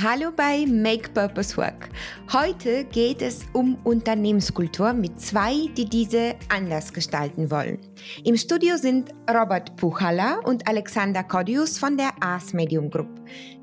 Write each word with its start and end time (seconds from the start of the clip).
Hallo 0.00 0.30
bei 0.30 0.64
Make 0.64 1.08
Purpose 1.08 1.56
Work. 1.56 1.88
Heute 2.32 2.84
geht 2.84 3.20
es 3.20 3.44
um 3.52 3.76
Unternehmenskultur 3.82 4.92
mit 4.92 5.20
zwei, 5.20 5.66
die 5.76 5.86
diese 5.86 6.36
anders 6.50 6.92
gestalten 6.92 7.50
wollen. 7.50 7.78
Im 8.22 8.36
Studio 8.36 8.76
sind 8.76 9.10
Robert 9.28 9.74
Puchala 9.74 10.38
und 10.44 10.68
Alexander 10.68 11.24
Kodius 11.24 11.78
von 11.78 11.96
der 11.96 12.10
Ars 12.20 12.52
Medium 12.52 12.88
Group. 12.88 13.08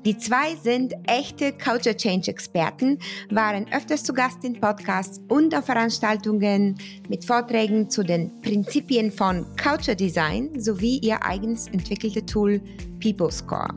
Die 0.04 0.18
zwei 0.18 0.54
sind 0.56 0.92
echte 1.06 1.52
Culture 1.52 1.96
Change 1.96 2.30
Experten, 2.30 2.98
waren 3.30 3.66
öfters 3.72 4.04
zu 4.04 4.12
Gast 4.12 4.44
in 4.44 4.60
Podcasts 4.60 5.22
und 5.28 5.54
auf 5.54 5.64
Veranstaltungen 5.64 6.76
mit 7.08 7.24
Vorträgen 7.24 7.88
zu 7.88 8.02
den 8.02 8.38
Prinzipien 8.42 9.10
von 9.10 9.46
Culture 9.56 9.96
Design 9.96 10.60
sowie 10.60 10.98
ihr 10.98 11.24
eigens 11.24 11.68
entwickelte 11.68 12.26
Tool 12.26 12.60
People 13.00 13.32
Score. 13.32 13.68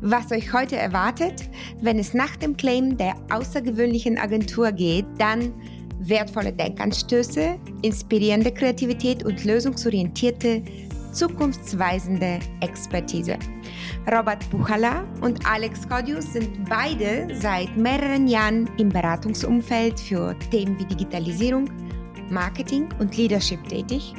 Was 0.00 0.30
euch 0.32 0.52
heute 0.52 0.76
erwartet, 0.76 1.48
wenn 1.80 1.98
es 1.98 2.14
nach 2.14 2.36
dem 2.36 2.56
Claim 2.56 2.96
der 2.96 3.14
außergewöhnlichen 3.30 4.18
Agentur 4.18 4.72
geht, 4.72 5.06
dann 5.18 5.52
wertvolle 6.00 6.52
Denkanstöße, 6.52 7.58
inspirierende 7.82 8.52
Kreativität 8.52 9.24
und 9.24 9.44
lösungsorientierte, 9.44 10.62
zukunftsweisende 11.12 12.38
Expertise. 12.60 13.38
Robert 14.10 14.48
Buchala 14.50 15.04
und 15.20 15.44
Alex 15.46 15.88
Kodius 15.88 16.32
sind 16.32 16.68
beide 16.68 17.28
seit 17.34 17.76
mehreren 17.76 18.28
Jahren 18.28 18.68
im 18.78 18.88
Beratungsumfeld 18.88 19.98
für 19.98 20.36
Themen 20.50 20.78
wie 20.78 20.84
Digitalisierung, 20.84 21.68
Marketing 22.30 22.88
und 22.98 23.16
Leadership 23.16 23.66
tätig 23.68 24.14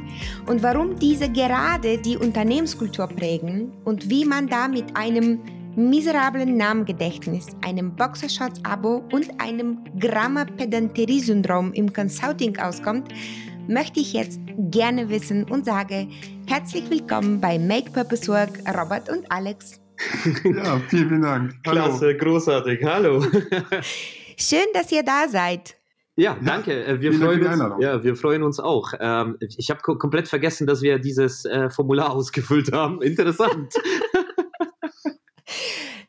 und 0.45 0.63
warum 0.63 0.97
diese 0.97 1.29
gerade 1.29 1.97
die 1.97 2.17
Unternehmenskultur 2.17 3.07
prägen 3.07 3.71
und 3.85 4.09
wie 4.09 4.25
man 4.25 4.47
da 4.47 4.67
mit 4.67 4.95
einem 4.95 5.39
miserablen 5.75 6.57
Namengedächtnis, 6.57 7.47
einem 7.61 7.95
Boxershorts-Abo 7.95 9.03
und 9.11 9.29
einem 9.39 9.79
Grammar-Pedanterie-Syndrom 9.99 11.73
im 11.73 11.93
Consulting 11.93 12.57
auskommt, 12.57 13.13
möchte 13.67 13.99
ich 13.99 14.13
jetzt 14.13 14.39
gerne 14.57 15.09
wissen 15.09 15.43
und 15.45 15.65
sage 15.65 16.07
herzlich 16.47 16.89
willkommen 16.89 17.39
bei 17.39 17.57
Make 17.59 17.91
Purpose 17.91 18.27
Work, 18.27 18.59
Robert 18.77 19.09
und 19.09 19.31
Alex. 19.31 19.79
Ja, 20.43 20.79
vielen, 20.87 21.09
vielen 21.09 21.21
Dank. 21.21 21.55
Hallo. 21.65 21.83
Klasse, 21.83 22.15
großartig. 22.15 22.83
Hallo. 22.83 23.21
Schön, 24.37 24.65
dass 24.73 24.91
ihr 24.91 25.03
da 25.03 25.27
seid. 25.27 25.78
Ja, 26.19 26.35
danke. 26.43 26.85
Äh, 26.85 26.99
wir, 26.99 27.13
freuen 27.13 27.45
uns, 27.45 27.63
ja, 27.79 28.03
wir 28.03 28.15
freuen 28.15 28.43
uns 28.43 28.59
auch. 28.59 28.91
Ähm, 28.99 29.37
ich 29.39 29.69
habe 29.69 29.79
komplett 29.81 30.27
vergessen, 30.27 30.67
dass 30.67 30.81
wir 30.81 30.99
dieses 30.99 31.45
äh, 31.45 31.69
Formular 31.69 32.11
ausgefüllt 32.15 32.73
haben. 32.73 33.01
Interessant. 33.01 33.73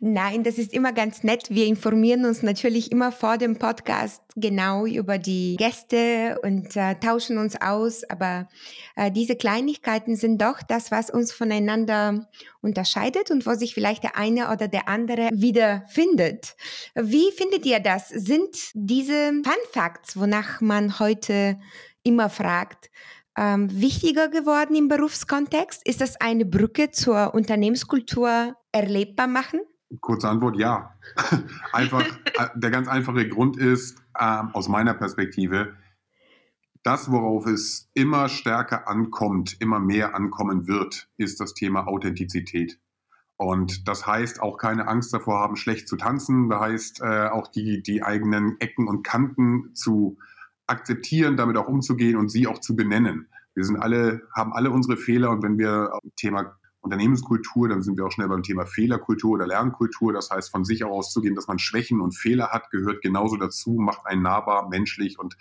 Nein, 0.02 0.44
das 0.44 0.56
ist 0.56 0.72
immer 0.72 0.94
ganz 0.94 1.24
nett. 1.24 1.50
Wir 1.50 1.66
informieren 1.66 2.24
uns 2.24 2.42
natürlich 2.42 2.90
immer 2.90 3.12
vor 3.12 3.36
dem 3.36 3.58
Podcast 3.58 4.22
genau 4.34 4.86
über 4.86 5.18
die 5.18 5.56
Gäste 5.58 6.40
und 6.42 6.74
äh, 6.74 6.94
tauschen 6.94 7.36
uns 7.36 7.60
aus. 7.60 8.04
Aber 8.04 8.48
äh, 8.96 9.10
diese 9.10 9.36
Kleinigkeiten 9.36 10.16
sind 10.16 10.40
doch 10.40 10.62
das, 10.62 10.90
was 10.90 11.10
uns 11.10 11.32
voneinander 11.32 12.30
unterscheidet 12.62 13.30
und 13.30 13.44
wo 13.44 13.52
sich 13.52 13.74
vielleicht 13.74 14.02
der 14.02 14.16
eine 14.16 14.50
oder 14.50 14.68
der 14.68 14.88
andere 14.88 15.28
wiederfindet. 15.34 16.56
Wie 16.94 17.30
findet 17.32 17.66
ihr 17.66 17.80
das? 17.80 18.08
Sind 18.08 18.56
diese 18.72 19.32
Fun 19.44 19.52
Facts, 19.70 20.18
wonach 20.18 20.62
man 20.62 20.98
heute 20.98 21.60
immer 22.04 22.30
fragt, 22.30 22.90
ähm, 23.36 23.68
wichtiger 23.70 24.28
geworden 24.28 24.74
im 24.76 24.88
Berufskontext? 24.88 25.86
Ist 25.86 26.00
das 26.00 26.18
eine 26.22 26.46
Brücke 26.46 26.90
zur 26.90 27.34
Unternehmenskultur 27.34 28.56
erlebbar 28.72 29.26
machen? 29.26 29.60
Kurze 30.00 30.28
Antwort, 30.28 30.56
ja. 30.56 30.94
Einfach, 31.72 32.06
äh, 32.06 32.48
der 32.54 32.70
ganz 32.70 32.86
einfache 32.86 33.28
Grund 33.28 33.56
ist, 33.56 33.98
äh, 34.14 34.42
aus 34.52 34.68
meiner 34.68 34.94
Perspektive, 34.94 35.74
das, 36.82 37.10
worauf 37.10 37.46
es 37.46 37.90
immer 37.94 38.28
stärker 38.28 38.88
ankommt, 38.88 39.60
immer 39.60 39.80
mehr 39.80 40.14
ankommen 40.14 40.66
wird, 40.66 41.08
ist 41.16 41.40
das 41.40 41.54
Thema 41.54 41.86
Authentizität. 41.86 42.78
Und 43.36 43.88
das 43.88 44.06
heißt 44.06 44.42
auch 44.42 44.58
keine 44.58 44.86
Angst 44.86 45.12
davor 45.12 45.40
haben, 45.40 45.56
schlecht 45.56 45.88
zu 45.88 45.96
tanzen. 45.96 46.48
Das 46.50 46.60
heißt 46.60 47.00
äh, 47.00 47.28
auch 47.28 47.48
die, 47.48 47.82
die 47.82 48.02
eigenen 48.02 48.60
Ecken 48.60 48.86
und 48.86 49.02
Kanten 49.02 49.74
zu 49.74 50.18
akzeptieren, 50.66 51.36
damit 51.36 51.56
auch 51.56 51.66
umzugehen 51.66 52.16
und 52.16 52.28
sie 52.28 52.46
auch 52.46 52.60
zu 52.60 52.76
benennen. 52.76 53.28
Wir 53.54 53.64
sind 53.64 53.76
alle, 53.76 54.22
haben 54.34 54.52
alle 54.52 54.70
unsere 54.70 54.96
Fehler 54.96 55.30
und 55.30 55.42
wenn 55.42 55.58
wir 55.58 55.90
Thema 56.16 56.59
Unternehmenskultur, 56.80 57.68
dann 57.68 57.82
sind 57.82 57.98
wir 57.98 58.06
auch 58.06 58.12
schnell 58.12 58.28
beim 58.28 58.42
Thema 58.42 58.64
Fehlerkultur 58.64 59.32
oder 59.32 59.46
Lernkultur. 59.46 60.12
Das 60.12 60.30
heißt, 60.30 60.50
von 60.50 60.64
sich 60.64 60.84
auszugehen, 60.84 61.34
dass 61.34 61.46
man 61.46 61.58
Schwächen 61.58 62.00
und 62.00 62.16
Fehler 62.16 62.48
hat, 62.50 62.70
gehört 62.70 63.02
genauso 63.02 63.36
dazu, 63.36 63.72
macht 63.72 64.06
einen 64.06 64.22
nahbar, 64.22 64.68
menschlich 64.68 65.18
und 65.18 65.36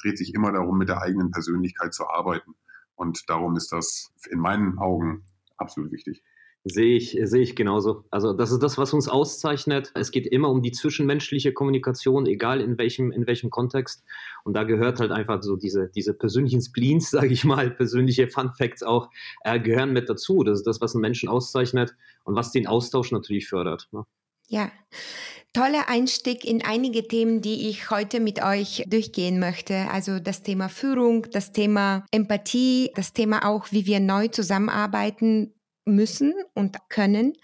dreht 0.00 0.18
sich 0.18 0.34
immer 0.34 0.52
darum, 0.52 0.78
mit 0.78 0.88
der 0.88 1.02
eigenen 1.02 1.30
Persönlichkeit 1.30 1.92
zu 1.94 2.08
arbeiten. 2.08 2.54
Und 2.94 3.28
darum 3.28 3.56
ist 3.56 3.72
das 3.72 4.12
in 4.30 4.38
meinen 4.38 4.78
Augen 4.78 5.24
absolut 5.56 5.90
wichtig. 5.90 6.22
Sehe 6.66 6.96
ich, 6.96 7.18
sehe 7.24 7.42
ich 7.42 7.56
genauso. 7.56 8.04
Also 8.10 8.32
das 8.32 8.50
ist 8.50 8.62
das, 8.62 8.78
was 8.78 8.94
uns 8.94 9.06
auszeichnet. 9.06 9.92
Es 9.94 10.10
geht 10.10 10.26
immer 10.26 10.48
um 10.48 10.62
die 10.62 10.72
zwischenmenschliche 10.72 11.52
Kommunikation, 11.52 12.24
egal 12.24 12.62
in 12.62 12.78
welchem, 12.78 13.12
in 13.12 13.26
welchem 13.26 13.50
Kontext. 13.50 14.02
Und 14.44 14.54
da 14.54 14.64
gehört 14.64 14.98
halt 14.98 15.10
einfach 15.10 15.42
so 15.42 15.56
diese, 15.56 15.90
diese 15.94 16.14
persönlichen 16.14 16.62
Spleens, 16.62 17.10
sage 17.10 17.34
ich 17.34 17.44
mal, 17.44 17.70
persönliche 17.70 18.28
Fun 18.28 18.50
Facts 18.56 18.82
auch, 18.82 19.10
äh, 19.44 19.60
gehören 19.60 19.92
mit 19.92 20.08
dazu. 20.08 20.42
Das 20.42 20.60
ist 20.60 20.66
das, 20.66 20.80
was 20.80 20.94
einen 20.94 21.02
Menschen 21.02 21.28
auszeichnet 21.28 21.94
und 22.24 22.34
was 22.34 22.50
den 22.50 22.66
Austausch 22.66 23.12
natürlich 23.12 23.46
fördert. 23.46 23.88
Ne? 23.92 24.06
Ja, 24.48 24.70
toller 25.54 25.88
Einstieg 25.88 26.44
in 26.44 26.64
einige 26.64 27.06
Themen, 27.06 27.40
die 27.40 27.68
ich 27.68 27.90
heute 27.90 28.20
mit 28.20 28.42
euch 28.42 28.84
durchgehen 28.86 29.38
möchte. 29.38 29.90
Also 29.90 30.18
das 30.18 30.42
Thema 30.42 30.68
Führung, 30.68 31.26
das 31.30 31.52
Thema 31.52 32.04
Empathie, 32.10 32.90
das 32.94 33.12
Thema 33.12 33.46
auch, 33.46 33.70
wie 33.70 33.86
wir 33.86 34.00
neu 34.00 34.28
zusammenarbeiten 34.28 35.53
müssen 35.84 36.34
und 36.54 36.76
können. 36.88 37.34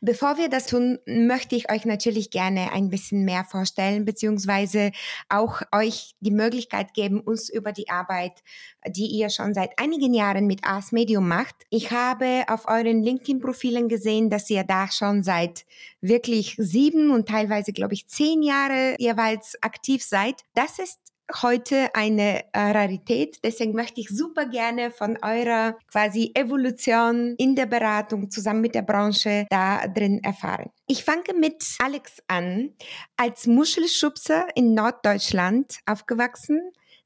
Bevor 0.00 0.38
wir 0.38 0.48
das 0.48 0.66
tun, 0.66 0.98
möchte 1.06 1.56
ich 1.56 1.70
euch 1.70 1.84
natürlich 1.84 2.30
gerne 2.30 2.72
ein 2.72 2.90
bisschen 2.90 3.24
mehr 3.24 3.44
vorstellen, 3.44 4.04
beziehungsweise 4.04 4.92
auch 5.28 5.62
euch 5.72 6.14
die 6.20 6.30
Möglichkeit 6.30 6.94
geben, 6.94 7.20
uns 7.20 7.48
über 7.48 7.72
die 7.72 7.90
Arbeit, 7.90 8.42
die 8.86 9.06
ihr 9.06 9.30
schon 9.30 9.54
seit 9.54 9.78
einigen 9.78 10.14
Jahren 10.14 10.46
mit 10.46 10.64
Ars 10.64 10.92
Medium 10.92 11.26
macht. 11.26 11.56
Ich 11.70 11.90
habe 11.90 12.44
auf 12.48 12.68
euren 12.68 13.02
LinkedIn-Profilen 13.02 13.88
gesehen, 13.88 14.30
dass 14.30 14.48
ihr 14.50 14.64
da 14.64 14.90
schon 14.90 15.22
seit 15.22 15.64
wirklich 16.00 16.54
sieben 16.58 17.10
und 17.10 17.28
teilweise, 17.28 17.72
glaube 17.72 17.94
ich, 17.94 18.06
zehn 18.06 18.42
Jahre 18.42 18.94
jeweils 18.98 19.56
aktiv 19.62 20.02
seid. 20.02 20.42
Das 20.54 20.78
ist 20.78 20.98
heute 21.42 21.94
eine 21.94 22.44
äh, 22.52 22.58
Rarität. 22.58 23.38
Deswegen 23.44 23.72
möchte 23.74 24.00
ich 24.00 24.08
super 24.08 24.46
gerne 24.46 24.90
von 24.90 25.18
eurer 25.22 25.76
quasi 25.90 26.32
Evolution 26.34 27.34
in 27.38 27.54
der 27.54 27.66
Beratung 27.66 28.30
zusammen 28.30 28.60
mit 28.60 28.74
der 28.74 28.82
Branche 28.82 29.46
da 29.50 29.86
drin 29.86 30.22
erfahren. 30.22 30.70
Ich 30.86 31.04
fange 31.04 31.34
mit 31.38 31.64
Alex 31.78 32.22
an. 32.26 32.70
Als 33.16 33.46
Muschelschubser 33.46 34.46
in 34.54 34.74
Norddeutschland 34.74 35.78
aufgewachsen. 35.86 36.60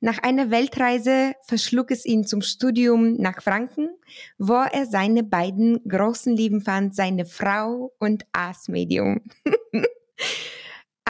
Nach 0.04 0.18
einer 0.18 0.50
Weltreise 0.50 1.34
verschlug 1.42 1.92
es 1.92 2.04
ihn 2.04 2.26
zum 2.26 2.42
Studium 2.42 3.14
nach 3.18 3.40
Franken, 3.40 3.88
wo 4.36 4.54
er 4.54 4.86
seine 4.86 5.22
beiden 5.22 5.80
großen 5.88 6.36
Lieben 6.36 6.60
fand, 6.60 6.96
seine 6.96 7.24
Frau 7.24 7.92
und 8.00 8.24
Aas-Medium. 8.32 9.20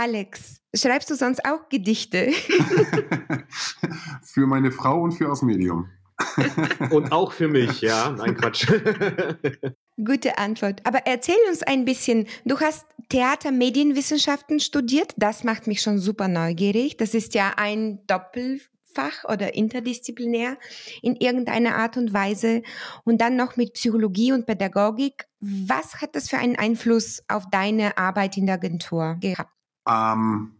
Alex, 0.02 0.60
schreibst 0.74 1.10
du 1.10 1.14
sonst 1.14 1.44
auch 1.44 1.68
Gedichte? 1.68 2.32
für 4.24 4.48
meine 4.48 4.72
Frau 4.72 5.00
und 5.00 5.12
für 5.12 5.30
aus 5.30 5.42
Medium. 5.42 5.88
und 6.90 7.12
auch 7.12 7.30
für 7.30 7.46
mich, 7.46 7.80
ja. 7.82 8.10
Nein, 8.10 8.36
Quatsch. 8.36 8.66
Gute 10.04 10.38
Antwort. 10.38 10.80
Aber 10.84 11.06
erzähl 11.06 11.36
uns 11.48 11.62
ein 11.62 11.84
bisschen. 11.84 12.26
Du 12.44 12.58
hast 12.58 12.84
Theater-Medienwissenschaften 13.10 14.58
studiert. 14.58 15.12
Das 15.16 15.44
macht 15.44 15.68
mich 15.68 15.82
schon 15.82 16.00
super 16.00 16.26
neugierig. 16.26 16.96
Das 16.96 17.14
ist 17.14 17.34
ja 17.34 17.52
ein 17.56 18.04
Doppelfach 18.08 19.22
oder 19.28 19.54
interdisziplinär 19.54 20.56
in 21.00 21.14
irgendeiner 21.14 21.76
Art 21.76 21.96
und 21.96 22.12
Weise. 22.12 22.62
Und 23.04 23.20
dann 23.20 23.36
noch 23.36 23.56
mit 23.56 23.74
Psychologie 23.74 24.32
und 24.32 24.46
Pädagogik. 24.46 25.28
Was 25.38 26.00
hat 26.00 26.16
das 26.16 26.28
für 26.28 26.38
einen 26.38 26.56
Einfluss 26.56 27.22
auf 27.28 27.44
deine 27.52 27.96
Arbeit 27.98 28.36
in 28.36 28.46
der 28.46 28.56
Agentur 28.56 29.16
gehabt? 29.20 29.51
Ähm, 29.88 30.52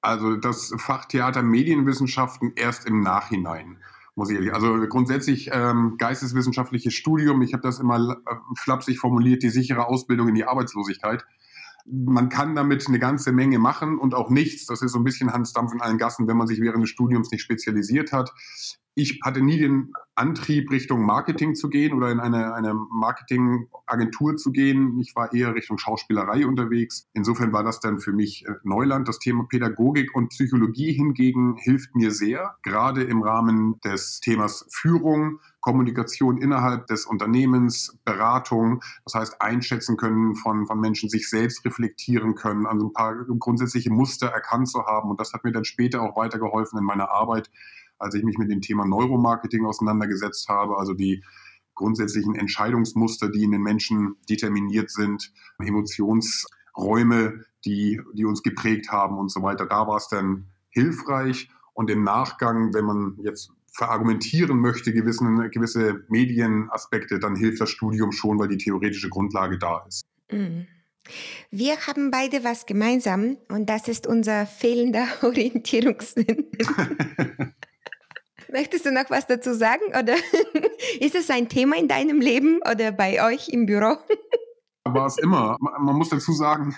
also 0.00 0.36
das 0.36 0.74
Fach 0.76 1.06
Theater 1.06 1.42
Medienwissenschaften 1.42 2.52
erst 2.56 2.86
im 2.86 3.00
Nachhinein, 3.00 3.78
muss 4.14 4.28
ich 4.28 4.36
ehrlich. 4.36 4.52
Also 4.52 4.86
grundsätzlich 4.86 5.50
ähm, 5.52 5.96
geisteswissenschaftliches 5.98 6.92
Studium, 6.92 7.40
ich 7.40 7.54
habe 7.54 7.62
das 7.62 7.78
immer 7.80 8.18
äh, 8.26 8.34
flapsig 8.56 8.98
formuliert, 8.98 9.42
die 9.42 9.48
sichere 9.48 9.86
Ausbildung 9.86 10.28
in 10.28 10.34
die 10.34 10.44
Arbeitslosigkeit. 10.44 11.24
Man 11.86 12.28
kann 12.28 12.54
damit 12.54 12.86
eine 12.86 12.98
ganze 12.98 13.32
Menge 13.32 13.58
machen 13.58 13.98
und 13.98 14.14
auch 14.14 14.30
nichts. 14.30 14.66
Das 14.66 14.82
ist 14.82 14.92
so 14.92 14.98
ein 14.98 15.04
bisschen 15.04 15.32
Hans 15.32 15.52
Dampf 15.52 15.72
in 15.72 15.80
allen 15.80 15.98
Gassen, 15.98 16.28
wenn 16.28 16.36
man 16.36 16.46
sich 16.46 16.60
während 16.60 16.82
des 16.82 16.90
Studiums 16.90 17.30
nicht 17.30 17.42
spezialisiert 17.42 18.12
hat. 18.12 18.32
Ich 18.94 19.20
hatte 19.24 19.42
nie 19.42 19.58
den 19.58 19.92
Antrieb, 20.14 20.70
Richtung 20.70 21.04
Marketing 21.04 21.56
zu 21.56 21.68
gehen 21.68 21.94
oder 21.94 22.12
in 22.12 22.20
eine, 22.20 22.54
eine 22.54 22.74
Marketingagentur 22.74 24.36
zu 24.36 24.52
gehen. 24.52 25.00
Ich 25.00 25.16
war 25.16 25.32
eher 25.32 25.56
Richtung 25.56 25.78
Schauspielerei 25.78 26.46
unterwegs. 26.46 27.08
Insofern 27.12 27.52
war 27.52 27.64
das 27.64 27.80
dann 27.80 27.98
für 27.98 28.12
mich 28.12 28.46
äh, 28.46 28.52
Neuland. 28.62 29.08
Das 29.08 29.18
Thema 29.18 29.44
Pädagogik 29.48 30.14
und 30.14 30.28
Psychologie 30.28 30.92
hingegen 30.92 31.56
hilft 31.56 31.96
mir 31.96 32.12
sehr, 32.12 32.54
gerade 32.62 33.02
im 33.02 33.22
Rahmen 33.22 33.80
des 33.80 34.20
Themas 34.20 34.68
Führung, 34.70 35.40
Kommunikation 35.60 36.38
innerhalb 36.38 36.86
des 36.86 37.06
Unternehmens, 37.06 37.98
Beratung, 38.04 38.80
das 39.04 39.14
heißt 39.14 39.42
einschätzen 39.42 39.96
können 39.96 40.36
von, 40.36 40.66
von 40.66 40.78
Menschen, 40.78 41.08
sich 41.08 41.28
selbst 41.28 41.64
reflektieren 41.64 42.36
können, 42.36 42.66
also 42.66 42.86
ein 42.86 42.92
paar 42.92 43.16
grundsätzliche 43.40 43.90
Muster 43.90 44.28
erkannt 44.28 44.68
zu 44.68 44.86
haben. 44.86 45.10
Und 45.10 45.18
das 45.18 45.32
hat 45.32 45.42
mir 45.42 45.52
dann 45.52 45.64
später 45.64 46.02
auch 46.02 46.16
weitergeholfen 46.16 46.78
in 46.78 46.84
meiner 46.84 47.10
Arbeit 47.10 47.50
als 48.04 48.14
ich 48.14 48.22
mich 48.22 48.38
mit 48.38 48.50
dem 48.50 48.60
Thema 48.60 48.84
Neuromarketing 48.84 49.64
auseinandergesetzt 49.64 50.48
habe, 50.48 50.76
also 50.76 50.92
die 50.92 51.24
grundsätzlichen 51.74 52.34
Entscheidungsmuster, 52.34 53.30
die 53.30 53.42
in 53.42 53.50
den 53.50 53.62
Menschen 53.62 54.16
determiniert 54.28 54.90
sind, 54.90 55.32
Emotionsräume, 55.58 57.44
die, 57.64 58.00
die 58.14 58.24
uns 58.24 58.42
geprägt 58.42 58.92
haben 58.92 59.18
und 59.18 59.32
so 59.32 59.42
weiter. 59.42 59.66
Da 59.66 59.86
war 59.86 59.96
es 59.96 60.08
dann 60.08 60.46
hilfreich. 60.70 61.48
Und 61.72 61.90
im 61.90 62.04
Nachgang, 62.04 62.72
wenn 62.74 62.84
man 62.84 63.18
jetzt 63.22 63.50
verargumentieren 63.72 64.60
möchte, 64.60 64.92
gewissen, 64.92 65.50
gewisse 65.50 66.04
Medienaspekte, 66.08 67.18
dann 67.18 67.34
hilft 67.34 67.60
das 67.60 67.70
Studium 67.70 68.12
schon, 68.12 68.38
weil 68.38 68.48
die 68.48 68.58
theoretische 68.58 69.08
Grundlage 69.08 69.58
da 69.58 69.84
ist. 69.88 70.04
Mhm. 70.30 70.66
Wir 71.50 71.76
haben 71.86 72.10
beide 72.10 72.44
was 72.44 72.66
gemeinsam 72.66 73.36
und 73.48 73.68
das 73.68 73.88
ist 73.88 74.06
unser 74.06 74.46
fehlender 74.46 75.06
Orientierungssinn. 75.22 76.46
Möchtest 78.54 78.86
du 78.86 78.92
noch 78.92 79.10
was 79.10 79.26
dazu 79.26 79.52
sagen 79.52 79.82
oder 79.88 80.14
ist 81.00 81.16
es 81.16 81.28
ein 81.28 81.48
Thema 81.48 81.76
in 81.76 81.88
deinem 81.88 82.20
Leben 82.20 82.60
oder 82.70 82.92
bei 82.92 83.20
euch 83.26 83.48
im 83.48 83.66
Büro? 83.66 83.96
War 84.84 85.06
es 85.06 85.18
immer. 85.18 85.56
Man 85.58 85.96
muss 85.96 86.10
dazu 86.10 86.30
sagen, 86.30 86.72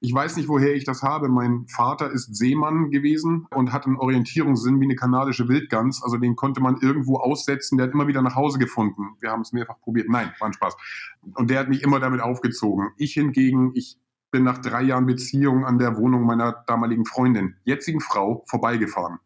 ich 0.00 0.14
weiß 0.14 0.36
nicht, 0.36 0.48
woher 0.48 0.72
ich 0.76 0.84
das 0.84 1.02
habe. 1.02 1.28
Mein 1.28 1.66
Vater 1.66 2.12
ist 2.12 2.36
Seemann 2.36 2.90
gewesen 2.92 3.48
und 3.52 3.72
hat 3.72 3.86
einen 3.86 3.96
Orientierungssinn 3.96 4.80
wie 4.80 4.84
eine 4.84 4.94
kanadische 4.94 5.48
Wildgans. 5.48 6.00
Also 6.04 6.16
den 6.16 6.36
konnte 6.36 6.60
man 6.60 6.76
irgendwo 6.80 7.16
aussetzen. 7.16 7.76
Der 7.76 7.88
hat 7.88 7.94
immer 7.94 8.06
wieder 8.06 8.22
nach 8.22 8.36
Hause 8.36 8.60
gefunden. 8.60 9.16
Wir 9.18 9.32
haben 9.32 9.40
es 9.40 9.52
mehrfach 9.52 9.80
probiert. 9.80 10.08
Nein, 10.08 10.32
war 10.38 10.46
ein 10.46 10.52
Spaß. 10.52 10.76
Und 11.34 11.50
der 11.50 11.58
hat 11.58 11.68
mich 11.68 11.82
immer 11.82 11.98
damit 11.98 12.20
aufgezogen. 12.20 12.90
Ich 12.98 13.14
hingegen, 13.14 13.72
ich 13.74 13.98
bin 14.30 14.44
nach 14.44 14.58
drei 14.58 14.82
Jahren 14.82 15.06
Beziehung 15.06 15.64
an 15.64 15.80
der 15.80 15.96
Wohnung 15.96 16.24
meiner 16.24 16.62
damaligen 16.68 17.04
Freundin, 17.04 17.56
jetzigen 17.64 18.00
Frau, 18.00 18.44
vorbeigefahren 18.46 19.18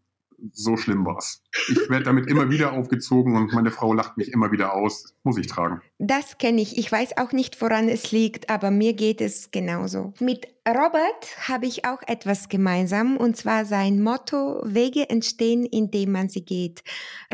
so 0.52 0.76
schlimm 0.76 1.04
war 1.04 1.18
es. 1.18 1.42
Ich 1.68 1.88
werde 1.88 2.04
damit 2.04 2.28
immer 2.28 2.50
wieder 2.50 2.72
aufgezogen 2.72 3.36
und 3.36 3.52
meine 3.52 3.70
Frau 3.70 3.92
lacht 3.92 4.16
mich 4.16 4.32
immer 4.32 4.52
wieder 4.52 4.74
aus. 4.74 5.14
Muss 5.22 5.38
ich 5.38 5.46
tragen. 5.46 5.80
Das 5.98 6.38
kenne 6.38 6.60
ich. 6.60 6.78
Ich 6.78 6.90
weiß 6.90 7.16
auch 7.18 7.32
nicht, 7.32 7.60
woran 7.60 7.88
es 7.88 8.12
liegt, 8.12 8.50
aber 8.50 8.70
mir 8.70 8.94
geht 8.94 9.20
es 9.20 9.50
genauso. 9.50 10.14
Mit 10.20 10.48
Robert 10.68 11.48
habe 11.48 11.66
ich 11.66 11.86
auch 11.86 12.02
etwas 12.06 12.50
gemeinsam 12.50 13.16
und 13.16 13.34
zwar 13.36 13.64
sein 13.64 14.02
Motto, 14.02 14.60
Wege 14.62 15.08
entstehen, 15.08 15.64
indem 15.64 16.12
man 16.12 16.28
sie 16.28 16.44
geht. 16.44 16.82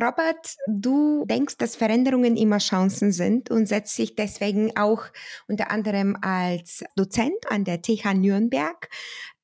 Robert, 0.01 0.57
du 0.69 1.25
denkst, 1.27 1.57
dass 1.59 1.75
Veränderungen 1.75 2.37
immer 2.37 2.59
Chancen 2.59 3.11
sind 3.11 3.51
und 3.51 3.67
setzt 3.67 3.99
dich 3.99 4.15
deswegen 4.15 4.77
auch 4.77 5.03
unter 5.49 5.73
anderem 5.73 6.17
als 6.23 6.85
Dozent 6.95 7.51
an 7.51 7.65
der 7.65 7.83
TH 7.83 8.15
Nürnberg 8.15 8.89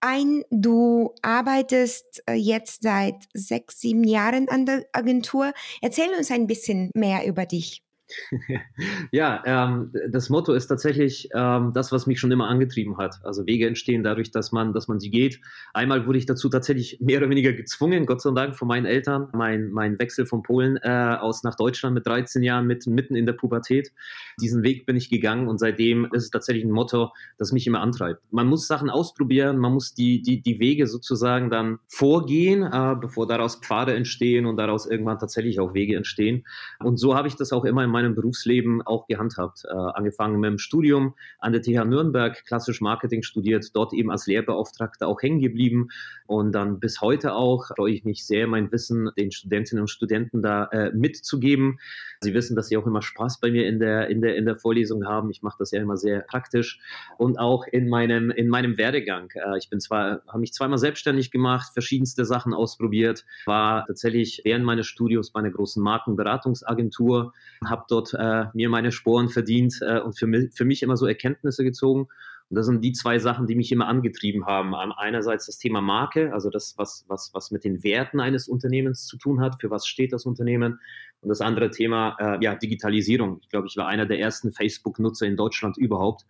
ein. 0.00 0.44
Du 0.50 1.14
arbeitest 1.22 2.22
äh, 2.26 2.34
jetzt 2.34 2.82
seit 2.82 3.24
sechs, 3.34 3.80
sieben 3.80 4.04
Jahren 4.04 4.48
an 4.48 4.64
der 4.64 4.84
Agentur. 4.92 5.52
Erzähl 5.80 6.10
uns 6.16 6.30
ein 6.30 6.46
bisschen 6.46 6.90
mehr 6.94 7.26
über 7.26 7.46
dich. 7.46 7.82
ja, 9.12 9.42
ähm, 9.44 9.92
das 10.10 10.30
Motto 10.30 10.52
ist 10.52 10.66
tatsächlich 10.66 11.28
ähm, 11.34 11.72
das, 11.74 11.92
was 11.92 12.06
mich 12.06 12.20
schon 12.20 12.30
immer 12.30 12.48
angetrieben 12.48 12.98
hat. 12.98 13.20
Also 13.24 13.46
Wege 13.46 13.66
entstehen 13.66 14.02
dadurch, 14.02 14.30
dass 14.30 14.52
man, 14.52 14.72
dass 14.72 14.88
man 14.88 15.00
sie 15.00 15.10
geht. 15.10 15.40
Einmal 15.74 16.06
wurde 16.06 16.18
ich 16.18 16.26
dazu 16.26 16.48
tatsächlich 16.48 16.98
mehr 17.00 17.18
oder 17.18 17.30
weniger 17.30 17.52
gezwungen, 17.52 18.06
Gott 18.06 18.22
sei 18.22 18.30
Dank, 18.32 18.56
von 18.56 18.68
meinen 18.68 18.86
Eltern. 18.86 19.28
Mein, 19.32 19.70
mein 19.70 19.98
Wechsel 19.98 20.26
von 20.26 20.42
Polen 20.42 20.78
äh, 20.82 21.16
aus 21.20 21.42
nach 21.42 21.56
Deutschland 21.56 21.94
mit 21.94 22.06
13 22.06 22.42
Jahren, 22.42 22.66
mit, 22.66 22.86
mitten 22.86 23.14
in 23.14 23.26
der 23.26 23.34
Pubertät. 23.34 23.92
Diesen 24.40 24.62
Weg 24.62 24.86
bin 24.86 24.96
ich 24.96 25.10
gegangen 25.10 25.48
und 25.48 25.58
seitdem 25.58 26.06
ist 26.12 26.24
es 26.24 26.30
tatsächlich 26.30 26.64
ein 26.64 26.70
Motto, 26.70 27.12
das 27.38 27.52
mich 27.52 27.66
immer 27.66 27.80
antreibt. 27.80 28.22
Man 28.30 28.46
muss 28.46 28.66
Sachen 28.66 28.90
ausprobieren, 28.90 29.58
man 29.58 29.72
muss 29.72 29.94
die, 29.94 30.22
die, 30.22 30.40
die 30.40 30.58
Wege 30.58 30.86
sozusagen 30.86 31.50
dann 31.50 31.78
vorgehen, 31.88 32.62
äh, 32.62 32.96
bevor 33.00 33.26
daraus 33.26 33.56
Pfade 33.56 33.94
entstehen 33.94 34.46
und 34.46 34.56
daraus 34.56 34.86
irgendwann 34.86 35.18
tatsächlich 35.18 35.60
auch 35.60 35.74
Wege 35.74 35.96
entstehen. 35.96 36.44
Und 36.80 36.96
so 36.96 37.14
habe 37.14 37.28
ich 37.28 37.36
das 37.36 37.52
auch 37.52 37.64
immer 37.64 37.84
in 37.84 37.90
meinem 37.90 38.01
meinem 38.02 38.14
Berufsleben 38.14 38.82
auch 38.82 39.06
gehandhabt. 39.06 39.64
Äh, 39.64 39.72
angefangen 39.72 40.40
mit 40.40 40.50
dem 40.50 40.58
Studium 40.58 41.14
an 41.38 41.52
der 41.52 41.62
TH 41.62 41.84
Nürnberg, 41.84 42.44
klassisch 42.44 42.80
Marketing 42.80 43.22
studiert, 43.22 43.74
dort 43.74 43.92
eben 43.92 44.10
als 44.10 44.26
Lehrbeauftragter 44.26 45.06
auch 45.06 45.22
hängen 45.22 45.40
geblieben 45.40 45.88
und 46.26 46.52
dann 46.52 46.80
bis 46.80 47.00
heute 47.00 47.34
auch 47.34 47.68
freue 47.76 47.92
ich 47.92 48.04
mich 48.04 48.26
sehr, 48.26 48.46
mein 48.46 48.72
Wissen 48.72 49.10
den 49.18 49.30
Studentinnen 49.30 49.82
und 49.82 49.88
Studenten 49.88 50.42
da 50.42 50.64
äh, 50.66 50.90
mitzugeben. 50.92 51.78
Sie 52.20 52.34
wissen, 52.34 52.56
dass 52.56 52.68
sie 52.68 52.76
auch 52.76 52.86
immer 52.86 53.02
Spaß 53.02 53.40
bei 53.40 53.50
mir 53.50 53.66
in 53.66 53.78
der, 53.78 54.08
in 54.08 54.22
der, 54.22 54.36
in 54.36 54.46
der 54.46 54.56
Vorlesung 54.56 55.06
haben. 55.06 55.30
Ich 55.30 55.42
mache 55.42 55.56
das 55.58 55.72
ja 55.72 55.80
immer 55.80 55.96
sehr 55.96 56.20
praktisch 56.20 56.80
und 57.18 57.38
auch 57.38 57.66
in 57.66 57.88
meinem, 57.88 58.30
in 58.30 58.48
meinem 58.48 58.78
Werdegang. 58.78 59.30
Äh, 59.34 59.58
ich 59.58 59.68
bin 59.68 59.80
zwar, 59.80 60.22
habe 60.26 60.38
mich 60.38 60.52
zweimal 60.52 60.78
selbstständig 60.78 61.30
gemacht, 61.30 61.72
verschiedenste 61.72 62.24
Sachen 62.24 62.54
ausprobiert, 62.54 63.24
war 63.46 63.86
tatsächlich 63.86 64.40
während 64.44 64.64
meines 64.64 64.86
Studiums 64.86 65.30
bei 65.30 65.40
einer 65.40 65.50
großen 65.50 65.82
Markenberatungsagentur, 65.82 67.34
habe 67.66 67.84
dort 67.92 68.14
äh, 68.14 68.46
mir 68.54 68.68
meine 68.68 68.92
Sporen 68.92 69.28
verdient 69.28 69.80
äh, 69.82 70.00
und 70.00 70.18
für 70.18 70.26
für 70.52 70.64
mich 70.64 70.82
immer 70.82 70.96
so 70.96 71.06
Erkenntnisse 71.06 71.62
gezogen. 71.64 72.08
Und 72.52 72.56
das 72.56 72.66
sind 72.66 72.84
die 72.84 72.92
zwei 72.92 73.18
Sachen, 73.18 73.46
die 73.46 73.54
mich 73.54 73.72
immer 73.72 73.88
angetrieben 73.88 74.44
haben. 74.44 74.74
Einerseits 74.74 75.46
das 75.46 75.56
Thema 75.56 75.80
Marke, 75.80 76.34
also 76.34 76.50
das, 76.50 76.74
was, 76.76 77.06
was, 77.08 77.30
was 77.32 77.50
mit 77.50 77.64
den 77.64 77.82
Werten 77.82 78.20
eines 78.20 78.46
Unternehmens 78.46 79.06
zu 79.06 79.16
tun 79.16 79.40
hat, 79.40 79.58
für 79.58 79.70
was 79.70 79.86
steht 79.86 80.12
das 80.12 80.26
Unternehmen. 80.26 80.78
Und 81.22 81.30
das 81.30 81.40
andere 81.40 81.70
Thema, 81.70 82.14
äh, 82.20 82.44
ja, 82.44 82.54
Digitalisierung. 82.54 83.38
Ich 83.40 83.48
glaube, 83.48 83.68
ich 83.68 83.76
war 83.78 83.86
einer 83.86 84.04
der 84.04 84.18
ersten 84.18 84.52
Facebook-Nutzer 84.52 85.26
in 85.26 85.38
Deutschland 85.38 85.78
überhaupt 85.78 86.26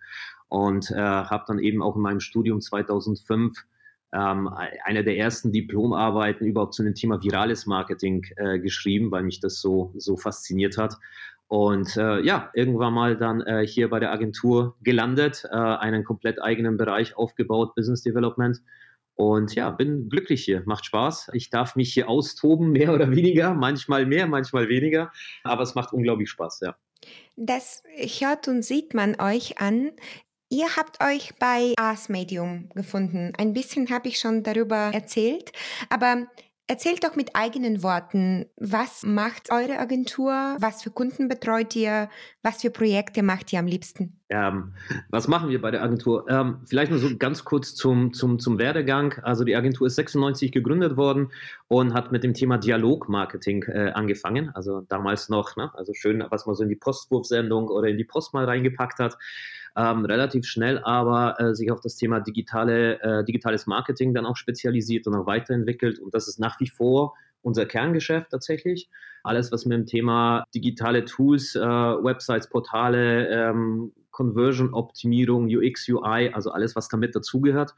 und 0.48 0.92
äh, 0.92 0.94
habe 0.94 1.42
dann 1.48 1.58
eben 1.58 1.82
auch 1.82 1.96
in 1.96 2.02
meinem 2.02 2.20
Studium 2.20 2.60
2005 2.60 3.64
ähm, 4.12 4.48
eine 4.84 5.02
der 5.02 5.16
ersten 5.16 5.50
Diplomarbeiten 5.50 6.46
überhaupt 6.46 6.74
zu 6.74 6.82
dem 6.84 6.94
Thema 6.94 7.22
virales 7.22 7.66
Marketing 7.66 8.26
äh, 8.36 8.58
geschrieben, 8.58 9.10
weil 9.10 9.22
mich 9.22 9.40
das 9.40 9.60
so, 9.60 9.92
so 9.96 10.16
fasziniert 10.16 10.76
hat. 10.76 10.98
Und 11.52 11.98
äh, 11.98 12.20
ja, 12.20 12.50
irgendwann 12.54 12.94
mal 12.94 13.18
dann 13.18 13.42
äh, 13.42 13.66
hier 13.66 13.90
bei 13.90 14.00
der 14.00 14.10
Agentur 14.10 14.74
gelandet, 14.80 15.44
äh, 15.50 15.54
einen 15.54 16.02
komplett 16.02 16.40
eigenen 16.40 16.78
Bereich 16.78 17.14
aufgebaut, 17.14 17.74
Business 17.74 18.00
Development. 18.00 18.62
Und 19.16 19.54
ja, 19.54 19.68
bin 19.68 20.08
glücklich 20.08 20.42
hier, 20.46 20.62
macht 20.64 20.86
Spaß. 20.86 21.30
Ich 21.34 21.50
darf 21.50 21.76
mich 21.76 21.92
hier 21.92 22.08
austoben, 22.08 22.70
mehr 22.72 22.94
oder 22.94 23.10
weniger, 23.10 23.52
manchmal 23.52 24.06
mehr, 24.06 24.26
manchmal 24.26 24.70
weniger, 24.70 25.12
aber 25.44 25.64
es 25.64 25.74
macht 25.74 25.92
unglaublich 25.92 26.30
Spaß, 26.30 26.60
ja. 26.60 26.74
Das 27.36 27.82
hört 27.98 28.48
und 28.48 28.62
sieht 28.62 28.94
man 28.94 29.20
euch 29.20 29.60
an. 29.60 29.90
Ihr 30.48 30.74
habt 30.78 31.04
euch 31.04 31.34
bei 31.38 31.74
Ars 31.76 32.08
Medium 32.08 32.70
gefunden. 32.74 33.34
Ein 33.36 33.52
bisschen 33.52 33.90
habe 33.90 34.08
ich 34.08 34.18
schon 34.18 34.42
darüber 34.42 34.90
erzählt, 34.94 35.52
aber 35.90 36.28
Erzählt 36.68 37.02
doch 37.04 37.16
mit 37.16 37.34
eigenen 37.34 37.82
Worten, 37.82 38.46
was 38.56 39.02
macht 39.02 39.50
eure 39.50 39.78
Agentur, 39.78 40.56
was 40.60 40.82
für 40.82 40.90
Kunden 40.90 41.28
betreut 41.28 41.74
ihr, 41.74 42.08
was 42.42 42.62
für 42.62 42.70
Projekte 42.70 43.22
macht 43.22 43.52
ihr 43.52 43.58
am 43.58 43.66
liebsten? 43.66 44.20
Ähm, 44.28 44.72
was 45.10 45.26
machen 45.26 45.50
wir 45.50 45.60
bei 45.60 45.70
der 45.70 45.82
Agentur? 45.82 46.24
Ähm, 46.30 46.60
vielleicht 46.64 46.90
nur 46.90 47.00
so 47.00 47.16
ganz 47.18 47.44
kurz 47.44 47.74
zum, 47.74 48.14
zum, 48.14 48.38
zum 48.38 48.58
Werdegang. 48.58 49.14
Also 49.22 49.44
die 49.44 49.56
Agentur 49.56 49.88
ist 49.88 49.96
96 49.96 50.52
gegründet 50.52 50.96
worden 50.96 51.32
und 51.66 51.94
hat 51.94 52.12
mit 52.12 52.22
dem 52.22 52.32
Thema 52.32 52.58
Dialogmarketing 52.58 53.64
äh, 53.64 53.90
angefangen. 53.92 54.50
Also 54.54 54.82
damals 54.82 55.28
noch, 55.28 55.56
ne? 55.56 55.70
also 55.74 55.92
schön, 55.94 56.24
was 56.30 56.46
man 56.46 56.54
so 56.54 56.62
in 56.62 56.68
die 56.68 56.76
Postwurfsendung 56.76 57.68
oder 57.68 57.88
in 57.88 57.98
die 57.98 58.04
Post 58.04 58.34
mal 58.34 58.44
reingepackt 58.44 59.00
hat 59.00 59.18
ähm, 59.76 60.04
relativ 60.04 60.44
schnell 60.46 60.78
aber 60.78 61.40
äh, 61.40 61.54
sich 61.54 61.70
auf 61.70 61.80
das 61.80 61.96
Thema 61.96 62.20
digitale, 62.20 63.00
äh, 63.00 63.24
digitales 63.24 63.66
Marketing 63.66 64.12
dann 64.14 64.26
auch 64.26 64.36
spezialisiert 64.36 65.06
und 65.06 65.14
auch 65.14 65.26
weiterentwickelt. 65.26 65.98
Und 65.98 66.14
das 66.14 66.28
ist 66.28 66.38
nach 66.38 66.60
wie 66.60 66.68
vor 66.68 67.14
unser 67.42 67.66
Kerngeschäft 67.66 68.30
tatsächlich. 68.30 68.88
Alles, 69.24 69.52
was 69.52 69.64
mit 69.64 69.76
dem 69.76 69.86
Thema 69.86 70.44
digitale 70.54 71.04
Tools, 71.04 71.54
äh, 71.54 71.60
Websites, 71.60 72.48
Portale, 72.48 73.28
ähm, 73.28 73.92
Conversion-Optimierung, 74.12 75.46
UX, 75.46 75.88
UI, 75.88 76.30
also 76.32 76.52
alles, 76.52 76.76
was 76.76 76.88
damit 76.88 77.16
dazugehört. 77.16 77.74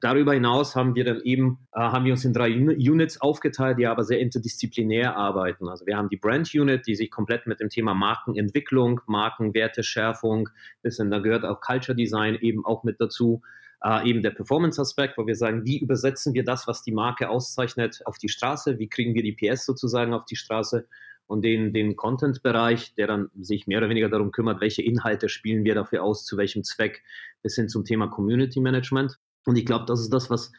Darüber 0.00 0.34
hinaus 0.34 0.74
haben 0.76 0.94
wir 0.96 1.04
dann 1.04 1.20
eben, 1.22 1.60
äh, 1.72 1.80
haben 1.80 2.04
wir 2.04 2.12
uns 2.12 2.24
in 2.24 2.32
drei 2.32 2.52
Units 2.52 3.20
aufgeteilt, 3.20 3.78
die 3.78 3.86
aber 3.86 4.04
sehr 4.04 4.18
interdisziplinär 4.18 5.16
arbeiten. 5.16 5.68
Also 5.68 5.86
wir 5.86 5.96
haben 5.96 6.08
die 6.08 6.16
Brand 6.16 6.52
Unit, 6.54 6.86
die 6.86 6.94
sich 6.94 7.10
komplett 7.10 7.46
mit 7.46 7.60
dem 7.60 7.70
Thema 7.70 7.94
Markenentwicklung, 7.94 9.00
Markenwerteschärfung, 9.06 10.48
bisschen, 10.82 11.10
da 11.10 11.20
gehört 11.20 11.44
auch 11.44 11.60
Culture 11.60 11.96
Design 11.96 12.34
eben 12.34 12.66
auch 12.66 12.84
mit 12.84 13.00
dazu. 13.00 13.40
äh, 13.84 14.08
eben 14.08 14.22
der 14.22 14.30
Performance-Aspekt, 14.30 15.18
wo 15.18 15.26
wir 15.26 15.36
sagen, 15.36 15.64
wie 15.64 15.78
übersetzen 15.78 16.32
wir 16.32 16.44
das, 16.44 16.66
was 16.66 16.82
die 16.82 16.92
Marke 16.92 17.28
auszeichnet, 17.28 18.00
auf 18.06 18.18
die 18.18 18.30
Straße, 18.30 18.78
wie 18.78 18.88
kriegen 18.88 19.14
wir 19.14 19.22
die 19.22 19.32
PS 19.32 19.66
sozusagen 19.66 20.14
auf 20.14 20.24
die 20.24 20.36
Straße 20.36 20.86
und 21.26 21.42
den, 21.42 21.72
den 21.72 21.96
Content-Bereich, 21.96 22.94
der 22.94 23.06
dann 23.06 23.30
sich 23.40 23.66
mehr 23.66 23.78
oder 23.78 23.88
weniger 23.88 24.08
darum 24.08 24.30
kümmert, 24.30 24.60
welche 24.60 24.82
Inhalte 24.82 25.28
spielen 25.28 25.64
wir 25.64 25.74
dafür 25.74 26.02
aus, 26.02 26.24
zu 26.24 26.36
welchem 26.36 26.64
Zweck, 26.64 27.02
bis 27.42 27.56
hin 27.56 27.68
zum 27.68 27.84
Thema 27.84 28.08
Community 28.08 28.60
Management. 28.60 29.18
Und 29.46 29.56
ich 29.56 29.66
glaube, 29.66 29.84
das 29.86 30.00
ist 30.00 30.12
das, 30.12 30.30
was 30.30 30.52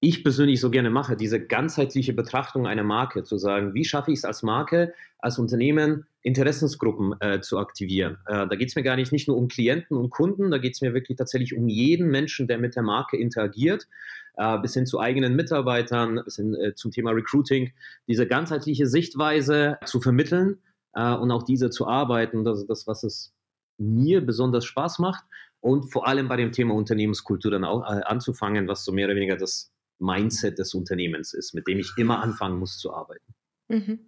ich 0.00 0.22
persönlich 0.22 0.60
so 0.60 0.70
gerne 0.70 0.90
mache, 0.90 1.16
diese 1.16 1.44
ganzheitliche 1.44 2.12
Betrachtung 2.12 2.66
einer 2.66 2.82
Marke, 2.82 3.22
zu 3.22 3.38
sagen, 3.38 3.72
wie 3.74 3.84
schaffe 3.84 4.12
ich 4.12 4.18
es 4.18 4.24
als 4.24 4.42
Marke, 4.42 4.92
als 5.18 5.38
Unternehmen, 5.38 6.06
Interessensgruppen 6.20 7.14
äh, 7.20 7.40
zu 7.40 7.58
aktivieren. 7.58 8.18
Äh, 8.26 8.46
da 8.46 8.56
geht 8.56 8.68
es 8.68 8.76
mir 8.76 8.82
gar 8.82 8.96
nicht, 8.96 9.12
nicht 9.12 9.28
nur 9.28 9.38
um 9.38 9.48
Klienten 9.48 9.96
und 9.96 10.10
Kunden, 10.10 10.50
da 10.50 10.58
geht 10.58 10.74
es 10.74 10.82
mir 10.82 10.92
wirklich 10.92 11.16
tatsächlich 11.16 11.56
um 11.56 11.68
jeden 11.68 12.08
Menschen, 12.08 12.46
der 12.46 12.58
mit 12.58 12.76
der 12.76 12.82
Marke 12.82 13.16
interagiert, 13.16 13.88
äh, 14.36 14.58
bis 14.58 14.74
hin 14.74 14.86
zu 14.86 15.00
eigenen 15.00 15.36
Mitarbeitern, 15.36 16.20
bis 16.24 16.36
hin 16.36 16.54
äh, 16.54 16.74
zum 16.74 16.90
Thema 16.90 17.10
Recruiting, 17.12 17.72
diese 18.08 18.26
ganzheitliche 18.26 18.86
Sichtweise 18.86 19.78
zu 19.84 20.00
vermitteln 20.00 20.58
äh, 20.94 21.14
und 21.14 21.30
auch 21.30 21.42
diese 21.42 21.70
zu 21.70 21.86
arbeiten. 21.86 22.44
Das 22.44 22.58
ist 22.58 22.68
das, 22.68 22.86
was 22.86 23.02
es 23.04 23.32
mir 23.78 24.24
besonders 24.24 24.64
Spaß 24.64 24.98
macht 24.98 25.24
und 25.60 25.90
vor 25.92 26.06
allem 26.06 26.28
bei 26.28 26.36
dem 26.36 26.52
Thema 26.52 26.74
Unternehmenskultur 26.74 27.50
dann 27.50 27.64
auch 27.64 27.82
äh, 27.82 28.02
anzufangen, 28.02 28.68
was 28.68 28.84
so 28.84 28.92
mehr 28.92 29.06
oder 29.06 29.16
weniger 29.16 29.36
das 29.36 29.72
Mindset 29.98 30.58
des 30.58 30.74
Unternehmens 30.74 31.32
ist, 31.32 31.54
mit 31.54 31.66
dem 31.66 31.78
ich 31.78 31.92
immer 31.96 32.22
anfangen 32.22 32.58
muss 32.58 32.78
zu 32.78 32.92
arbeiten. 32.92 33.34
Mhm. 33.68 34.00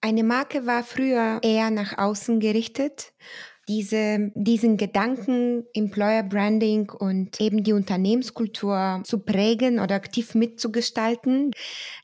Eine 0.00 0.22
Marke 0.22 0.66
war 0.66 0.84
früher 0.84 1.40
eher 1.42 1.70
nach 1.70 1.98
außen 1.98 2.40
gerichtet. 2.40 3.12
Diese, 3.68 4.32
diesen 4.34 4.78
Gedanken, 4.78 5.64
Employer 5.74 6.22
Branding 6.22 6.90
und 6.90 7.38
eben 7.40 7.62
die 7.62 7.74
Unternehmenskultur 7.74 9.02
zu 9.04 9.18
prägen 9.20 9.78
oder 9.78 9.94
aktiv 9.94 10.34
mitzugestalten, 10.34 11.52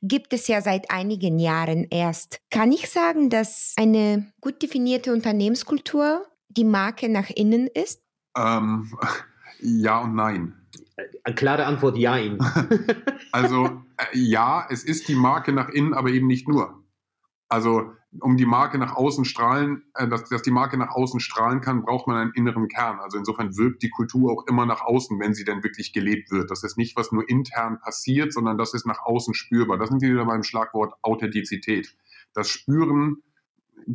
gibt 0.02 0.35
es 0.35 0.47
ja 0.47 0.61
seit 0.61 0.90
einigen 0.90 1.38
Jahren 1.38 1.87
erst. 1.90 2.38
Kann 2.50 2.71
ich 2.71 2.90
sagen, 2.90 3.30
dass 3.30 3.73
eine 3.78 4.30
gut 4.42 4.62
definierte 4.62 5.12
Unternehmenskultur 5.12 6.26
die 6.49 6.64
Marke 6.64 7.09
nach 7.09 7.30
innen 7.30 7.66
ist? 7.66 8.02
Ähm, 8.37 8.92
ja 9.61 10.00
und 10.00 10.14
nein. 10.14 10.54
Eine 11.25 11.35
klare 11.35 11.64
Antwort, 11.64 11.97
ja. 11.97 12.16
also 13.33 13.83
äh, 13.97 14.18
ja, 14.18 14.66
es 14.71 14.85
ist 14.85 15.09
die 15.09 15.14
Marke 15.14 15.52
nach 15.52 15.71
innen, 15.71 15.94
aber 15.94 16.11
eben 16.11 16.26
nicht 16.26 16.47
nur. 16.47 16.85
Also 17.49 17.92
um 18.21 18.37
die 18.37 18.47
Marke 18.47 18.78
nach 18.78 18.94
außen 18.94 19.25
strahlen, 19.25 19.83
äh, 19.94 20.09
dass, 20.09 20.28
dass 20.28 20.42
die 20.42 20.50
Marke 20.50 20.76
nach 20.76 20.90
außen 20.90 21.21
strahlen 21.21 21.61
kann, 21.61 21.83
braucht 21.83 22.06
man 22.06 22.16
einen 22.16 22.33
inneren 22.35 22.68
Kern. 22.68 22.99
Also 23.00 23.18
insofern 23.18 23.56
wirkt 23.56 23.83
die 23.83 23.90
Kultur 23.90 24.33
auch 24.33 24.47
immer 24.47 24.66
nach 24.66 24.83
außen, 24.83 25.18
wenn 25.21 25.35
sie 25.35 25.44
denn 25.44 25.62
wirklich 25.62 25.92
gelebt 25.92 26.30
wird. 26.30 26.50
Das 26.50 26.62
ist 26.62 26.76
nicht, 26.76 26.97
was 26.97 27.12
nur 27.12 27.28
intern 27.28 27.80
passiert, 27.80 28.33
sondern 28.33 28.59
das 28.59 28.75
ist 28.75 28.87
nach 28.87 29.04
außen 29.04 29.35
spürbar. 29.35 29.78
Das 29.78 29.88
sind 29.88 30.02
wir 30.02 30.11
wieder 30.11 30.25
beim 30.25 30.42
Schlagwort 30.42 30.94
Authentizität. 31.02 31.97
Das 32.33 32.49
Spüren 32.49 33.23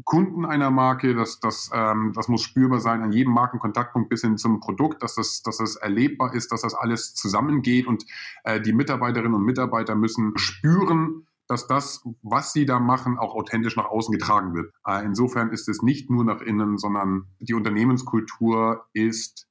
Kunden 0.04 0.46
einer 0.46 0.70
Marke, 0.70 1.16
das, 1.16 1.40
das, 1.40 1.72
ähm, 1.74 2.12
das 2.16 2.28
muss 2.28 2.44
spürbar 2.44 2.80
sein 2.80 3.02
an 3.02 3.12
jedem 3.12 3.34
Markenkontaktpunkt 3.34 4.10
bis 4.10 4.22
hin 4.22 4.38
zum 4.38 4.60
Produkt, 4.60 5.02
dass 5.02 5.16
das, 5.16 5.42
dass 5.42 5.58
das 5.58 5.76
erlebbar 5.78 6.34
ist, 6.36 6.52
dass 6.52 6.62
das 6.62 6.76
alles 6.76 7.16
zusammengeht 7.16 7.88
und 7.88 8.06
äh, 8.44 8.62
die 8.62 8.74
Mitarbeiterinnen 8.74 9.34
und 9.34 9.46
Mitarbeiter 9.46 9.96
müssen 9.96 10.34
spüren, 10.38 11.26
dass 11.50 11.68
das, 11.68 12.04
was 12.22 12.54
sie 12.54 12.66
da 12.66 12.80
machen, 12.80 13.18
auch 13.18 13.34
authentisch 13.34 13.76
nach 13.76 13.88
außen 13.88 14.12
getragen 14.12 14.54
wird. 14.54 14.72
Äh, 14.86 15.04
insofern 15.04 15.52
ist 15.52 15.68
es 15.68 15.82
nicht 15.82 16.10
nur 16.10 16.24
nach 16.24 16.42
innen, 16.42 16.78
sondern 16.78 17.26
die 17.40 17.56
Unternehmenskultur 17.56 18.86
ist 18.94 19.48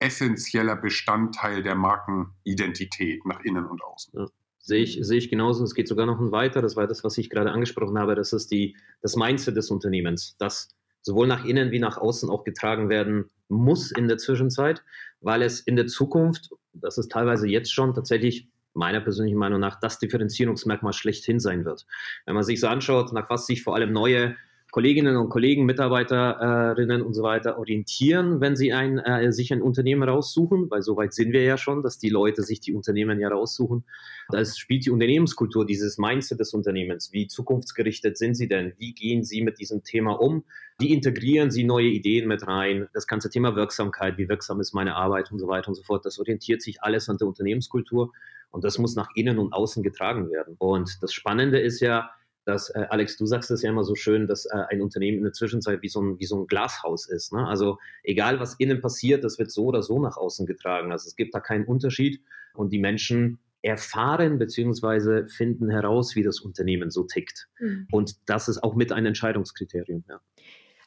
essentieller 0.00 0.76
Bestandteil 0.76 1.62
der 1.62 1.76
Markenidentität 1.76 3.24
nach 3.24 3.40
innen 3.40 3.66
und 3.66 3.82
außen. 3.82 4.12
Ja. 4.16 4.26
Sehe 4.58 4.82
ich, 4.82 4.98
sehe 5.00 5.18
ich 5.18 5.30
genauso. 5.30 5.64
Es 5.64 5.74
geht 5.74 5.88
sogar 5.88 6.06
noch 6.06 6.20
ein 6.20 6.32
weiter. 6.32 6.60
Das 6.60 6.76
war 6.76 6.86
das, 6.86 7.02
was 7.04 7.16
ich 7.16 7.30
gerade 7.30 7.52
angesprochen 7.52 7.98
habe. 7.98 8.14
Das 8.14 8.32
ist 8.32 8.50
die, 8.50 8.76
das 9.00 9.16
Mindset 9.16 9.56
des 9.56 9.70
Unternehmens, 9.70 10.36
das 10.38 10.68
sowohl 11.02 11.26
nach 11.26 11.44
innen 11.44 11.70
wie 11.70 11.78
nach 11.78 11.96
außen 11.96 12.28
auch 12.28 12.44
getragen 12.44 12.88
werden 12.88 13.30
muss 13.48 13.92
in 13.92 14.08
der 14.08 14.18
Zwischenzeit, 14.18 14.84
weil 15.20 15.42
es 15.42 15.60
in 15.60 15.76
der 15.76 15.86
Zukunft, 15.86 16.50
das 16.74 16.98
ist 16.98 17.10
teilweise 17.10 17.48
jetzt 17.48 17.72
schon 17.72 17.94
tatsächlich 17.94 18.48
meiner 18.78 19.00
persönlichen 19.00 19.38
Meinung 19.38 19.60
nach 19.60 19.78
das 19.78 19.98
Differenzierungsmerkmal 19.98 20.92
schlechthin 20.92 21.40
sein 21.40 21.64
wird. 21.64 21.86
Wenn 22.24 22.34
man 22.34 22.44
sich 22.44 22.60
so 22.60 22.68
anschaut, 22.68 23.12
nach 23.12 23.28
was 23.28 23.46
sich 23.46 23.62
vor 23.62 23.74
allem 23.74 23.92
neue 23.92 24.36
Kolleginnen 24.70 25.16
und 25.16 25.30
Kollegen, 25.30 25.64
Mitarbeiterinnen 25.64 27.00
und 27.00 27.14
so 27.14 27.22
weiter 27.22 27.58
orientieren, 27.58 28.42
wenn 28.42 28.54
sie 28.54 28.74
ein, 28.74 28.98
äh, 28.98 29.32
sich 29.32 29.50
ein 29.50 29.62
Unternehmen 29.62 30.06
raussuchen, 30.06 30.70
weil 30.70 30.82
soweit 30.82 31.14
sind 31.14 31.32
wir 31.32 31.42
ja 31.42 31.56
schon, 31.56 31.82
dass 31.82 31.98
die 31.98 32.10
Leute 32.10 32.42
sich 32.42 32.60
die 32.60 32.74
Unternehmen 32.74 33.18
ja 33.18 33.28
raussuchen. 33.28 33.84
Da 34.30 34.44
spielt 34.44 34.84
die 34.84 34.90
Unternehmenskultur, 34.90 35.64
dieses 35.64 35.96
Mindset 35.96 36.38
des 36.40 36.52
Unternehmens. 36.52 37.14
Wie 37.14 37.28
zukunftsgerichtet 37.28 38.18
sind 38.18 38.34
sie 38.34 38.46
denn? 38.46 38.74
Wie 38.76 38.92
gehen 38.92 39.24
sie 39.24 39.40
mit 39.40 39.58
diesem 39.58 39.84
Thema 39.84 40.20
um? 40.20 40.44
Wie 40.78 40.92
integrieren 40.92 41.50
sie 41.50 41.64
neue 41.64 41.88
Ideen 41.88 42.28
mit 42.28 42.46
rein? 42.46 42.88
Das 42.92 43.06
ganze 43.06 43.30
Thema 43.30 43.56
Wirksamkeit, 43.56 44.18
wie 44.18 44.28
wirksam 44.28 44.60
ist 44.60 44.74
meine 44.74 44.96
Arbeit 44.96 45.32
und 45.32 45.38
so 45.38 45.48
weiter 45.48 45.68
und 45.68 45.76
so 45.76 45.82
fort. 45.82 46.04
Das 46.04 46.18
orientiert 46.18 46.60
sich 46.60 46.82
alles 46.82 47.08
an 47.08 47.16
der 47.16 47.26
Unternehmenskultur 47.26 48.12
und 48.50 48.64
das 48.64 48.78
muss 48.78 48.96
nach 48.96 49.08
innen 49.14 49.38
und 49.38 49.52
außen 49.52 49.82
getragen 49.82 50.30
werden. 50.30 50.56
Und 50.58 51.02
das 51.02 51.12
Spannende 51.12 51.60
ist 51.60 51.80
ja, 51.80 52.10
dass, 52.44 52.70
äh, 52.70 52.86
Alex, 52.88 53.16
du 53.18 53.26
sagst 53.26 53.50
es 53.50 53.62
ja 53.62 53.70
immer 53.70 53.84
so 53.84 53.94
schön, 53.94 54.26
dass 54.26 54.46
äh, 54.46 54.56
ein 54.70 54.80
Unternehmen 54.80 55.18
in 55.18 55.24
der 55.24 55.32
Zwischenzeit 55.34 55.82
wie 55.82 55.88
so 55.88 56.00
ein, 56.00 56.18
wie 56.18 56.24
so 56.24 56.40
ein 56.40 56.46
Glashaus 56.46 57.06
ist. 57.06 57.32
Ne? 57.32 57.46
Also 57.46 57.78
egal, 58.02 58.40
was 58.40 58.54
innen 58.54 58.80
passiert, 58.80 59.22
das 59.22 59.38
wird 59.38 59.50
so 59.50 59.66
oder 59.66 59.82
so 59.82 60.00
nach 60.00 60.16
außen 60.16 60.46
getragen. 60.46 60.90
Also 60.90 61.08
es 61.08 61.16
gibt 61.16 61.34
da 61.34 61.40
keinen 61.40 61.66
Unterschied 61.66 62.22
und 62.54 62.72
die 62.72 62.78
Menschen 62.78 63.38
erfahren 63.60 64.38
bzw. 64.38 65.28
finden 65.28 65.68
heraus, 65.68 66.14
wie 66.14 66.22
das 66.22 66.40
Unternehmen 66.40 66.90
so 66.90 67.04
tickt. 67.04 67.48
Mhm. 67.58 67.86
Und 67.90 68.16
das 68.26 68.48
ist 68.48 68.62
auch 68.62 68.74
mit 68.74 68.92
ein 68.92 69.04
Entscheidungskriterium. 69.04 70.04
Ja. 70.08 70.20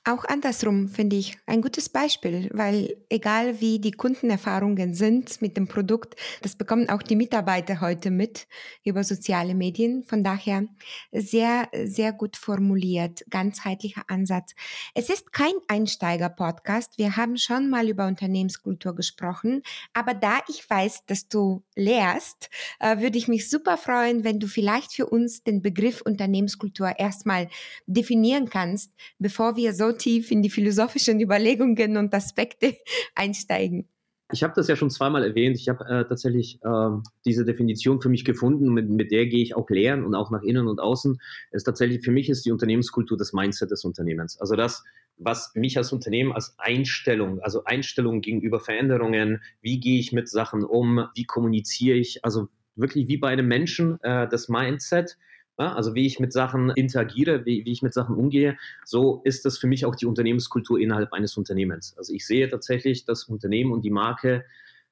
Auch 0.04 0.26
andersrum 0.26 0.90
finde 0.90 1.16
ich 1.16 1.38
ein 1.46 1.62
gutes 1.62 1.88
Beispiel, 1.88 2.50
weil 2.54 2.98
egal 3.10 3.62
wie 3.62 3.78
die 3.78 3.92
Kundenerfahrungen 3.92 4.96
sind 4.96 5.40
mit 5.44 5.58
dem 5.58 5.68
Produkt, 5.68 6.16
das 6.42 6.56
bekommen 6.56 6.90
auch 6.90 7.04
die 7.04 7.16
Mitarbeiter 7.16 7.82
heute 7.82 8.10
mit 8.10 8.48
über 8.84 9.04
soziale 9.04 9.54
Medien. 9.54 10.04
Von 10.04 10.24
daher 10.24 10.66
sehr, 11.12 11.70
sehr 11.84 12.14
gut 12.14 12.36
formuliert, 12.36 13.24
ganzheitlicher 13.30 14.02
Ansatz. 14.08 14.56
Es 14.96 15.12
ist 15.12 15.34
kein 15.34 15.54
Einsteiger-Podcast. 15.68 16.98
Wir 16.98 17.16
haben 17.16 17.38
schon 17.38 17.70
mal 17.70 17.88
über 17.88 18.08
Unternehmenskultur 18.08 18.96
gesprochen. 18.96 19.62
Aber 19.94 20.16
da 20.16 20.40
ich 20.48 20.68
weiß, 20.68 21.06
dass 21.06 21.28
du 21.28 21.62
lehrst, 21.76 22.50
äh, 22.80 22.98
würde 23.02 23.20
ich 23.20 23.28
mich 23.28 23.52
super 23.52 23.78
freuen, 23.78 24.24
wenn 24.24 24.40
du 24.40 24.48
vielleicht 24.48 24.94
für 24.94 25.06
uns 25.06 25.44
den 25.44 25.62
Begriff 25.62 26.02
Unternehmenskultur 26.02 26.98
erstmal 26.98 27.50
definieren 27.86 28.50
kannst, 28.50 28.92
bevor 29.20 29.56
wir 29.56 29.76
so 29.76 29.91
tief 29.98 30.32
in 30.32 30.42
die 30.42 30.50
philosophischen 30.50 31.20
Überlegungen 31.20 31.98
und 31.98 32.14
Aspekte 32.14 32.76
einsteigen. 33.16 33.88
Ich 34.34 34.44
habe 34.44 34.54
das 34.56 34.68
ja 34.68 34.76
schon 34.76 34.90
zweimal 34.90 35.24
erwähnt. 35.24 35.58
Ich 35.58 35.68
habe 35.68 35.84
äh, 35.86 36.06
tatsächlich 36.08 36.60
äh, 36.64 36.90
diese 37.26 37.44
Definition 37.44 38.02
für 38.02 38.10
mich 38.10 38.24
gefunden. 38.24 38.74
Mit, 38.74 38.90
mit 38.90 39.12
der 39.12 39.26
gehe 39.26 39.44
ich 39.44 39.56
auch 39.56 39.70
lernen 39.70 40.06
und 40.06 40.16
auch 40.16 40.32
nach 40.32 40.42
innen 40.42 40.68
und 40.68 40.80
außen. 40.80 41.20
Es 41.52 41.64
tatsächlich 41.64 42.04
für 42.04 42.12
mich 42.12 42.30
ist 42.30 42.46
die 42.46 42.52
Unternehmenskultur 42.52 43.18
das 43.18 43.34
Mindset 43.34 43.72
des 43.72 43.84
Unternehmens. 43.84 44.40
Also 44.40 44.56
das, 44.56 44.84
was 45.18 45.52
mich 45.54 45.78
als 45.78 45.92
Unternehmen 45.92 46.32
als 46.32 46.56
Einstellung, 46.58 47.42
also 47.42 47.66
Einstellung 47.66 48.22
gegenüber 48.22 48.60
Veränderungen, 48.60 49.42
wie 49.62 49.80
gehe 49.80 50.00
ich 50.00 50.14
mit 50.14 50.30
Sachen 50.30 50.64
um, 50.64 51.08
wie 51.14 51.26
kommuniziere 51.26 51.98
ich, 51.98 52.24
also 52.24 52.48
wirklich 52.76 53.08
wie 53.08 53.18
bei 53.18 53.30
einem 53.30 53.48
Menschen 53.48 54.00
äh, 54.02 54.28
das 54.30 54.48
Mindset 54.48 55.18
also 55.58 55.96
wie 55.96 56.06
ich 56.06 56.20
mit 56.20 56.34
Sachen 56.34 56.72
interagiere, 56.72 57.46
wie, 57.46 57.66
wie 57.66 57.72
ich 57.72 57.82
mit 57.82 57.94
Sachen 57.94 58.16
umgehe, 58.16 58.58
so 58.86 59.22
ist 59.24 59.46
das 59.46 59.58
für 59.58 59.68
mich 59.68 59.86
auch 59.86 59.96
die 59.96 60.06
Unternehmenskultur 60.06 60.80
innerhalb 60.80 61.14
eines 61.14 61.38
Unternehmens. 61.38 61.96
Also 61.98 62.14
ich 62.14 62.26
sehe 62.26 62.50
tatsächlich 62.50 63.06
das 63.06 63.26
Unternehmen 63.26 63.72
und 63.72 63.84
die 63.84 63.92
Marke 63.92 64.46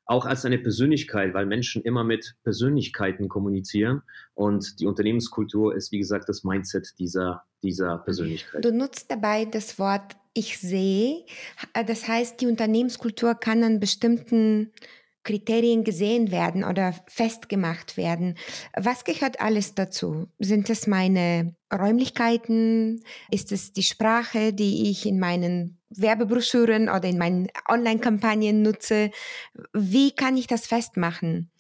auch 0.06 0.26
als 0.26 0.44
eine 0.44 0.58
Persönlichkeit, 0.58 1.36
weil 1.36 1.46
Menschen 1.46 1.84
immer 1.84 2.04
mit 2.04 2.36
Persönlichkeiten 2.44 3.30
kommunizieren. 3.30 4.02
Und 4.34 4.80
die 4.80 4.88
Unternehmenskultur 4.88 5.76
ist, 5.76 5.92
wie 5.92 6.00
gesagt, 6.00 6.30
das 6.30 6.44
Mindset 6.44 6.98
dieser, 6.98 7.44
dieser 7.62 8.00
Persönlichkeit. 8.00 8.66
Du 8.66 8.72
nutzt 8.72 9.12
dabei 9.12 9.46
das 9.46 9.78
Wort 9.78 10.16
ich 10.34 10.58
sehe. 10.58 11.26
Das 11.88 12.08
heißt, 12.08 12.42
die 12.42 12.48
Unternehmenskultur 12.48 13.36
kann 13.36 13.64
an 13.64 13.80
bestimmten 13.80 14.72
Kriterien 15.30 15.84
gesehen 15.84 16.32
werden 16.32 16.64
oder 16.64 16.96
festgemacht 17.06 17.98
werden. 17.98 18.36
Was 18.76 19.04
gehört 19.04 19.40
alles 19.40 19.76
dazu? 19.76 20.26
Sind 20.40 20.72
es 20.72 20.88
meine 20.88 21.54
Räumlichkeiten? 21.72 23.04
Ist 23.30 23.52
es 23.52 23.72
die 23.72 23.84
Sprache, 23.84 24.54
die 24.54 24.90
ich 24.90 25.06
in 25.06 25.20
meinen 25.20 25.78
Werbebroschüren 25.92 26.90
oder 26.90 27.04
in 27.04 27.20
meinen 27.20 27.48
Online-Kampagnen 27.68 28.64
nutze? 28.64 29.12
Wie 29.72 30.10
kann 30.16 30.36
ich 30.36 30.48
das 30.48 30.66
festmachen? 30.66 31.52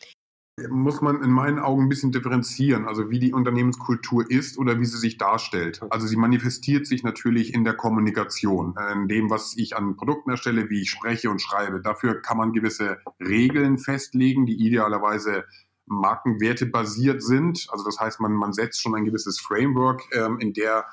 Muss 0.69 1.01
man 1.01 1.23
in 1.23 1.31
meinen 1.31 1.59
Augen 1.59 1.83
ein 1.83 1.89
bisschen 1.89 2.11
differenzieren, 2.11 2.85
also 2.85 3.09
wie 3.09 3.19
die 3.19 3.33
Unternehmenskultur 3.33 4.29
ist 4.29 4.57
oder 4.57 4.79
wie 4.79 4.85
sie 4.85 4.97
sich 4.97 5.17
darstellt. 5.17 5.81
Also 5.89 6.07
sie 6.07 6.17
manifestiert 6.17 6.87
sich 6.87 7.03
natürlich 7.03 7.53
in 7.53 7.63
der 7.63 7.73
Kommunikation, 7.73 8.75
in 8.93 9.07
dem, 9.07 9.29
was 9.29 9.55
ich 9.57 9.77
an 9.77 9.95
Produkten 9.95 10.31
erstelle, 10.31 10.69
wie 10.69 10.81
ich 10.81 10.89
spreche 10.89 11.29
und 11.29 11.41
schreibe. 11.41 11.81
Dafür 11.81 12.21
kann 12.21 12.37
man 12.37 12.53
gewisse 12.53 12.97
Regeln 13.19 13.77
festlegen, 13.77 14.45
die 14.45 14.65
idealerweise 14.65 15.45
Markenwerte 15.85 16.65
basiert 16.65 17.21
sind. 17.21 17.67
Also 17.71 17.83
das 17.83 17.99
heißt, 17.99 18.19
man, 18.19 18.33
man 18.33 18.53
setzt 18.53 18.81
schon 18.81 18.95
ein 18.95 19.05
gewisses 19.05 19.39
Framework, 19.39 20.03
ähm, 20.13 20.39
in 20.39 20.53
der 20.53 20.85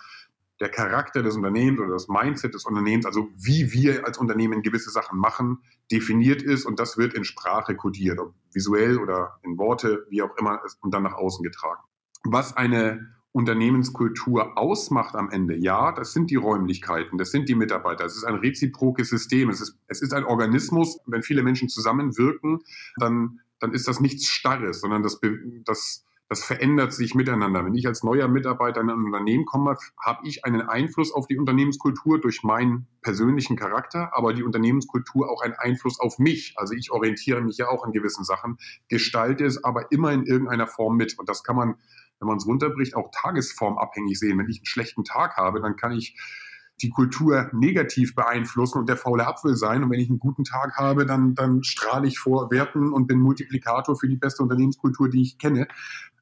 der 0.60 0.70
Charakter 0.70 1.22
des 1.22 1.36
Unternehmens 1.36 1.80
oder 1.80 1.92
das 1.92 2.08
Mindset 2.08 2.54
des 2.54 2.64
Unternehmens, 2.64 3.04
also 3.04 3.28
wie 3.36 3.72
wir 3.72 4.06
als 4.06 4.18
Unternehmen 4.18 4.62
gewisse 4.62 4.90
Sachen 4.90 5.18
machen, 5.18 5.58
definiert 5.92 6.42
ist 6.42 6.64
und 6.64 6.80
das 6.80 6.96
wird 6.96 7.14
in 7.14 7.25
Sprache 7.25 7.76
kodiert, 7.76 8.18
ob 8.18 8.34
visuell 8.52 8.98
oder 8.98 9.38
in 9.42 9.58
Worte, 9.58 10.06
wie 10.08 10.22
auch 10.22 10.36
immer, 10.38 10.60
und 10.80 10.94
dann 10.94 11.02
nach 11.02 11.14
außen 11.14 11.42
getragen. 11.42 11.82
Was 12.25 12.56
eine 12.56 13.14
Unternehmenskultur 13.32 14.56
ausmacht 14.56 15.14
am 15.14 15.28
Ende, 15.28 15.56
ja, 15.56 15.92
das 15.92 16.14
sind 16.14 16.30
die 16.30 16.36
Räumlichkeiten, 16.36 17.18
das 17.18 17.30
sind 17.30 17.50
die 17.50 17.54
Mitarbeiter, 17.54 18.06
es 18.06 18.16
ist 18.16 18.25
ein 18.25 18.36
reziprokes 18.36 19.10
System, 19.10 19.50
es 19.50 19.60
ist, 19.60 19.78
es 19.88 20.00
ist 20.00 20.14
ein 20.14 20.25
Organismus. 20.25 20.98
Wenn 21.04 21.22
viele 21.22 21.42
Menschen 21.42 21.68
zusammenwirken, 21.68 22.60
dann, 22.96 23.40
dann 23.60 23.75
ist 23.75 23.88
das 23.88 24.00
nichts 24.00 24.28
Starres, 24.28 24.80
sondern 24.80 25.02
das, 25.02 25.20
das 25.66 26.05
das 26.28 26.42
verändert 26.42 26.92
sich 26.92 27.14
miteinander. 27.14 27.64
Wenn 27.64 27.75
ich 27.75 27.87
als 27.87 28.02
neuer 28.02 28.26
Mitarbeiter 28.26 28.80
in 28.80 28.90
ein 28.90 29.04
Unternehmen 29.04 29.45
komme, 29.45 29.76
habe 30.04 30.26
ich 30.26 30.45
einen 30.45 30.62
Einfluss 30.62 31.12
auf 31.12 31.28
die 31.28 31.38
Unternehmenskultur 31.38 32.21
durch 32.21 32.42
meinen 32.42 32.88
persönlichen 33.00 33.56
Charakter, 33.56 34.11
aber 34.12 34.35
die 34.35 34.42
Unternehmenskultur 34.42 35.30
auch 35.30 35.42
einen 35.42 35.54
Einfluss 35.54 36.00
auf 36.00 36.18
mich. 36.18 36.54
Also 36.56 36.75
ich 36.75 36.90
orientiere 36.90 37.40
mich 37.42 37.59
ja 37.59 37.68
auch 37.68 37.85
an 37.85 37.92
gewissen 37.92 38.25
Sachen, 38.25 38.59
gestalte 38.88 39.45
es 39.45 39.62
aber 39.62 39.92
immer 39.92 40.12
in 40.12 40.25
irgendeiner 40.25 40.66
Form 40.66 40.97
mit. 40.97 41.16
Und 41.18 41.28
das 41.28 41.45
kann 41.45 41.54
man, 41.54 41.76
wenn 42.18 42.26
man 42.26 42.38
es 42.38 42.47
runterbricht, 42.47 42.97
auch 42.97 43.11
tagesformabhängig 43.12 44.18
sehen. 44.18 44.38
Wenn 44.38 44.50
ich 44.50 44.59
einen 44.59 44.66
schlechten 44.66 45.04
Tag 45.04 45.37
habe, 45.37 45.61
dann 45.61 45.76
kann 45.76 45.92
ich 45.92 46.16
die 46.83 46.90
Kultur 46.90 47.49
negativ 47.52 48.14
beeinflussen 48.14 48.78
und 48.78 48.88
der 48.88 48.97
faule 48.97 49.26
Apfel 49.26 49.56
sein. 49.56 49.83
Und 49.83 49.90
wenn 49.90 50.00
ich 50.00 50.11
einen 50.11 50.18
guten 50.18 50.45
Tag 50.45 50.76
habe, 50.76 51.06
dann, 51.06 51.35
dann 51.35 51.62
strahle 51.62 52.06
ich 52.06 52.18
vor 52.18 52.50
Werten 52.50 52.92
und 52.92 53.06
bin 53.06 53.18
Multiplikator 53.18 53.97
für 53.97 54.09
die 54.09 54.16
beste 54.16 54.42
Unternehmenskultur, 54.42 55.09
die 55.09 55.23
ich 55.23 55.38
kenne. 55.38 55.68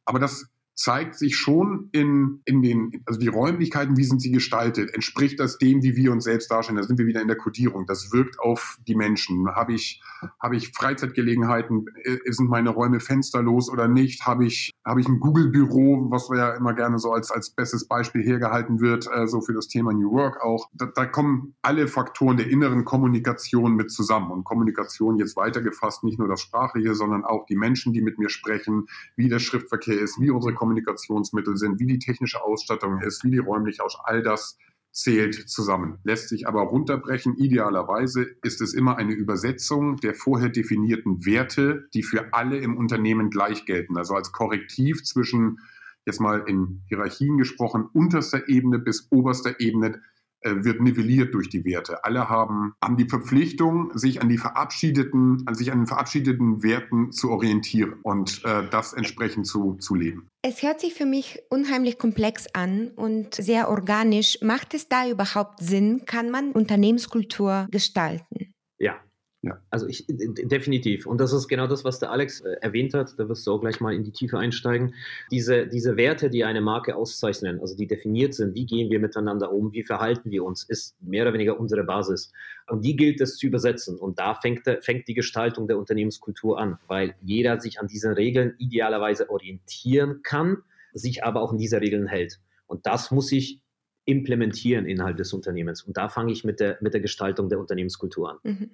Aber 0.04 0.18
das 0.18 0.46
zeigt 0.74 1.14
sich 1.14 1.36
schon 1.36 1.88
in, 1.92 2.40
in 2.44 2.60
den, 2.60 3.02
also 3.06 3.20
die 3.20 3.28
Räumlichkeiten, 3.28 3.96
wie 3.96 4.04
sind 4.04 4.20
sie 4.20 4.32
gestaltet? 4.32 4.92
Entspricht 4.92 5.38
das 5.38 5.58
dem, 5.58 5.82
wie 5.82 5.94
wir 5.94 6.10
uns 6.10 6.24
selbst 6.24 6.50
darstellen? 6.50 6.76
Da 6.76 6.82
sind 6.82 6.98
wir 6.98 7.06
wieder 7.06 7.22
in 7.22 7.28
der 7.28 7.36
Kodierung. 7.36 7.86
Das 7.86 8.12
wirkt 8.12 8.40
auf 8.40 8.78
die 8.86 8.96
Menschen. 8.96 9.48
Habe 9.54 9.74
ich, 9.74 10.02
habe 10.40 10.56
ich 10.56 10.72
Freizeitgelegenheiten? 10.72 11.86
Äh, 12.02 12.32
sind 12.32 12.50
meine 12.50 12.70
Räume 12.70 12.98
fensterlos 12.98 13.70
oder 13.70 13.86
nicht? 13.86 14.26
Habe 14.26 14.46
ich, 14.46 14.72
habe 14.84 15.00
ich 15.00 15.08
ein 15.08 15.20
Google-Büro, 15.20 16.10
was 16.10 16.28
ja 16.34 16.54
immer 16.54 16.74
gerne 16.74 16.98
so 16.98 17.12
als, 17.12 17.30
als 17.30 17.50
bestes 17.50 17.86
Beispiel 17.86 18.22
hergehalten 18.22 18.80
wird, 18.80 19.08
äh, 19.14 19.28
so 19.28 19.40
für 19.40 19.52
das 19.52 19.68
Thema 19.68 19.92
New 19.92 20.10
Work 20.10 20.42
auch. 20.42 20.68
Da, 20.72 20.86
da 20.86 21.06
kommen 21.06 21.54
alle 21.62 21.86
Faktoren 21.86 22.36
der 22.36 22.50
inneren 22.50 22.84
Kommunikation 22.84 23.76
mit 23.76 23.92
zusammen. 23.92 24.32
Und 24.32 24.44
Kommunikation 24.44 25.18
jetzt 25.18 25.36
weitergefasst, 25.36 26.02
nicht 26.02 26.18
nur 26.18 26.26
das 26.26 26.40
Sprachliche, 26.40 26.94
sondern 26.94 27.24
auch 27.24 27.46
die 27.46 27.56
Menschen, 27.56 27.92
die 27.92 28.02
mit 28.02 28.18
mir 28.18 28.28
sprechen, 28.28 28.86
wie 29.14 29.28
der 29.28 29.38
Schriftverkehr 29.38 30.00
ist, 30.00 30.20
wie 30.20 30.30
unsere 30.30 30.54
Kommunikationsmittel 30.64 31.58
sind, 31.58 31.78
wie 31.78 31.86
die 31.86 31.98
technische 31.98 32.42
Ausstattung 32.42 33.02
ist, 33.02 33.22
wie 33.22 33.30
die 33.30 33.38
räumliche 33.38 33.84
aus 33.84 33.98
all 34.02 34.22
das 34.22 34.56
zählt 34.92 35.34
zusammen. 35.34 35.98
Lässt 36.04 36.30
sich 36.30 36.48
aber 36.48 36.62
runterbrechen. 36.62 37.36
Idealerweise 37.36 38.26
ist 38.42 38.62
es 38.62 38.72
immer 38.72 38.96
eine 38.96 39.12
Übersetzung 39.12 39.96
der 39.96 40.14
vorher 40.14 40.48
definierten 40.48 41.26
Werte, 41.26 41.88
die 41.92 42.02
für 42.02 42.32
alle 42.32 42.58
im 42.58 42.78
Unternehmen 42.78 43.28
gleich 43.28 43.66
gelten. 43.66 43.98
Also 43.98 44.14
als 44.14 44.32
Korrektiv 44.32 45.02
zwischen, 45.04 45.58
jetzt 46.06 46.20
mal 46.20 46.44
in 46.46 46.82
Hierarchien 46.88 47.36
gesprochen, 47.36 47.88
unterster 47.92 48.48
Ebene 48.48 48.78
bis 48.78 49.08
oberster 49.10 49.60
Ebene 49.60 50.00
wird 50.44 50.80
nivelliert 50.80 51.34
durch 51.34 51.48
die 51.48 51.64
Werte. 51.64 52.04
Alle 52.04 52.28
haben, 52.28 52.74
haben 52.82 52.96
die 52.96 53.08
Verpflichtung, 53.08 53.90
sich 53.96 54.20
an 54.22 54.28
die 54.28 54.38
verabschiedeten, 54.38 55.42
an 55.46 55.54
sich 55.54 55.72
an 55.72 55.80
den 55.80 55.86
verabschiedeten 55.86 56.62
Werten 56.62 57.12
zu 57.12 57.30
orientieren 57.30 57.94
und 58.02 58.44
äh, 58.44 58.68
das 58.70 58.92
entsprechend 58.92 59.46
zu, 59.46 59.74
zu 59.74 59.94
leben. 59.94 60.28
Es 60.42 60.62
hört 60.62 60.80
sich 60.80 60.94
für 60.94 61.06
mich 61.06 61.42
unheimlich 61.48 61.98
komplex 61.98 62.46
an 62.52 62.88
und 62.88 63.34
sehr 63.34 63.70
organisch. 63.70 64.38
Macht 64.42 64.74
es 64.74 64.88
da 64.88 65.08
überhaupt 65.08 65.60
Sinn? 65.60 66.04
Kann 66.04 66.30
man 66.30 66.52
Unternehmenskultur 66.52 67.66
gestalten? 67.70 68.52
Ja, 68.78 68.96
ja. 69.44 69.60
Also 69.70 69.86
ich 69.86 70.06
definitiv. 70.08 71.06
Und 71.06 71.20
das 71.20 71.34
ist 71.34 71.48
genau 71.48 71.66
das, 71.66 71.84
was 71.84 71.98
der 71.98 72.10
Alex 72.10 72.40
äh, 72.40 72.56
erwähnt 72.62 72.94
hat. 72.94 73.18
Da 73.18 73.28
wirst 73.28 73.46
du 73.46 73.52
auch 73.52 73.60
gleich 73.60 73.78
mal 73.78 73.94
in 73.94 74.02
die 74.02 74.10
Tiefe 74.10 74.38
einsteigen. 74.38 74.94
Diese, 75.30 75.66
diese 75.66 75.98
Werte, 75.98 76.30
die 76.30 76.44
eine 76.44 76.62
Marke 76.62 76.96
auszeichnen, 76.96 77.60
also 77.60 77.76
die 77.76 77.86
definiert 77.86 78.32
sind, 78.32 78.54
wie 78.54 78.64
gehen 78.64 78.90
wir 78.90 79.00
miteinander 79.00 79.52
um, 79.52 79.70
wie 79.74 79.82
verhalten 79.82 80.30
wir 80.30 80.44
uns, 80.44 80.64
ist 80.64 80.96
mehr 81.02 81.24
oder 81.24 81.34
weniger 81.34 81.60
unsere 81.60 81.84
Basis. 81.84 82.32
Und 82.68 82.86
die 82.86 82.96
gilt 82.96 83.20
es 83.20 83.36
zu 83.36 83.46
übersetzen. 83.46 83.98
Und 83.98 84.18
da 84.18 84.34
fängt, 84.34 84.62
fängt 84.80 85.08
die 85.08 85.14
Gestaltung 85.14 85.68
der 85.68 85.76
Unternehmenskultur 85.76 86.58
an, 86.58 86.78
weil 86.86 87.14
jeder 87.20 87.60
sich 87.60 87.80
an 87.80 87.86
diesen 87.86 88.14
Regeln 88.14 88.54
idealerweise 88.56 89.28
orientieren 89.28 90.22
kann, 90.22 90.62
sich 90.94 91.22
aber 91.22 91.42
auch 91.42 91.52
in 91.52 91.58
diese 91.58 91.82
Regeln 91.82 92.06
hält. 92.06 92.40
Und 92.66 92.86
das 92.86 93.10
muss 93.10 93.30
ich 93.30 93.60
implementieren 94.06 94.86
innerhalb 94.86 95.18
des 95.18 95.34
Unternehmens. 95.34 95.82
Und 95.82 95.98
da 95.98 96.08
fange 96.08 96.32
ich 96.32 96.44
mit 96.44 96.60
der, 96.60 96.78
mit 96.80 96.94
der 96.94 97.02
Gestaltung 97.02 97.50
der 97.50 97.58
Unternehmenskultur 97.58 98.30
an. 98.30 98.38
Mhm 98.42 98.70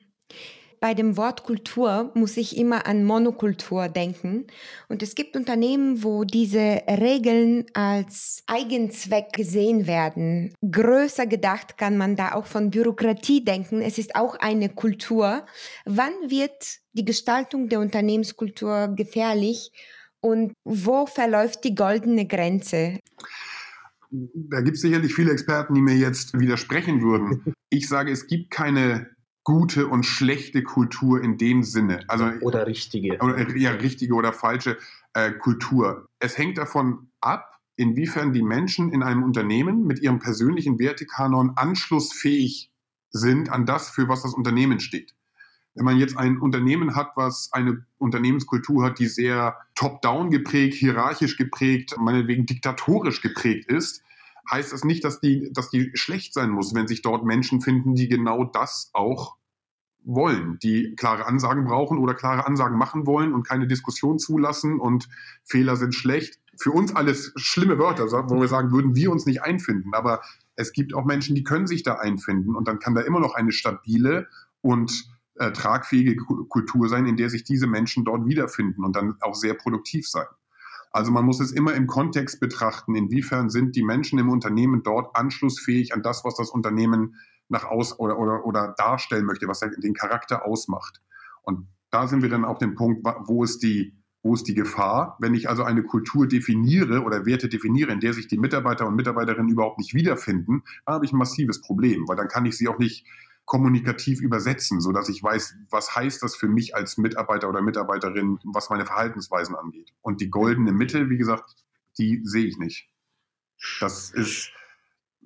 bei 0.81 0.95
dem 0.95 1.19
Wort 1.19 1.45
Kultur 1.45 2.11
muss 2.15 2.39
ich 2.39 2.57
immer 2.57 2.87
an 2.87 3.05
Monokultur 3.05 3.89
denken. 3.89 4.47
Und 4.89 5.03
es 5.03 5.15
gibt 5.15 5.37
Unternehmen, 5.37 6.03
wo 6.03 6.25
diese 6.25 6.81
Regeln 6.89 7.67
als 7.75 8.43
Eigenzweck 8.47 9.35
gesehen 9.35 9.87
werden. 9.87 10.55
Größer 10.69 11.27
gedacht 11.27 11.77
kann 11.77 11.99
man 11.99 12.17
da 12.17 12.33
auch 12.33 12.47
von 12.47 12.71
Bürokratie 12.71 13.45
denken. 13.45 13.83
Es 13.83 13.99
ist 13.99 14.17
auch 14.17 14.37
eine 14.37 14.71
Kultur. 14.71 15.45
Wann 15.85 16.15
wird 16.29 16.79
die 16.95 17.05
Gestaltung 17.05 17.69
der 17.69 17.81
Unternehmenskultur 17.81 18.95
gefährlich 18.97 19.73
und 20.21 20.55
wo 20.65 21.05
verläuft 21.05 21.65
die 21.65 21.75
goldene 21.75 22.27
Grenze? 22.27 22.99
Da 24.11 24.61
gibt 24.61 24.77
es 24.77 24.83
sicherlich 24.83 25.15
viele 25.15 25.31
Experten, 25.33 25.75
die 25.75 25.83
mir 25.83 25.95
jetzt 25.95 26.39
widersprechen 26.39 27.03
würden. 27.03 27.55
Ich 27.73 27.87
sage, 27.87 28.11
es 28.11 28.27
gibt 28.27 28.51
keine 28.51 29.07
gute 29.45 29.87
und 29.87 30.05
schlechte 30.05 30.63
Kultur 30.63 31.23
in 31.23 31.39
dem 31.39 31.63
Sinne. 31.63 32.05
Also, 32.09 32.27
oder 32.41 32.67
richtige. 32.67 33.19
Oder, 33.19 33.57
ja, 33.57 33.73
richtige 33.73 34.15
oder 34.15 34.33
falsche 34.33 34.77
äh, 35.15 35.33
Kultur. 35.33 36.07
Es 36.19 36.37
hängt 36.39 36.59
davon 36.59 37.11
ab, 37.21 37.59
inwiefern 37.77 38.33
die 38.33 38.43
Menschen 38.43 38.93
in 38.93 39.03
einem 39.03 39.23
Unternehmen 39.23 39.87
mit 39.87 40.01
ihrem 40.01 40.19
persönlichen 40.19 40.79
Wertekanon 40.79 41.53
anschlussfähig 41.57 42.71
sind 43.11 43.51
an 43.51 43.67
das, 43.67 43.91
für 43.91 44.09
was 44.09 44.23
das 44.23 44.35
Unternehmen 44.35 44.81
steht. 44.81 45.15
Wenn 45.75 45.85
man 45.85 45.99
jetzt 45.99 46.17
ein 46.17 46.39
Unternehmen 46.39 46.95
hat, 46.97 47.13
was 47.17 47.51
eine 47.53 47.87
Unternehmenskultur 47.99 48.85
hat, 48.85 48.99
die 48.99 49.07
sehr 49.07 49.57
top-down 49.75 50.31
geprägt, 50.31 50.75
hierarchisch 50.75 51.37
geprägt, 51.37 51.95
meinetwegen 51.99 52.45
diktatorisch 52.45 53.23
geprägt 53.23 53.71
ist, 53.71 54.03
heißt 54.51 54.73
das 54.73 54.85
nicht, 54.85 55.05
dass 55.05 55.21
die, 55.21 55.51
dass 55.53 55.71
die 55.71 55.91
schlecht 55.95 56.35
sein 56.35 56.51
muss, 56.51 56.75
wenn 56.75 56.89
sich 56.89 57.03
dort 57.03 57.25
Menschen 57.25 57.61
finden, 57.61 57.95
die 57.95 58.09
genau 58.09 58.45
das 58.45 58.91
auch 58.93 59.37
wollen, 60.03 60.59
die 60.63 60.95
klare 60.97 61.27
Ansagen 61.27 61.65
brauchen 61.65 61.99
oder 61.99 62.15
klare 62.15 62.47
Ansagen 62.47 62.79
machen 62.79 63.07
wollen 63.07 63.35
und 63.35 63.47
keine 63.47 63.67
Diskussion 63.67 64.19
zulassen 64.19 64.81
und 64.81 65.09
Fehler 65.45 65.77
sind 65.77 65.95
schlecht. 65.95 66.41
Für 66.59 66.73
uns 66.73 66.95
alles 66.95 67.33
schlimme 67.37 67.79
Wörter, 67.79 68.05
wo 68.05 68.41
wir 68.41 68.49
sagen, 68.49 68.73
würden 68.73 68.95
wir 68.95 69.11
uns 69.11 69.27
nicht 69.27 69.43
einfinden. 69.43 69.95
Aber 69.95 70.21
es 70.57 70.73
gibt 70.73 70.95
auch 70.95 71.05
Menschen, 71.05 71.35
die 71.35 71.45
können 71.45 71.67
sich 71.67 71.83
da 71.83 71.95
einfinden 71.95 72.55
und 72.55 72.69
dann 72.69 72.79
kann 72.79 72.95
da 72.95 73.03
immer 73.03 73.21
noch 73.21 73.35
eine 73.35 73.53
stabile 73.53 74.29
und 74.61 75.05
äh, 75.37 75.53
tragfähige 75.53 76.17
Kultur 76.17 76.89
sein, 76.89 77.07
in 77.07 77.17
der 77.17 77.31
sich 77.31 77.45
diese 77.45 77.67
Menschen 77.67 78.05
dort 78.05 78.27
wiederfinden 78.27 78.85
und 78.85 78.95
dann 78.97 79.17
auch 79.21 79.35
sehr 79.35 79.55
produktiv 79.55 80.09
sein. 80.09 80.27
Also 80.91 81.13
man 81.13 81.25
muss 81.25 81.41
es 81.41 81.53
immer 81.53 81.75
im 81.75 81.87
Kontext 81.87 82.41
betrachten, 82.41 82.97
inwiefern 82.97 83.49
sind 83.49 83.77
die 83.77 83.85
Menschen 83.85 84.19
im 84.19 84.29
Unternehmen 84.29 84.83
dort 84.83 85.15
anschlussfähig 85.17 85.95
an 85.95 86.03
das, 86.03 86.25
was 86.25 86.35
das 86.35 86.51
Unternehmen 86.51 87.17
nach 87.49 87.65
aus 87.65 87.99
oder, 87.99 88.19
oder, 88.19 88.45
oder 88.45 88.75
darstellen 88.77 89.25
möchte, 89.25 89.49
was 89.49 89.61
den 89.61 89.95
Charakter 89.95 90.45
ausmacht. 90.45 91.01
Und 91.43 91.69
da 91.91 92.07
sind 92.07 92.23
wir 92.23 92.29
dann 92.29 92.45
auf 92.45 92.59
dem 92.59 92.75
Punkt, 92.75 93.07
wo 93.27 93.45
ist 93.45 93.63
die, 93.63 93.95
wo 94.23 94.35
ist 94.35 94.47
die 94.47 94.55
Gefahr? 94.55 95.17
Wenn 95.21 95.35
ich 95.35 95.49
also 95.49 95.63
eine 95.65 95.83
Kultur 95.83 96.27
definiere 96.27 97.03
oder 97.03 97.27
Werte 97.27 97.49
definiere, 97.49 97.93
in 97.93 98.01
der 98.01 98.13
sich 98.13 98.29
die 98.29 98.39
Mitarbeiter 98.39 98.87
und 98.87 98.97
Mitarbeiterinnen 98.97 99.51
überhaupt 99.51 99.79
nicht 99.79 99.95
wiederfinden, 99.95 100.63
habe 100.87 101.05
ich 101.05 101.13
ein 101.13 101.19
massives 101.19 101.61
Problem, 101.61 102.07
weil 102.09 102.17
dann 102.17 102.29
kann 102.29 102.47
ich 102.47 102.57
sie 102.57 102.69
auch 102.69 102.79
nicht 102.79 103.07
kommunikativ 103.51 104.21
übersetzen, 104.21 104.81
sodass 104.81 105.09
ich 105.09 105.21
weiß, 105.21 105.57
was 105.71 105.97
heißt 105.97 106.23
das 106.23 106.37
für 106.37 106.47
mich 106.47 106.77
als 106.77 106.99
Mitarbeiter 106.99 107.49
oder 107.49 107.63
Mitarbeiterin, 107.63 108.39
was 108.45 108.71
meine 108.71 108.87
Verhaltensweisen 108.87 109.57
angeht. 109.57 109.93
Und 110.03 110.21
die 110.21 110.31
goldene 110.31 110.71
Mitte, 110.71 111.11
wie 111.11 111.19
gesagt, 111.19 111.57
die 111.99 112.21
sehe 112.23 112.47
ich 112.47 112.59
nicht. 112.59 112.89
Das 113.81 114.13
ist, 114.13 114.53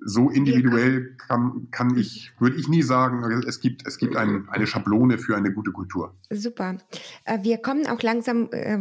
so 0.03 0.31
individuell 0.31 1.15
kann, 1.27 1.67
kann 1.69 1.95
ich, 1.97 2.33
würde 2.39 2.57
ich 2.57 2.67
nie 2.67 2.81
sagen, 2.81 3.23
es 3.47 3.59
gibt, 3.59 3.87
es 3.87 3.99
gibt 3.99 4.15
ein, 4.15 4.49
eine 4.49 4.65
Schablone 4.65 5.19
für 5.19 5.37
eine 5.37 5.53
gute 5.53 5.71
Kultur. 5.71 6.17
Super. 6.31 6.79
Äh, 7.25 7.43
wir 7.43 7.59
kommen 7.59 7.85
auch 7.85 8.01
langsam, 8.01 8.49
äh, 8.51 8.79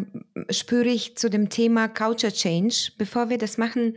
spüre 0.50 0.88
ich, 0.88 1.18
zu 1.18 1.28
dem 1.28 1.50
Thema 1.50 1.88
Culture 1.88 2.32
Change. 2.32 2.92
Bevor 2.96 3.28
wir 3.28 3.36
das 3.36 3.58
machen, 3.58 3.94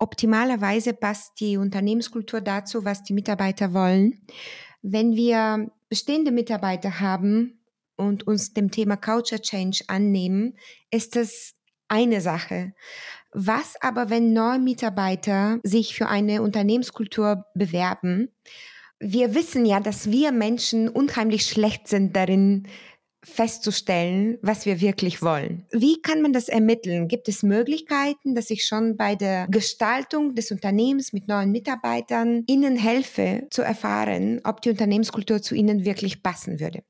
optimalerweise 0.00 0.94
passt 0.94 1.38
die 1.38 1.56
Unternehmenskultur 1.56 2.40
dazu, 2.40 2.84
was 2.84 3.04
die 3.04 3.14
Mitarbeiter 3.14 3.72
wollen. 3.72 4.20
Wenn 4.82 5.14
wir 5.14 5.70
bestehende 5.88 6.30
Mitarbeiter 6.30 7.00
haben 7.00 7.60
und 7.96 8.26
uns 8.26 8.54
dem 8.54 8.70
Thema 8.70 8.96
Culture 8.96 9.40
Change 9.40 9.84
annehmen, 9.88 10.56
ist 10.90 11.16
das 11.16 11.54
eine 11.88 12.20
Sache. 12.20 12.72
Was 13.32 13.74
aber, 13.80 14.10
wenn 14.10 14.32
neue 14.32 14.58
Mitarbeiter 14.58 15.60
sich 15.62 15.94
für 15.94 16.08
eine 16.08 16.42
Unternehmenskultur 16.42 17.44
bewerben? 17.54 18.28
Wir 18.98 19.34
wissen 19.34 19.64
ja, 19.66 19.80
dass 19.80 20.10
wir 20.10 20.32
Menschen 20.32 20.88
unheimlich 20.88 21.46
schlecht 21.46 21.88
sind 21.88 22.16
darin, 22.16 22.66
festzustellen, 23.22 24.38
was 24.42 24.66
wir 24.66 24.80
wirklich 24.80 25.22
wollen. 25.22 25.66
Wie 25.72 26.00
kann 26.00 26.22
man 26.22 26.32
das 26.32 26.48
ermitteln? 26.48 27.08
Gibt 27.08 27.28
es 27.28 27.42
Möglichkeiten, 27.42 28.34
dass 28.34 28.50
ich 28.50 28.64
schon 28.64 28.96
bei 28.96 29.14
der 29.14 29.46
Gestaltung 29.48 30.34
des 30.34 30.50
Unternehmens 30.50 31.12
mit 31.12 31.28
neuen 31.28 31.52
Mitarbeitern 31.52 32.44
ihnen 32.46 32.76
helfe 32.76 33.46
zu 33.50 33.62
erfahren, 33.62 34.40
ob 34.44 34.62
die 34.62 34.70
Unternehmenskultur 34.70 35.42
zu 35.42 35.54
ihnen 35.54 35.84
wirklich 35.84 36.22
passen 36.22 36.60
würde? 36.60 36.82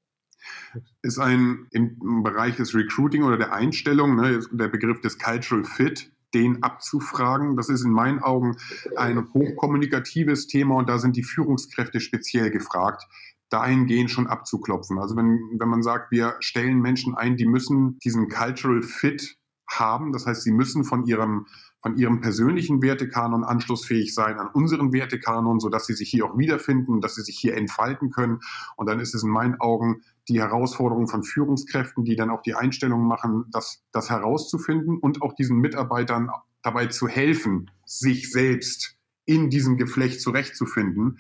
Ist 1.03 1.19
ein 1.19 1.66
im 1.71 2.23
Bereich 2.23 2.57
des 2.57 2.75
Recruiting 2.75 3.25
oder 3.25 3.37
der 3.37 3.53
Einstellung, 3.53 4.16
ne, 4.16 4.40
der 4.53 4.69
Begriff 4.69 5.01
des 5.01 5.19
Cultural 5.19 5.64
Fit, 5.64 6.12
den 6.35 6.62
abzufragen. 6.62 7.57
Das 7.57 7.69
ist 7.69 7.85
in 7.85 7.90
meinen 7.90 8.21
Augen 8.21 8.57
ein 8.97 9.33
hochkommunikatives 9.33 10.47
Thema 10.47 10.77
und 10.77 10.88
da 10.88 10.99
sind 10.99 11.16
die 11.16 11.25
Führungskräfte 11.25 12.01
speziell 12.01 12.51
gefragt, 12.51 13.07
dahingehend 13.51 14.11
schon 14.11 14.27
abzuklopfen. 14.27 14.99
Also 14.99 15.17
wenn, 15.17 15.39
wenn 15.59 15.69
man 15.69 15.83
sagt, 15.83 16.11
wir 16.11 16.37
stellen 16.41 16.81
Menschen 16.81 17.15
ein, 17.15 17.37
die 17.37 17.47
müssen 17.47 17.99
diesen 17.99 18.29
Cultural 18.29 18.83
Fit 18.83 19.37
haben, 19.69 20.13
das 20.13 20.27
heißt, 20.27 20.43
sie 20.43 20.53
müssen 20.53 20.85
von 20.85 21.05
ihrem 21.05 21.47
von 21.83 21.97
ihrem 21.97 22.21
persönlichen 22.21 22.83
Wertekanon 22.83 23.43
anschlussfähig 23.43 24.15
sein 24.15 24.39
an 24.39 24.49
unseren 24.49 24.93
Wertekanon, 24.93 25.61
sodass 25.61 25.87
sie 25.87 25.95
sich 25.95 26.11
hier 26.11 26.27
auch 26.27 26.37
wiederfinden, 26.37 27.01
dass 27.01 27.15
sie 27.15 27.23
sich 27.23 27.39
hier 27.39 27.57
entfalten 27.57 28.11
können. 28.11 28.41
Und 28.77 28.87
dann 28.89 29.01
ist 29.01 29.15
es 29.15 29.23
in 29.23 29.31
meinen 29.31 29.59
Augen 29.61 30.03
die 30.29 30.41
Herausforderung 30.41 31.09
von 31.09 31.25
Führungskräften, 31.25 32.05
die 32.05 32.17
dann 32.17 32.31
auch 32.31 32.43
die 32.43 32.55
Einstellung 32.55 33.07
machen, 33.07 33.47
das, 33.51 33.83
das 33.93 34.11
herauszufinden 34.11 34.99
und 34.99 35.23
auch 35.23 35.35
diesen 35.35 35.59
Mitarbeitern 35.59 36.31
dabei 36.63 36.87
zu 36.87 37.09
helfen, 37.09 37.71
sich 37.87 38.31
selbst 38.31 38.97
in 39.25 39.49
diesem 39.49 39.79
Geflecht 39.79 40.21
zurechtzufinden. 40.21 41.19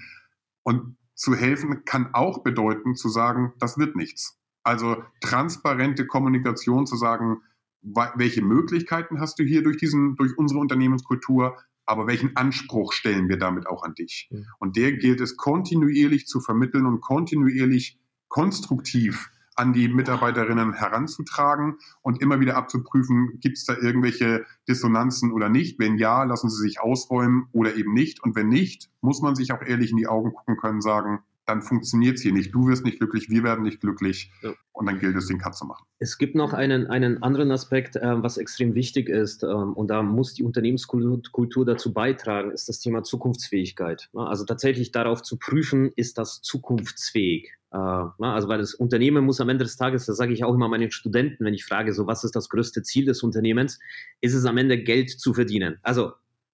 Und 0.62 0.96
zu 1.20 1.34
helfen 1.34 1.84
kann 1.84 2.14
auch 2.14 2.42
bedeuten, 2.42 2.94
zu 2.96 3.10
sagen, 3.10 3.52
das 3.58 3.76
wird 3.76 3.94
nichts. 3.94 4.40
Also 4.62 5.04
transparente 5.20 6.06
Kommunikation, 6.06 6.86
zu 6.86 6.96
sagen, 6.96 7.42
welche 7.82 8.40
Möglichkeiten 8.40 9.20
hast 9.20 9.38
du 9.38 9.44
hier 9.44 9.62
durch, 9.62 9.76
diesen, 9.76 10.16
durch 10.16 10.38
unsere 10.38 10.60
Unternehmenskultur, 10.60 11.58
aber 11.84 12.06
welchen 12.06 12.36
Anspruch 12.38 12.94
stellen 12.94 13.28
wir 13.28 13.36
damit 13.36 13.66
auch 13.66 13.82
an 13.82 13.92
dich? 13.94 14.28
Mhm. 14.30 14.46
Und 14.60 14.76
der 14.76 14.92
gilt 14.92 15.20
es 15.20 15.36
kontinuierlich 15.36 16.26
zu 16.26 16.40
vermitteln 16.40 16.86
und 16.86 17.02
kontinuierlich 17.02 17.98
konstruktiv 18.28 19.30
an 19.56 19.72
die 19.72 19.88
Mitarbeiterinnen 19.88 20.72
heranzutragen 20.72 21.78
und 22.02 22.22
immer 22.22 22.40
wieder 22.40 22.56
abzuprüfen, 22.56 23.38
gibt 23.40 23.58
es 23.58 23.64
da 23.64 23.76
irgendwelche 23.76 24.44
Dissonanzen 24.68 25.32
oder 25.32 25.48
nicht? 25.48 25.78
Wenn 25.78 25.98
ja, 25.98 26.24
lassen 26.24 26.50
sie 26.50 26.62
sich 26.62 26.80
ausräumen 26.80 27.48
oder 27.52 27.76
eben 27.76 27.92
nicht. 27.92 28.22
Und 28.22 28.36
wenn 28.36 28.48
nicht, 28.48 28.90
muss 29.00 29.20
man 29.20 29.34
sich 29.34 29.52
auch 29.52 29.62
ehrlich 29.62 29.90
in 29.90 29.96
die 29.96 30.06
Augen 30.06 30.32
gucken 30.32 30.56
können, 30.56 30.80
sagen, 30.80 31.20
dann 31.50 31.62
funktioniert 31.62 32.16
es 32.16 32.22
hier 32.22 32.32
nicht. 32.32 32.54
Du 32.54 32.68
wirst 32.68 32.84
nicht 32.84 32.98
glücklich, 32.98 33.28
wir 33.28 33.42
werden 33.42 33.64
nicht 33.64 33.80
glücklich. 33.80 34.30
Ja. 34.42 34.52
Und 34.72 34.86
dann 34.86 34.98
gilt 34.98 35.16
es, 35.16 35.26
den 35.26 35.38
Cut 35.38 35.56
zu 35.56 35.66
machen. 35.66 35.84
Es 35.98 36.16
gibt 36.16 36.34
noch 36.34 36.52
einen, 36.52 36.86
einen 36.86 37.22
anderen 37.22 37.50
Aspekt, 37.50 37.96
äh, 37.96 38.22
was 38.22 38.38
extrem 38.38 38.74
wichtig 38.74 39.08
ist, 39.08 39.42
ähm, 39.42 39.72
und 39.74 39.88
da 39.88 40.02
muss 40.02 40.32
die 40.32 40.44
Unternehmenskultur 40.44 41.66
dazu 41.66 41.92
beitragen, 41.92 42.52
ist 42.52 42.68
das 42.68 42.78
Thema 42.78 43.02
Zukunftsfähigkeit. 43.02 44.08
Ne? 44.12 44.26
Also 44.26 44.44
tatsächlich 44.44 44.92
darauf 44.92 45.22
zu 45.22 45.38
prüfen, 45.38 45.90
ist 45.96 46.18
das 46.18 46.40
zukunftsfähig? 46.40 47.52
Äh, 47.72 47.76
ne? 47.76 48.12
also 48.18 48.48
weil 48.48 48.58
das 48.58 48.74
Unternehmen 48.74 49.24
muss 49.24 49.40
am 49.40 49.48
Ende 49.48 49.64
des 49.64 49.76
Tages, 49.76 50.06
das 50.06 50.16
sage 50.16 50.32
ich 50.32 50.44
auch 50.44 50.54
immer 50.54 50.68
meinen 50.68 50.90
Studenten, 50.90 51.44
wenn 51.44 51.54
ich 51.54 51.64
frage, 51.64 51.94
so 51.94 52.06
was 52.06 52.24
ist 52.24 52.34
das 52.34 52.48
größte 52.48 52.82
Ziel 52.82 53.04
des 53.04 53.22
Unternehmens, 53.22 53.78
ist 54.20 54.34
es 54.34 54.44
am 54.44 54.58
Ende 54.58 54.82
Geld 54.82 55.10
zu 55.10 55.34
verdienen. 55.34 55.78
Also 55.82 56.12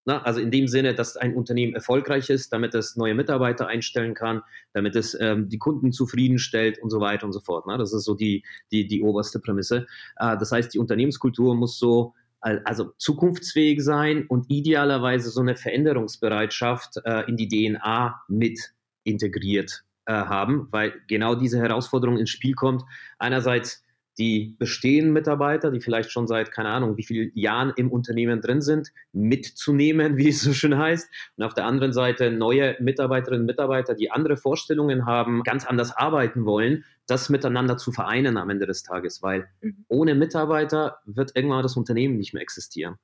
na, 0.08 0.22
also 0.22 0.38
in 0.38 0.52
dem 0.52 0.68
Sinne, 0.68 0.94
dass 0.94 1.16
ein 1.16 1.34
Unternehmen 1.34 1.74
erfolgreich 1.74 2.30
ist, 2.30 2.52
damit 2.52 2.76
es 2.76 2.94
neue 2.94 3.14
Mitarbeiter 3.14 3.66
einstellen 3.66 4.14
kann, 4.14 4.42
damit 4.72 4.94
es 4.94 5.18
ähm, 5.20 5.48
die 5.48 5.58
Kunden 5.58 5.90
zufriedenstellt 5.90 6.78
und 6.78 6.90
so 6.90 7.00
weiter 7.00 7.26
und 7.26 7.32
so 7.32 7.40
fort. 7.40 7.64
Na, 7.66 7.76
das 7.76 7.92
ist 7.92 8.04
so 8.04 8.14
die, 8.14 8.44
die, 8.70 8.86
die 8.86 9.02
oberste 9.02 9.40
Prämisse. 9.40 9.86
Äh, 10.16 10.38
das 10.38 10.52
heißt, 10.52 10.72
die 10.72 10.78
Unternehmenskultur 10.78 11.56
muss 11.56 11.78
so 11.78 12.14
also 12.40 12.92
zukunftsfähig 12.98 13.82
sein 13.82 14.26
und 14.28 14.48
idealerweise 14.48 15.30
so 15.30 15.40
eine 15.40 15.56
Veränderungsbereitschaft 15.56 16.98
äh, 17.04 17.28
in 17.28 17.36
die 17.36 17.48
DNA 17.48 18.22
mit 18.28 18.72
integriert 19.02 19.85
äh, 20.06 20.12
haben, 20.12 20.68
weil 20.70 20.94
genau 21.08 21.34
diese 21.34 21.58
Herausforderung 21.58 22.18
ins 22.18 22.30
Spiel 22.30 22.54
kommt. 22.54 22.84
Einerseits 23.18 23.84
die 24.18 24.56
bestehenden 24.58 25.12
Mitarbeiter, 25.12 25.70
die 25.70 25.80
vielleicht 25.80 26.10
schon 26.10 26.26
seit, 26.26 26.50
keine 26.50 26.70
Ahnung, 26.70 26.96
wie 26.96 27.04
vielen 27.04 27.30
Jahren 27.34 27.72
im 27.76 27.90
Unternehmen 27.90 28.40
drin 28.40 28.62
sind, 28.62 28.92
mitzunehmen, 29.12 30.16
wie 30.16 30.28
es 30.28 30.40
so 30.40 30.52
schön 30.52 30.76
heißt. 30.78 31.08
Und 31.36 31.44
auf 31.44 31.54
der 31.54 31.66
anderen 31.66 31.92
Seite 31.92 32.30
neue 32.30 32.76
Mitarbeiterinnen 32.80 33.42
und 33.42 33.46
Mitarbeiter, 33.46 33.94
die 33.94 34.10
andere 34.10 34.36
Vorstellungen 34.36 35.06
haben, 35.06 35.42
ganz 35.42 35.66
anders 35.66 35.94
arbeiten 35.94 36.46
wollen, 36.46 36.84
das 37.06 37.28
miteinander 37.28 37.76
zu 37.76 37.92
vereinen 37.92 38.36
am 38.36 38.50
Ende 38.50 38.66
des 38.66 38.82
Tages, 38.82 39.22
weil 39.22 39.48
mhm. 39.60 39.84
ohne 39.88 40.14
Mitarbeiter 40.14 40.98
wird 41.04 41.36
irgendwann 41.36 41.62
das 41.62 41.76
Unternehmen 41.76 42.16
nicht 42.16 42.32
mehr 42.32 42.42
existieren. 42.42 42.96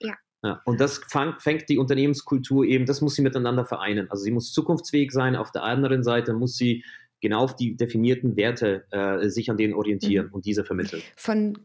Ja. 0.00 0.14
Ja 0.42 0.60
und 0.64 0.80
das 0.80 0.98
fang, 1.08 1.38
fängt 1.38 1.68
die 1.68 1.78
Unternehmenskultur 1.78 2.64
eben, 2.64 2.86
das 2.86 3.00
muss 3.00 3.14
sie 3.14 3.22
miteinander 3.22 3.64
vereinen. 3.64 4.10
Also 4.10 4.24
sie 4.24 4.30
muss 4.30 4.52
zukunftsfähig 4.52 5.12
sein, 5.12 5.36
auf 5.36 5.52
der 5.52 5.62
anderen 5.64 6.02
Seite 6.02 6.32
muss 6.32 6.56
sie 6.56 6.84
genau 7.20 7.40
auf 7.40 7.56
die 7.56 7.76
definierten 7.76 8.36
Werte 8.36 8.86
äh, 8.90 9.28
sich 9.28 9.50
an 9.50 9.56
denen 9.56 9.74
orientieren 9.74 10.26
mhm. 10.28 10.34
und 10.34 10.46
diese 10.46 10.64
vermitteln. 10.64 11.02
Von 11.16 11.58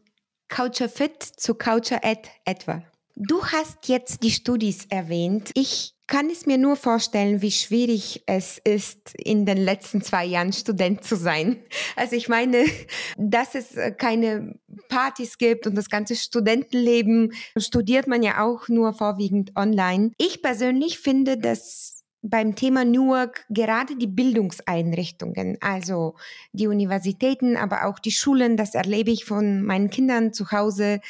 Culture 0.49 0.89
Fit 0.89 1.23
zu 1.23 1.55
Culture 1.55 2.01
Ad 2.03 2.29
etwa. 2.45 2.83
Du 3.15 3.45
hast 3.45 3.87
jetzt 3.87 4.23
die 4.23 4.31
Studis 4.31 4.87
erwähnt. 4.89 5.51
Ich 5.53 5.95
kann 6.07 6.29
es 6.29 6.45
mir 6.45 6.57
nur 6.57 6.75
vorstellen, 6.75 7.41
wie 7.41 7.51
schwierig 7.51 8.23
es 8.25 8.59
ist, 8.63 9.15
in 9.15 9.45
den 9.45 9.57
letzten 9.57 10.01
zwei 10.01 10.25
Jahren 10.25 10.51
Student 10.51 11.03
zu 11.03 11.15
sein. 11.15 11.63
Also 11.95 12.17
ich 12.17 12.27
meine, 12.27 12.65
dass 13.17 13.55
es 13.55 13.75
keine 13.97 14.59
Partys 14.89 15.37
gibt 15.37 15.65
und 15.65 15.75
das 15.75 15.89
ganze 15.89 16.15
Studentenleben 16.15 17.33
studiert 17.57 18.07
man 18.07 18.21
ja 18.21 18.43
auch 18.43 18.67
nur 18.67 18.93
vorwiegend 18.93 19.53
online. 19.55 20.11
Ich 20.17 20.41
persönlich 20.41 20.99
finde, 20.99 21.37
dass 21.37 21.94
beim 22.27 22.55
Thema 22.55 22.83
New 22.85 23.07
Work 23.09 23.45
gerade 23.49 23.95
die 23.95 24.07
Bildungseinrichtungen, 24.07 25.57
also 25.61 26.15
die 26.53 26.67
Universitäten, 26.67 27.55
aber 27.55 27.85
auch 27.85 27.99
die 27.99 28.11
Schulen, 28.11 28.57
das 28.57 28.73
erlebe 28.73 29.11
ich 29.11 29.25
von 29.25 29.63
meinen 29.63 29.91
Kindern 29.91 30.33
zu 30.33 30.51
Hause, 30.51 31.01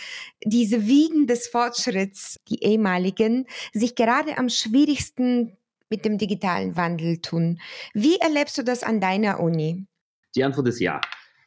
diese 0.43 0.87
Wiegen 0.87 1.25
des 1.25 1.47
Fortschritts, 1.47 2.39
die 2.49 2.61
ehemaligen, 2.63 3.45
sich 3.73 3.95
gerade 3.95 4.37
am 4.37 4.49
schwierigsten 4.49 5.55
mit 5.89 6.03
dem 6.03 6.17
digitalen 6.17 6.75
Wandel 6.75 7.21
tun. 7.21 7.59
Wie 7.93 8.17
erlebst 8.17 8.57
du 8.57 8.63
das 8.63 8.83
an 8.83 8.99
deiner 8.99 9.39
Uni? 9.39 9.85
Die 10.35 10.43
Antwort 10.43 10.67
ist 10.67 10.79
ja. 10.79 10.99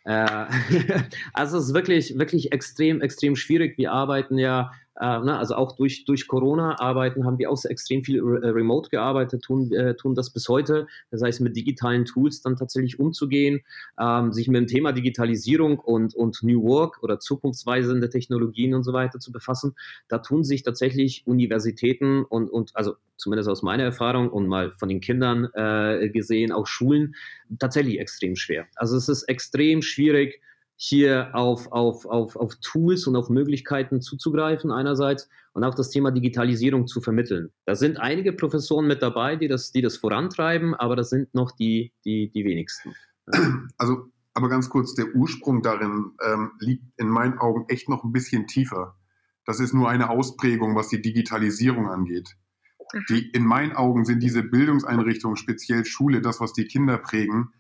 Äh, 0.04 0.46
also 1.34 1.58
es 1.58 1.66
ist 1.66 1.74
wirklich, 1.74 2.18
wirklich 2.18 2.52
extrem, 2.52 3.02
extrem 3.02 3.36
schwierig. 3.36 3.76
Wir 3.76 3.92
arbeiten 3.92 4.38
ja 4.38 4.72
äh, 5.00 5.20
ne, 5.20 5.38
also 5.38 5.54
auch 5.54 5.72
durch, 5.72 6.04
durch 6.04 6.26
Corona-Arbeiten 6.26 7.24
haben 7.24 7.38
wir 7.38 7.50
auch 7.50 7.64
extrem 7.64 8.02
viel 8.02 8.20
re 8.20 8.42
äh, 8.42 8.48
remote 8.48 8.90
gearbeitet, 8.90 9.42
tun, 9.42 9.72
äh, 9.72 9.94
tun 9.94 10.14
das 10.14 10.30
bis 10.30 10.48
heute. 10.48 10.86
Das 11.10 11.22
heißt, 11.22 11.40
mit 11.40 11.56
digitalen 11.56 12.04
Tools 12.04 12.42
dann 12.42 12.56
tatsächlich 12.56 12.98
umzugehen, 12.98 13.60
ähm, 14.00 14.32
sich 14.32 14.48
mit 14.48 14.56
dem 14.56 14.66
Thema 14.66 14.92
Digitalisierung 14.92 15.78
und, 15.78 16.14
und 16.14 16.42
New 16.42 16.62
Work 16.64 17.02
oder 17.02 17.20
zukunftsweisende 17.20 18.08
Technologien 18.08 18.74
und 18.74 18.82
so 18.82 18.92
weiter 18.92 19.20
zu 19.20 19.30
befassen. 19.30 19.74
Da 20.08 20.18
tun 20.18 20.44
sich 20.44 20.62
tatsächlich 20.62 21.22
Universitäten 21.26 22.24
und, 22.24 22.50
und 22.50 22.74
also 22.74 22.94
zumindest 23.16 23.48
aus 23.48 23.62
meiner 23.62 23.84
Erfahrung 23.84 24.30
und 24.30 24.46
mal 24.46 24.72
von 24.78 24.88
den 24.88 25.00
Kindern 25.00 25.48
äh, 25.54 26.08
gesehen, 26.08 26.52
auch 26.52 26.66
Schulen, 26.66 27.14
tatsächlich 27.58 28.00
extrem 28.00 28.36
schwer. 28.36 28.66
Also 28.76 28.96
es 28.96 29.08
ist 29.08 29.24
extrem 29.24 29.82
schwierig, 29.82 30.40
hier 30.80 31.30
auf, 31.32 31.72
auf, 31.72 32.06
auf, 32.06 32.36
auf 32.36 32.54
Tools 32.62 33.08
und 33.08 33.16
auf 33.16 33.30
Möglichkeiten 33.30 34.00
zuzugreifen 34.00 34.70
einerseits 34.70 35.28
und 35.52 35.64
auch 35.64 35.74
das 35.74 35.90
Thema 35.90 36.12
Digitalisierung 36.12 36.86
zu 36.86 37.00
vermitteln. 37.00 37.50
Da 37.66 37.74
sind 37.74 37.98
einige 37.98 38.32
Professoren 38.32 38.86
mit 38.86 39.02
dabei, 39.02 39.34
die 39.34 39.48
das, 39.48 39.72
die 39.72 39.82
das 39.82 39.96
vorantreiben, 39.96 40.74
aber 40.74 40.94
das 40.94 41.10
sind 41.10 41.34
noch 41.34 41.50
die, 41.50 41.92
die, 42.04 42.30
die 42.30 42.44
wenigsten. 42.44 42.94
Also, 43.76 44.06
aber 44.34 44.48
ganz 44.48 44.70
kurz, 44.70 44.94
der 44.94 45.14
Ursprung 45.16 45.62
darin 45.62 46.12
ähm, 46.24 46.52
liegt 46.60 46.84
in 46.96 47.08
meinen 47.08 47.38
Augen 47.38 47.64
echt 47.68 47.88
noch 47.88 48.04
ein 48.04 48.12
bisschen 48.12 48.46
tiefer. 48.46 48.96
Das 49.44 49.58
ist 49.58 49.74
nur 49.74 49.88
eine 49.88 50.10
Ausprägung, 50.10 50.76
was 50.76 50.88
die 50.88 51.02
Digitalisierung 51.02 51.88
angeht. 51.88 52.36
Die, 53.08 53.28
in 53.32 53.44
meinen 53.44 53.72
Augen 53.72 54.04
sind 54.04 54.22
diese 54.22 54.44
Bildungseinrichtungen, 54.44 55.36
speziell 55.36 55.84
Schule, 55.84 56.22
das, 56.22 56.40
was 56.40 56.52
die 56.52 56.66
Kinder 56.66 56.98
prägen, 56.98 57.52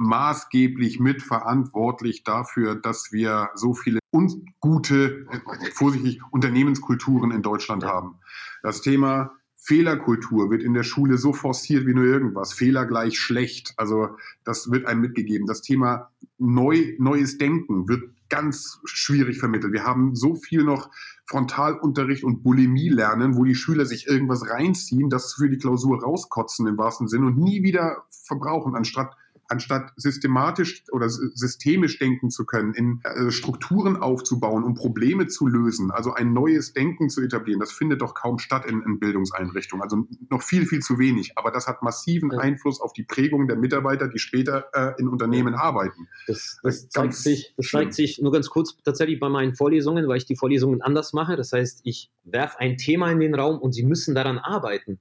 maßgeblich 0.00 0.98
mitverantwortlich 0.98 2.24
dafür, 2.24 2.74
dass 2.74 3.12
wir 3.12 3.50
so 3.54 3.74
viele 3.74 4.00
ungute, 4.10 5.26
äh, 5.30 5.70
vorsichtig, 5.74 6.20
Unternehmenskulturen 6.30 7.30
in 7.30 7.42
Deutschland 7.42 7.84
haben. 7.84 8.16
Das 8.62 8.80
Thema 8.80 9.32
Fehlerkultur 9.56 10.50
wird 10.50 10.62
in 10.62 10.72
der 10.72 10.84
Schule 10.84 11.18
so 11.18 11.34
forciert 11.34 11.86
wie 11.86 11.92
nur 11.92 12.04
irgendwas. 12.04 12.54
Fehler 12.54 12.86
gleich 12.86 13.18
schlecht. 13.18 13.74
Also 13.76 14.16
das 14.42 14.70
wird 14.70 14.86
einem 14.86 15.02
mitgegeben. 15.02 15.46
Das 15.46 15.60
Thema 15.60 16.10
neu, 16.38 16.94
neues 16.98 17.36
Denken 17.36 17.86
wird 17.86 18.04
ganz 18.30 18.80
schwierig 18.84 19.38
vermittelt. 19.38 19.74
Wir 19.74 19.84
haben 19.84 20.14
so 20.14 20.34
viel 20.34 20.64
noch 20.64 20.88
Frontalunterricht 21.26 22.24
und 22.24 22.42
Bulimie 22.42 22.88
lernen, 22.88 23.36
wo 23.36 23.44
die 23.44 23.54
Schüler 23.54 23.84
sich 23.84 24.06
irgendwas 24.06 24.48
reinziehen, 24.48 25.10
das 25.10 25.34
für 25.34 25.50
die 25.50 25.58
Klausur 25.58 26.02
rauskotzen 26.02 26.66
im 26.66 26.78
wahrsten 26.78 27.06
Sinn 27.06 27.24
und 27.24 27.36
nie 27.36 27.62
wieder 27.62 28.04
verbrauchen, 28.24 28.74
anstatt 28.74 29.14
anstatt 29.50 29.92
systematisch 29.96 30.84
oder 30.92 31.08
systemisch 31.08 31.98
denken 31.98 32.30
zu 32.30 32.46
können, 32.46 32.74
in 32.74 33.00
äh, 33.04 33.30
Strukturen 33.30 33.96
aufzubauen, 33.96 34.64
um 34.64 34.74
Probleme 34.74 35.26
zu 35.26 35.46
lösen, 35.46 35.90
also 35.90 36.12
ein 36.12 36.32
neues 36.32 36.72
Denken 36.72 37.08
zu 37.08 37.20
etablieren, 37.20 37.60
das 37.60 37.72
findet 37.72 38.00
doch 38.00 38.14
kaum 38.14 38.38
statt 38.38 38.64
in, 38.66 38.82
in 38.82 38.98
Bildungseinrichtungen. 39.00 39.82
Also 39.82 40.06
noch 40.30 40.42
viel, 40.42 40.66
viel 40.66 40.80
zu 40.80 40.98
wenig. 40.98 41.32
Aber 41.36 41.50
das 41.50 41.66
hat 41.66 41.82
massiven 41.82 42.32
Einfluss 42.32 42.80
auf 42.80 42.92
die 42.92 43.02
Prägung 43.02 43.48
der 43.48 43.56
Mitarbeiter, 43.56 44.08
die 44.08 44.18
später 44.18 44.68
äh, 44.72 45.00
in 45.00 45.08
Unternehmen 45.08 45.54
arbeiten. 45.54 46.08
Das, 46.26 46.58
das, 46.62 46.88
zeigt 46.88 47.14
sich, 47.14 47.54
das 47.56 47.68
zeigt 47.68 47.94
sich 47.94 48.20
nur 48.20 48.32
ganz 48.32 48.48
kurz 48.48 48.76
tatsächlich 48.84 49.20
bei 49.20 49.28
meinen 49.28 49.54
Vorlesungen, 49.54 50.06
weil 50.08 50.18
ich 50.18 50.26
die 50.26 50.36
Vorlesungen 50.36 50.82
anders 50.82 51.12
mache. 51.12 51.36
Das 51.36 51.52
heißt, 51.52 51.80
ich 51.84 52.10
werfe 52.24 52.58
ein 52.60 52.76
Thema 52.76 53.10
in 53.10 53.20
den 53.20 53.34
Raum 53.34 53.58
und 53.58 53.72
sie 53.72 53.84
müssen 53.84 54.14
daran 54.14 54.38
arbeiten 54.38 55.00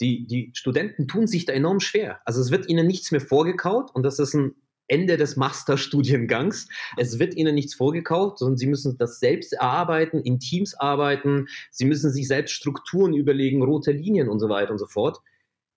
die, 0.00 0.26
die 0.26 0.50
Studenten 0.54 1.08
tun 1.08 1.26
sich 1.26 1.44
da 1.44 1.52
enorm 1.52 1.80
schwer. 1.80 2.20
Also 2.24 2.40
es 2.40 2.50
wird 2.50 2.68
ihnen 2.68 2.86
nichts 2.86 3.10
mehr 3.10 3.20
vorgekaut 3.20 3.90
und 3.94 4.02
das 4.02 4.18
ist 4.18 4.34
ein 4.34 4.54
Ende 4.88 5.18
des 5.18 5.36
Masterstudiengangs. 5.36 6.68
Es 6.96 7.18
wird 7.18 7.34
ihnen 7.34 7.54
nichts 7.54 7.74
vorgekauft, 7.74 8.38
sondern 8.38 8.56
sie 8.56 8.66
müssen 8.66 8.96
das 8.96 9.20
selbst 9.20 9.52
erarbeiten, 9.52 10.20
in 10.20 10.40
Teams 10.40 10.74
arbeiten, 10.74 11.46
sie 11.70 11.84
müssen 11.84 12.10
sich 12.10 12.26
selbst 12.26 12.52
Strukturen 12.52 13.14
überlegen, 13.14 13.62
rote 13.62 13.92
Linien 13.92 14.28
und 14.28 14.40
so 14.40 14.48
weiter 14.48 14.72
und 14.72 14.78
so 14.78 14.86
fort. 14.86 15.18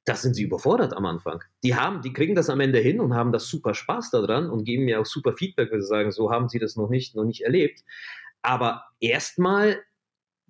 Das 0.05 0.23
sind 0.23 0.33
sie 0.33 0.43
überfordert 0.43 0.95
am 0.95 1.05
Anfang. 1.05 1.43
Die 1.63 1.75
haben, 1.75 2.01
die 2.01 2.13
kriegen 2.13 2.33
das 2.33 2.49
am 2.49 2.59
Ende 2.59 2.79
hin 2.79 2.99
und 2.99 3.13
haben 3.13 3.31
das 3.31 3.47
super 3.47 3.75
Spaß 3.75 4.09
daran 4.11 4.49
und 4.49 4.63
geben 4.63 4.85
mir 4.85 4.99
auch 4.99 5.05
super 5.05 5.33
Feedback, 5.33 5.71
wenn 5.71 5.81
sie 5.81 5.87
sagen, 5.87 6.11
so 6.11 6.31
haben 6.31 6.49
sie 6.49 6.57
das 6.57 6.75
noch 6.75 6.89
nicht, 6.89 7.15
noch 7.15 7.25
nicht 7.25 7.41
erlebt. 7.41 7.83
Aber 8.41 8.85
erstmal 8.99 9.83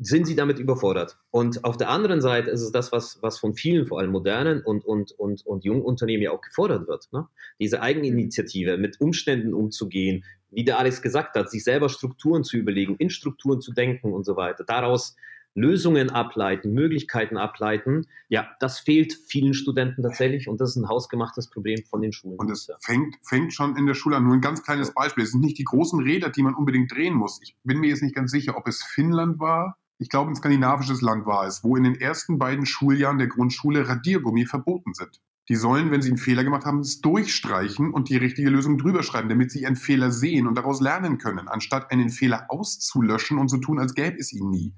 sind 0.03 0.25
sie 0.25 0.35
damit 0.35 0.57
überfordert. 0.57 1.19
Und 1.29 1.63
auf 1.63 1.77
der 1.77 1.89
anderen 1.89 2.21
Seite 2.21 2.49
ist 2.49 2.61
es 2.61 2.71
das, 2.71 2.91
was, 2.91 3.19
was 3.21 3.37
von 3.37 3.53
vielen, 3.53 3.85
vor 3.85 3.99
allem 3.99 4.11
modernen 4.11 4.61
und, 4.61 4.83
und, 4.83 5.11
und, 5.11 5.45
und 5.45 5.63
jungen 5.63 5.83
Unternehmen 5.83 6.23
ja 6.23 6.31
auch 6.31 6.41
gefordert 6.41 6.87
wird. 6.87 7.07
Ne? 7.13 7.27
Diese 7.59 7.81
Eigeninitiative, 7.81 8.77
mit 8.77 8.99
Umständen 8.99 9.53
umzugehen, 9.53 10.25
wie 10.49 10.63
der 10.63 10.79
Alex 10.79 11.03
gesagt 11.03 11.35
hat, 11.35 11.51
sich 11.51 11.63
selber 11.63 11.87
Strukturen 11.87 12.43
zu 12.43 12.57
überlegen, 12.57 12.95
in 12.97 13.11
Strukturen 13.11 13.61
zu 13.61 13.73
denken 13.73 14.11
und 14.11 14.25
so 14.25 14.35
weiter. 14.35 14.63
Daraus 14.63 15.15
Lösungen 15.53 16.09
ableiten, 16.09 16.73
Möglichkeiten 16.73 17.37
ableiten. 17.37 18.07
Ja, 18.29 18.49
das 18.59 18.79
fehlt 18.79 19.13
vielen 19.27 19.53
Studenten 19.53 20.01
tatsächlich 20.01 20.47
und 20.47 20.61
das 20.61 20.71
ist 20.71 20.75
ein 20.77 20.87
hausgemachtes 20.87 21.49
Problem 21.49 21.83
von 21.89 22.01
den 22.01 22.13
Schulen. 22.13 22.39
Und 22.39 22.49
es 22.49 22.71
fängt, 22.79 23.17
fängt 23.23 23.53
schon 23.53 23.75
in 23.75 23.85
der 23.85 23.93
Schule 23.93 24.15
an. 24.15 24.23
Nur 24.23 24.33
ein 24.33 24.41
ganz 24.41 24.63
kleines 24.63 24.93
Beispiel. 24.93 25.25
Es 25.25 25.31
sind 25.31 25.41
nicht 25.41 25.57
die 25.57 25.65
großen 25.65 25.99
Räder, 25.99 26.29
die 26.29 26.41
man 26.41 26.55
unbedingt 26.55 26.91
drehen 26.91 27.13
muss. 27.13 27.39
Ich 27.43 27.55
bin 27.63 27.79
mir 27.79 27.89
jetzt 27.89 28.01
nicht 28.01 28.15
ganz 28.15 28.31
sicher, 28.31 28.57
ob 28.57 28.67
es 28.67 28.81
Finnland 28.81 29.39
war 29.39 29.77
ich 30.01 30.09
glaube, 30.09 30.31
ein 30.31 30.35
skandinavisches 30.35 31.01
Land 31.01 31.27
war 31.27 31.45
es, 31.45 31.63
wo 31.63 31.75
in 31.75 31.83
den 31.83 31.93
ersten 31.93 32.39
beiden 32.39 32.65
Schuljahren 32.65 33.19
der 33.19 33.27
Grundschule 33.27 33.87
Radiergummi 33.87 34.47
verboten 34.47 34.95
sind. 34.95 35.21
Die 35.47 35.55
sollen, 35.55 35.91
wenn 35.91 36.01
sie 36.01 36.09
einen 36.09 36.17
Fehler 36.17 36.43
gemacht 36.43 36.65
haben, 36.65 36.79
es 36.79 37.01
durchstreichen 37.01 37.93
und 37.93 38.09
die 38.09 38.17
richtige 38.17 38.49
Lösung 38.49 38.79
drüber 38.79 39.03
schreiben, 39.03 39.29
damit 39.29 39.51
sie 39.51 39.61
ihren 39.61 39.75
Fehler 39.75 40.11
sehen 40.11 40.47
und 40.47 40.55
daraus 40.55 40.81
lernen 40.81 41.19
können, 41.19 41.47
anstatt 41.47 41.91
einen 41.91 42.09
Fehler 42.09 42.47
auszulöschen 42.49 43.37
und 43.37 43.49
zu 43.49 43.59
tun, 43.59 43.77
als 43.77 43.93
gäbe 43.93 44.17
es 44.17 44.33
ihn 44.33 44.49
nie. 44.49 44.73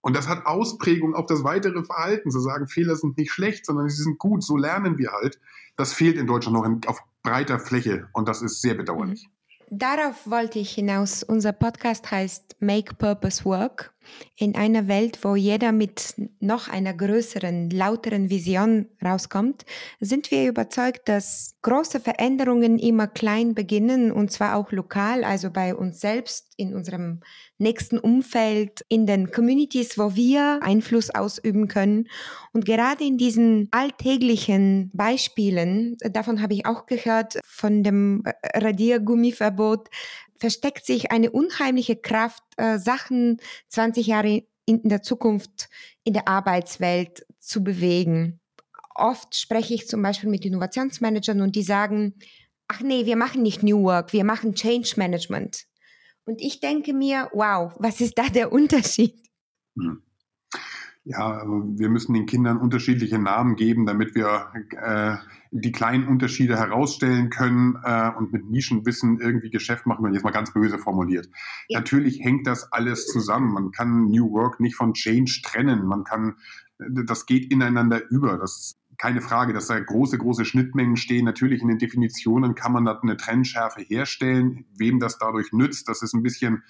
Und 0.00 0.16
das 0.16 0.26
hat 0.26 0.44
Ausprägung 0.44 1.14
auf 1.14 1.26
das 1.26 1.44
weitere 1.44 1.84
Verhalten, 1.84 2.32
zu 2.32 2.40
sagen, 2.40 2.66
Fehler 2.66 2.96
sind 2.96 3.16
nicht 3.16 3.30
schlecht, 3.30 3.66
sondern 3.66 3.88
sie 3.88 4.02
sind 4.02 4.18
gut, 4.18 4.42
so 4.42 4.56
lernen 4.56 4.98
wir 4.98 5.12
halt. 5.12 5.38
Das 5.76 5.92
fehlt 5.92 6.18
in 6.18 6.26
Deutschland 6.26 6.56
noch 6.56 6.90
auf 6.90 6.98
breiter 7.22 7.60
Fläche 7.60 8.08
und 8.12 8.26
das 8.26 8.42
ist 8.42 8.60
sehr 8.60 8.74
bedauerlich. 8.74 9.28
Darauf 9.70 10.28
wollte 10.28 10.58
ich 10.58 10.72
hinaus. 10.72 11.22
Unser 11.22 11.52
Podcast 11.52 12.10
heißt 12.10 12.56
Make 12.58 12.96
Purpose 12.96 13.44
Work. 13.44 13.93
In 14.36 14.54
einer 14.54 14.88
Welt, 14.88 15.20
wo 15.22 15.36
jeder 15.36 15.72
mit 15.72 16.14
noch 16.40 16.68
einer 16.68 16.94
größeren, 16.94 17.70
lauteren 17.70 18.30
Vision 18.30 18.86
rauskommt, 19.04 19.64
sind 20.00 20.30
wir 20.30 20.48
überzeugt, 20.48 21.08
dass 21.08 21.56
große 21.62 22.00
Veränderungen 22.00 22.78
immer 22.78 23.06
klein 23.06 23.54
beginnen 23.54 24.12
und 24.12 24.30
zwar 24.30 24.56
auch 24.56 24.72
lokal, 24.72 25.24
also 25.24 25.50
bei 25.50 25.74
uns 25.74 26.00
selbst, 26.00 26.54
in 26.56 26.74
unserem 26.74 27.20
nächsten 27.58 27.98
Umfeld, 27.98 28.84
in 28.88 29.06
den 29.06 29.30
Communities, 29.30 29.98
wo 29.98 30.14
wir 30.14 30.60
Einfluss 30.62 31.10
ausüben 31.10 31.68
können. 31.68 32.08
Und 32.52 32.64
gerade 32.64 33.04
in 33.04 33.18
diesen 33.18 33.68
alltäglichen 33.70 34.90
Beispielen, 34.92 35.96
davon 36.10 36.42
habe 36.42 36.54
ich 36.54 36.66
auch 36.66 36.86
gehört, 36.86 37.38
von 37.44 37.82
dem 37.82 38.22
Radiergummiverbot, 38.54 39.88
versteckt 40.44 40.84
sich 40.84 41.10
eine 41.10 41.30
unheimliche 41.30 41.96
Kraft, 41.96 42.42
äh, 42.58 42.78
Sachen 42.78 43.40
20 43.68 44.06
Jahre 44.06 44.46
in 44.66 44.82
der 44.82 45.00
Zukunft 45.00 45.70
in 46.04 46.12
der 46.12 46.28
Arbeitswelt 46.28 47.24
zu 47.38 47.64
bewegen. 47.64 48.40
Oft 48.94 49.34
spreche 49.34 49.72
ich 49.72 49.88
zum 49.88 50.02
Beispiel 50.02 50.28
mit 50.28 50.44
Innovationsmanagern 50.44 51.40
und 51.40 51.56
die 51.56 51.62
sagen, 51.62 52.16
ach 52.68 52.82
nee, 52.82 53.06
wir 53.06 53.16
machen 53.16 53.40
nicht 53.40 53.62
New 53.62 53.84
Work, 53.84 54.12
wir 54.12 54.22
machen 54.22 54.54
Change 54.54 54.92
Management. 54.98 55.64
Und 56.26 56.42
ich 56.42 56.60
denke 56.60 56.92
mir, 56.92 57.30
wow, 57.32 57.72
was 57.78 58.02
ist 58.02 58.18
da 58.18 58.28
der 58.28 58.52
Unterschied? 58.52 59.26
Hm. 59.78 60.02
Ja, 61.06 61.42
wir 61.44 61.90
müssen 61.90 62.14
den 62.14 62.24
Kindern 62.24 62.56
unterschiedliche 62.56 63.18
Namen 63.18 63.56
geben, 63.56 63.84
damit 63.84 64.14
wir 64.14 64.46
äh, 64.70 65.16
die 65.50 65.70
kleinen 65.70 66.08
Unterschiede 66.08 66.56
herausstellen 66.56 67.28
können 67.28 67.78
äh, 67.84 68.10
und 68.16 68.32
mit 68.32 68.48
Nischenwissen 68.48 69.20
irgendwie 69.20 69.50
Geschäft 69.50 69.84
machen 69.84 70.02
können. 70.02 70.14
Jetzt 70.14 70.24
mal 70.24 70.30
ganz 70.30 70.54
böse 70.54 70.78
formuliert. 70.78 71.28
Ja. 71.68 71.80
Natürlich 71.80 72.20
hängt 72.20 72.46
das 72.46 72.72
alles 72.72 73.06
zusammen. 73.06 73.52
Man 73.52 73.70
kann 73.70 74.06
New 74.06 74.32
Work 74.32 74.60
nicht 74.60 74.76
von 74.76 74.94
Change 74.94 75.42
trennen. 75.44 75.84
Man 75.84 76.04
kann, 76.04 76.36
das 76.78 77.26
geht 77.26 77.52
ineinander 77.52 78.00
über. 78.08 78.38
Das 78.38 78.56
ist 78.56 78.78
keine 78.96 79.20
Frage, 79.20 79.52
dass 79.52 79.66
da 79.66 79.78
große, 79.78 80.16
große 80.16 80.46
Schnittmengen 80.46 80.96
stehen. 80.96 81.26
Natürlich 81.26 81.60
in 81.60 81.68
den 81.68 81.78
Definitionen 81.78 82.54
kann 82.54 82.72
man 82.72 82.86
da 82.86 82.98
eine 82.98 83.18
Trennschärfe 83.18 83.82
herstellen. 83.82 84.64
Wem 84.78 85.00
das 85.00 85.18
dadurch 85.18 85.52
nützt, 85.52 85.86
das 85.88 86.00
ist 86.00 86.14
ein 86.14 86.22
bisschen 86.22 86.62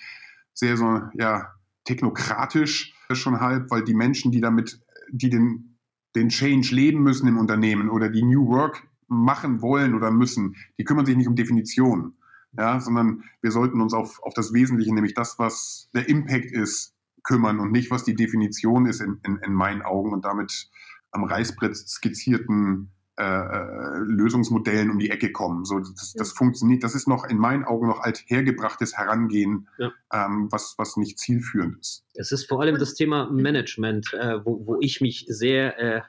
sehr 0.55 0.77
so, 0.77 1.03
ja, 1.15 1.55
technokratisch 1.85 2.94
schon 3.13 3.41
halb, 3.41 3.71
weil 3.71 3.85
die 3.85 3.95
Menschen, 3.95 4.33
die 4.33 4.41
damit, 4.41 4.81
die 5.11 5.31
den, 5.31 5.79
den 6.15 6.29
Change 6.29 6.75
leben 6.75 7.03
müssen 7.03 7.29
im 7.29 7.39
Unternehmen 7.39 7.91
oder 7.91 8.09
die 8.09 8.23
New 8.23 8.49
Work 8.49 8.83
machen 9.09 9.61
wollen 9.61 9.95
oder 9.95 10.11
müssen, 10.11 10.57
die 10.79 10.85
kümmern 10.85 11.07
sich 11.07 11.17
nicht 11.17 11.29
um 11.29 11.37
Definitionen, 11.37 12.15
ja, 12.57 12.81
sondern 12.81 13.25
wir 13.43 13.51
sollten 13.51 13.81
uns 13.81 13.93
auf, 13.93 14.23
auf 14.23 14.35
das 14.35 14.53
Wesentliche, 14.53 14.95
nämlich 14.95 15.15
das, 15.15 15.39
was 15.39 15.89
der 15.95 16.09
Impact 16.09 16.53
ist, 16.53 16.95
kümmern 17.23 17.59
und 17.59 17.73
nicht, 17.73 17.91
was 17.91 18.05
die 18.05 18.15
Definition 18.15 18.87
ist 18.87 19.01
in, 19.01 19.19
in, 19.25 19.39
in 19.39 19.53
meinen 19.53 19.83
Augen 19.83 20.13
und 20.13 20.25
damit 20.25 20.69
am 21.11 21.25
Reißbrett 21.25 21.77
skizzierten 21.77 22.91
äh, 23.17 23.99
Lösungsmodellen 23.99 24.91
um 24.91 24.99
die 24.99 25.11
Ecke 25.11 25.31
kommen. 25.31 25.65
So, 25.65 25.79
das, 25.79 26.15
das 26.17 26.33
funktioniert, 26.33 26.83
das 26.83 26.95
ist 26.95 27.07
noch 27.07 27.25
in 27.25 27.39
meinen 27.39 27.65
Augen 27.65 27.87
noch 27.87 28.01
althergebrachtes 28.01 28.97
Herangehen, 28.97 29.69
ja. 29.79 29.93
ähm, 30.13 30.49
was, 30.51 30.75
was 30.79 30.97
nicht 30.97 31.19
zielführend 31.19 31.79
ist. 31.79 32.05
Es 32.15 32.33
ist 32.33 32.49
vor 32.49 32.61
allem 32.61 32.79
das 32.79 32.95
Thema 32.95 33.31
Management, 33.31 34.13
äh, 34.15 34.45
wo, 34.45 34.67
wo 34.67 34.79
ich 34.81 35.01
mich 35.01 35.27
sehr, 35.29 35.79
äh, 35.79 36.03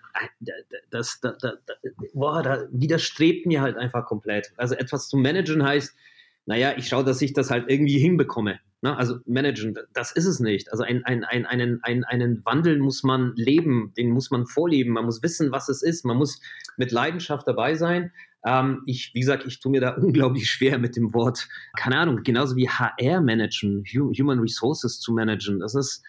das, 0.89 1.19
da, 1.21 1.33
da, 1.39 1.53
da, 1.65 1.73
boah, 2.13 2.41
da 2.41 2.63
widerstrebt 2.71 3.45
mir 3.45 3.61
halt 3.61 3.77
einfach 3.77 4.05
komplett. 4.05 4.53
Also 4.57 4.75
etwas 4.75 5.07
zu 5.07 5.17
managen 5.17 5.63
heißt, 5.63 5.95
naja, 6.47 6.73
ich 6.77 6.87
schaue, 6.87 7.03
dass 7.03 7.21
ich 7.21 7.33
das 7.33 7.51
halt 7.51 7.69
irgendwie 7.69 7.99
hinbekomme. 7.99 8.59
Ne? 8.85 8.95
Also 8.95 9.17
managen, 9.25 9.75
das 9.93 10.11
ist 10.11 10.27
es 10.27 10.39
nicht. 10.39 10.71
Also 10.71 10.83
ein, 10.83 11.03
ein, 11.05 11.23
ein, 11.23 11.47
einen, 11.47 11.79
ein, 11.81 12.03
einen 12.03 12.45
Wandel 12.45 12.77
muss 12.77 13.01
man 13.01 13.33
leben, 13.35 13.91
den 13.97 14.11
muss 14.11 14.29
man 14.29 14.45
vorleben, 14.45 14.93
man 14.93 15.05
muss 15.05 15.23
wissen, 15.23 15.51
was 15.51 15.69
es 15.69 15.81
ist, 15.81 16.05
man 16.05 16.17
muss 16.17 16.39
mit 16.77 16.91
Leidenschaft 16.91 17.47
dabei 17.47 17.73
sein. 17.73 18.11
Ähm, 18.45 18.83
ich, 18.85 19.09
wie 19.15 19.21
gesagt, 19.21 19.43
ich 19.47 19.59
tue 19.59 19.71
mir 19.71 19.81
da 19.81 19.89
unglaublich 19.95 20.47
schwer 20.51 20.77
mit 20.77 20.95
dem 20.95 21.15
Wort, 21.15 21.47
keine 21.75 21.97
Ahnung, 21.97 22.21
genauso 22.21 22.55
wie 22.57 22.69
HR 22.69 23.21
managen, 23.21 23.83
Human 23.91 24.37
Resources 24.39 24.99
zu 24.99 25.13
managen. 25.13 25.61
Das 25.61 25.73
ist 25.73 26.03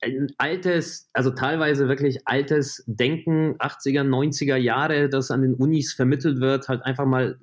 ein 0.00 0.32
altes, 0.38 1.10
also 1.12 1.30
teilweise 1.30 1.86
wirklich 1.86 2.26
altes 2.26 2.82
Denken, 2.88 3.54
80er, 3.58 4.02
90er 4.02 4.56
Jahre, 4.56 5.08
das 5.08 5.30
an 5.30 5.42
den 5.42 5.54
Unis 5.54 5.92
vermittelt 5.92 6.40
wird, 6.40 6.66
halt 6.68 6.82
einfach 6.82 7.06
mal 7.06 7.38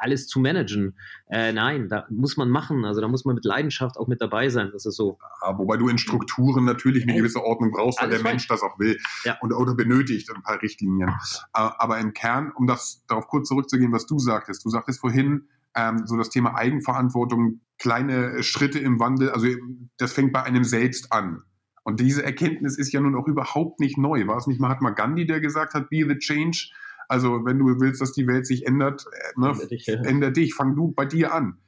alles 0.00 0.26
zu 0.26 0.40
managen. 0.40 0.96
Äh, 1.28 1.52
nein, 1.52 1.88
da 1.88 2.06
muss 2.10 2.36
man 2.36 2.50
machen. 2.50 2.84
Also 2.84 3.00
da 3.00 3.08
muss 3.08 3.24
man 3.24 3.34
mit 3.34 3.44
Leidenschaft 3.44 3.96
auch 3.96 4.08
mit 4.08 4.20
dabei 4.20 4.48
sein. 4.48 4.70
Das 4.72 4.86
ist 4.86 4.96
so. 4.96 5.18
Ja, 5.42 5.56
wobei 5.58 5.76
du 5.76 5.88
in 5.88 5.98
Strukturen 5.98 6.64
natürlich 6.64 7.04
eine 7.04 7.14
gewisse 7.14 7.42
Ordnung 7.42 7.70
brauchst, 7.70 8.00
weil 8.02 8.10
der 8.10 8.22
Mensch 8.22 8.48
das 8.48 8.62
auch 8.62 8.78
will 8.78 8.98
ja. 9.24 9.36
und 9.40 9.52
oder 9.52 9.74
benötigt 9.74 10.30
ein 10.34 10.42
paar 10.42 10.60
Richtlinien. 10.62 11.14
Aber 11.52 11.98
im 11.98 12.12
Kern, 12.12 12.52
um 12.54 12.66
das 12.66 13.04
darauf 13.06 13.28
kurz 13.28 13.48
zurückzugehen, 13.48 13.92
was 13.92 14.06
du 14.06 14.18
sagtest, 14.18 14.64
du 14.64 14.70
sagtest 14.70 15.00
vorhin, 15.00 15.48
ähm, 15.74 16.06
so 16.06 16.16
das 16.16 16.30
Thema 16.30 16.56
Eigenverantwortung, 16.56 17.60
kleine 17.78 18.42
Schritte 18.42 18.78
im 18.78 18.98
Wandel, 18.98 19.30
also 19.30 19.46
das 19.98 20.12
fängt 20.12 20.32
bei 20.32 20.42
einem 20.42 20.64
selbst 20.64 21.12
an. 21.12 21.42
Und 21.82 22.00
diese 22.00 22.22
Erkenntnis 22.24 22.76
ist 22.76 22.92
ja 22.92 23.00
nun 23.00 23.16
auch 23.16 23.26
überhaupt 23.26 23.80
nicht 23.80 23.96
neu. 23.96 24.26
War 24.26 24.36
es 24.36 24.46
nicht 24.46 24.60
Mahatma 24.60 24.90
Gandhi, 24.90 25.26
der 25.26 25.40
gesagt 25.40 25.74
hat, 25.74 25.88
be 25.88 26.04
the 26.06 26.18
change? 26.18 26.70
Also 27.10 27.44
wenn 27.44 27.58
du 27.58 27.66
willst, 27.80 28.00
dass 28.00 28.12
die 28.12 28.28
Welt 28.28 28.46
sich 28.46 28.68
ändert, 28.68 29.04
äh, 29.12 29.40
ne, 29.40 29.48
ändere, 30.04 30.30
dich, 30.30 30.54
fang 30.54 30.76
du 30.76 30.92
bei 30.92 31.04
dir 31.04 31.34
an. 31.34 31.58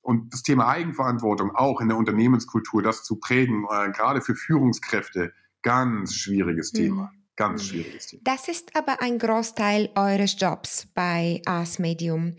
Und 0.00 0.32
das 0.32 0.42
Thema 0.42 0.68
Eigenverantwortung 0.68 1.54
auch 1.54 1.82
in 1.82 1.88
der 1.88 1.98
Unternehmenskultur, 1.98 2.82
das 2.82 3.04
zu 3.04 3.16
prägen, 3.16 3.66
äh, 3.70 3.90
gerade 3.90 4.22
für 4.22 4.34
Führungskräfte, 4.34 5.34
ganz 5.60 6.14
schwieriges 6.14 6.72
mhm. 6.72 6.78
Thema. 6.78 7.12
Ganz 7.36 7.64
schwieriges 7.64 8.06
Thema. 8.06 8.22
Das 8.24 8.48
ist 8.48 8.74
aber 8.74 9.02
ein 9.02 9.18
Großteil 9.18 9.90
eures 9.96 10.40
Jobs 10.40 10.88
bei 10.94 11.42
Ars 11.44 11.78
Medium. 11.78 12.36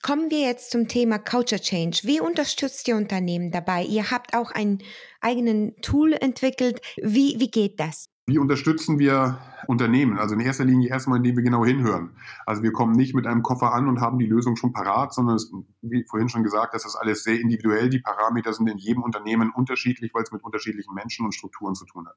Kommen 0.00 0.30
wir 0.30 0.40
jetzt 0.40 0.70
zum 0.70 0.88
Thema 0.88 1.18
Culture 1.18 1.60
Change. 1.60 2.00
Wie 2.04 2.20
unterstützt 2.20 2.88
ihr 2.88 2.96
Unternehmen 2.96 3.50
dabei? 3.50 3.84
Ihr 3.84 4.10
habt 4.10 4.34
auch 4.34 4.50
einen 4.50 4.78
eigenen 5.20 5.76
Tool 5.82 6.14
entwickelt. 6.14 6.80
Wie, 7.02 7.38
wie 7.38 7.50
geht 7.50 7.78
das? 7.80 8.11
Wie 8.26 8.38
unterstützen 8.38 9.00
wir 9.00 9.40
Unternehmen? 9.66 10.16
Also 10.16 10.36
in 10.36 10.40
erster 10.40 10.64
Linie 10.64 10.90
erstmal, 10.90 11.16
indem 11.16 11.34
wir 11.34 11.42
genau 11.42 11.64
hinhören. 11.64 12.10
Also 12.46 12.62
wir 12.62 12.70
kommen 12.70 12.92
nicht 12.92 13.16
mit 13.16 13.26
einem 13.26 13.42
Koffer 13.42 13.74
an 13.74 13.88
und 13.88 14.00
haben 14.00 14.20
die 14.20 14.26
Lösung 14.26 14.54
schon 14.54 14.72
parat, 14.72 15.12
sondern 15.12 15.34
es, 15.34 15.52
wie 15.80 16.04
vorhin 16.08 16.28
schon 16.28 16.44
gesagt, 16.44 16.72
das 16.72 16.86
ist 16.86 16.94
alles 16.94 17.24
sehr 17.24 17.40
individuell. 17.40 17.90
Die 17.90 17.98
Parameter 17.98 18.52
sind 18.52 18.68
in 18.68 18.78
jedem 18.78 19.02
Unternehmen 19.02 19.50
unterschiedlich, 19.52 20.14
weil 20.14 20.22
es 20.22 20.30
mit 20.30 20.44
unterschiedlichen 20.44 20.94
Menschen 20.94 21.26
und 21.26 21.34
Strukturen 21.34 21.74
zu 21.74 21.84
tun 21.84 22.06
hat. 22.06 22.14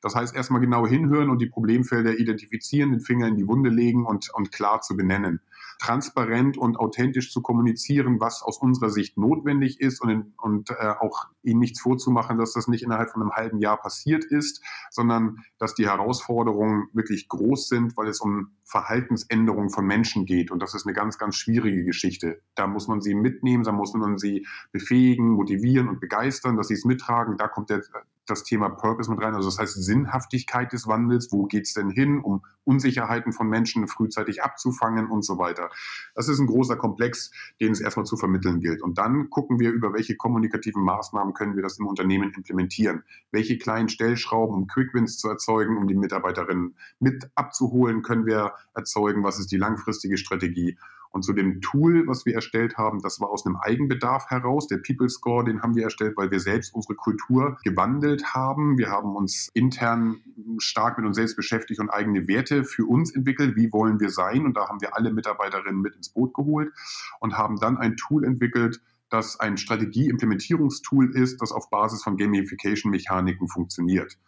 Das 0.00 0.14
heißt, 0.14 0.32
erstmal 0.32 0.60
genau 0.60 0.86
hinhören 0.86 1.28
und 1.28 1.40
die 1.40 1.48
Problemfelder 1.48 2.16
identifizieren, 2.16 2.92
den 2.92 3.00
Finger 3.00 3.26
in 3.26 3.36
die 3.36 3.48
Wunde 3.48 3.70
legen 3.70 4.06
und, 4.06 4.30
und 4.34 4.52
klar 4.52 4.80
zu 4.80 4.96
benennen 4.96 5.40
transparent 5.78 6.56
und 6.56 6.78
authentisch 6.78 7.32
zu 7.32 7.42
kommunizieren, 7.42 8.20
was 8.20 8.42
aus 8.42 8.58
unserer 8.58 8.90
Sicht 8.90 9.16
notwendig 9.16 9.80
ist 9.80 10.00
und, 10.00 10.32
und 10.38 10.70
äh, 10.70 10.94
auch 11.00 11.26
ihnen 11.42 11.60
nichts 11.60 11.80
vorzumachen, 11.80 12.38
dass 12.38 12.52
das 12.52 12.68
nicht 12.68 12.82
innerhalb 12.82 13.10
von 13.10 13.22
einem 13.22 13.32
halben 13.32 13.58
Jahr 13.58 13.76
passiert 13.76 14.24
ist, 14.24 14.62
sondern 14.90 15.38
dass 15.58 15.74
die 15.74 15.86
Herausforderungen 15.86 16.88
wirklich 16.92 17.28
groß 17.28 17.68
sind, 17.68 17.96
weil 17.96 18.08
es 18.08 18.20
um 18.20 18.56
Verhaltensänderung 18.68 19.70
von 19.70 19.86
Menschen 19.86 20.26
geht. 20.26 20.50
Und 20.50 20.60
das 20.60 20.74
ist 20.74 20.86
eine 20.86 20.92
ganz, 20.92 21.16
ganz 21.16 21.36
schwierige 21.36 21.84
Geschichte. 21.84 22.42
Da 22.54 22.66
muss 22.66 22.86
man 22.86 23.00
sie 23.00 23.14
mitnehmen, 23.14 23.64
da 23.64 23.72
muss 23.72 23.94
man 23.94 24.18
sie 24.18 24.46
befähigen, 24.72 25.30
motivieren 25.30 25.88
und 25.88 26.00
begeistern, 26.00 26.56
dass 26.56 26.68
sie 26.68 26.74
es 26.74 26.84
mittragen. 26.84 27.38
Da 27.38 27.48
kommt 27.48 27.70
der, 27.70 27.82
das 28.26 28.44
Thema 28.44 28.68
Purpose 28.68 29.10
mit 29.10 29.22
rein, 29.22 29.34
also 29.34 29.48
das 29.48 29.58
heißt 29.58 29.82
Sinnhaftigkeit 29.82 30.72
des 30.72 30.86
Wandels, 30.86 31.32
wo 31.32 31.46
geht's 31.46 31.72
denn 31.72 31.88
hin, 31.88 32.20
um 32.20 32.44
Unsicherheiten 32.64 33.32
von 33.32 33.48
Menschen 33.48 33.88
frühzeitig 33.88 34.42
abzufangen 34.42 35.08
und 35.08 35.24
so 35.24 35.38
weiter. 35.38 35.70
Das 36.14 36.28
ist 36.28 36.38
ein 36.38 36.46
großer 36.46 36.76
Komplex, 36.76 37.30
den 37.60 37.72
es 37.72 37.80
erstmal 37.80 38.04
zu 38.04 38.18
vermitteln 38.18 38.60
gilt. 38.60 38.82
Und 38.82 38.98
dann 38.98 39.30
gucken 39.30 39.58
wir, 39.58 39.70
über 39.70 39.94
welche 39.94 40.16
kommunikativen 40.16 40.84
Maßnahmen 40.84 41.32
können 41.32 41.56
wir 41.56 41.62
das 41.62 41.78
im 41.78 41.86
Unternehmen 41.86 42.32
implementieren. 42.34 43.04
Welche 43.30 43.56
kleinen 43.56 43.88
Stellschrauben, 43.88 44.54
um 44.54 44.66
Quickwins 44.66 45.16
zu 45.16 45.28
erzeugen, 45.28 45.78
um 45.78 45.88
die 45.88 45.94
Mitarbeiterinnen 45.94 46.76
mit 47.00 47.30
abzuholen, 47.34 48.02
können 48.02 48.26
wir 48.26 48.52
erzeugen, 48.74 49.24
was 49.24 49.38
ist 49.38 49.52
die 49.52 49.56
langfristige 49.56 50.18
Strategie. 50.18 50.76
Und 51.10 51.22
zu 51.22 51.32
dem 51.32 51.60
Tool, 51.60 52.06
was 52.06 52.26
wir 52.26 52.34
erstellt 52.34 52.76
haben, 52.76 53.00
das 53.00 53.18
war 53.20 53.30
aus 53.30 53.46
einem 53.46 53.56
Eigenbedarf 53.56 54.26
heraus. 54.28 54.68
Der 54.68 54.78
People 54.78 55.08
Score, 55.08 55.44
den 55.44 55.62
haben 55.62 55.74
wir 55.74 55.84
erstellt, 55.84 56.16
weil 56.16 56.30
wir 56.30 56.40
selbst 56.40 56.74
unsere 56.74 56.94
Kultur 56.96 57.56
gewandelt 57.64 58.34
haben. 58.34 58.76
Wir 58.76 58.90
haben 58.90 59.16
uns 59.16 59.48
intern 59.54 60.20
stark 60.58 60.98
mit 60.98 61.06
uns 61.06 61.16
selbst 61.16 61.36
beschäftigt 61.36 61.80
und 61.80 61.88
eigene 61.88 62.28
Werte 62.28 62.64
für 62.64 62.84
uns 62.84 63.14
entwickelt. 63.14 63.56
Wie 63.56 63.72
wollen 63.72 64.00
wir 64.00 64.10
sein? 64.10 64.44
Und 64.44 64.56
da 64.56 64.68
haben 64.68 64.80
wir 64.80 64.96
alle 64.96 65.12
Mitarbeiterinnen 65.12 65.80
mit 65.80 65.96
ins 65.96 66.10
Boot 66.10 66.34
geholt 66.34 66.72
und 67.20 67.38
haben 67.38 67.58
dann 67.58 67.78
ein 67.78 67.96
Tool 67.96 68.24
entwickelt, 68.24 68.80
das 69.10 69.40
ein 69.40 69.56
Strategie-Implementierungstool 69.56 71.16
ist, 71.16 71.40
das 71.40 71.52
auf 71.52 71.70
Basis 71.70 72.02
von 72.02 72.18
Gamification-Mechaniken 72.18 73.48
funktioniert. 73.48 74.18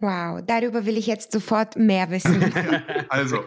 Wow, 0.00 0.40
darüber 0.46 0.86
will 0.86 0.96
ich 0.96 1.06
jetzt 1.06 1.32
sofort 1.32 1.76
mehr 1.76 2.10
wissen. 2.10 2.52
also, 3.10 3.44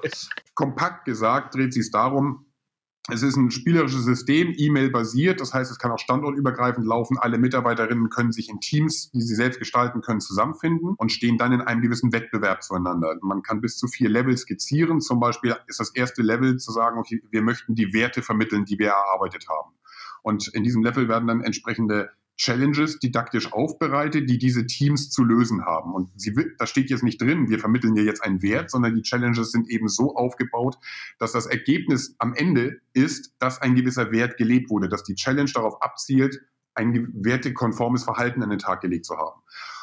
kompakt 0.54 1.06
gesagt 1.06 1.56
dreht 1.56 1.74
sich 1.74 1.90
darum, 1.92 2.46
es 3.12 3.22
ist 3.22 3.36
ein 3.36 3.52
spielerisches 3.52 4.06
System, 4.06 4.54
E-Mail-basiert, 4.56 5.42
das 5.42 5.54
heißt, 5.54 5.70
es 5.70 5.78
kann 5.78 5.92
auch 5.92 6.00
standortübergreifend 6.00 6.88
laufen. 6.88 7.18
Alle 7.20 7.38
Mitarbeiterinnen 7.38 8.10
können 8.10 8.32
sich 8.32 8.48
in 8.48 8.62
Teams, 8.62 9.12
die 9.12 9.20
sie 9.20 9.36
selbst 9.36 9.60
gestalten 9.60 10.00
können, 10.00 10.22
zusammenfinden 10.22 10.96
und 10.98 11.12
stehen 11.12 11.38
dann 11.38 11.52
in 11.52 11.60
einem 11.60 11.82
gewissen 11.82 12.14
Wettbewerb 12.14 12.64
zueinander. 12.64 13.18
Man 13.22 13.42
kann 13.42 13.60
bis 13.60 13.78
zu 13.78 13.88
vier 13.88 14.10
Levels 14.10 14.42
skizzieren. 14.42 15.02
Zum 15.02 15.20
Beispiel 15.20 15.54
ist 15.68 15.82
das 15.82 15.94
erste 15.94 16.22
Level 16.22 16.56
zu 16.58 16.72
sagen, 16.72 16.98
okay, 16.98 17.22
wir 17.30 17.42
möchten 17.42 17.76
die 17.76 17.94
Werte 17.94 18.22
vermitteln, 18.22 18.64
die 18.64 18.80
wir 18.80 18.92
erarbeitet 18.92 19.48
haben. 19.50 19.74
Und 20.22 20.48
in 20.54 20.64
diesem 20.64 20.82
Level 20.82 21.10
werden 21.10 21.28
dann 21.28 21.42
entsprechende 21.42 22.10
Challenges 22.38 23.00
didaktisch 23.00 23.54
aufbereitet, 23.54 24.30
die 24.30 24.38
diese 24.38 24.66
Teams 24.66 25.10
zu 25.10 25.24
lösen 25.24 25.66
haben. 25.66 25.94
Und 25.94 26.10
sie, 26.16 26.34
da 26.58 26.66
steht 26.66 26.90
jetzt 26.90 27.04
nicht 27.04 27.22
drin, 27.22 27.50
wir 27.50 27.60
vermitteln 27.60 27.96
dir 27.96 28.04
jetzt 28.04 28.24
einen 28.24 28.42
Wert, 28.42 28.72
sondern 28.72 28.96
die 28.96 29.04
Challenges 29.04 29.52
sind 29.52 29.70
eben 29.70 29.88
so 29.88 30.16
aufgebaut, 30.16 30.78
dass 31.20 31.32
das 31.32 31.46
Ergebnis 31.46 32.16
am 32.18 32.34
Ende 32.34 32.82
ist, 32.94 33.34
dass 33.40 33.62
ein 33.62 33.76
gewisser 33.76 34.12
Wert 34.12 34.38
gelebt 34.38 34.70
wurde, 34.70 34.90
dass 34.90 35.04
die 35.04 35.16
Challenge 35.16 35.52
darauf 35.54 35.82
abzielt, 35.82 36.42
ein 36.76 37.10
wertekonformes 37.14 38.04
Verhalten 38.04 38.42
an 38.42 38.50
den 38.50 38.60
Tag 38.60 38.82
gelegt 38.82 39.06
zu 39.06 39.16
haben. 39.18 39.42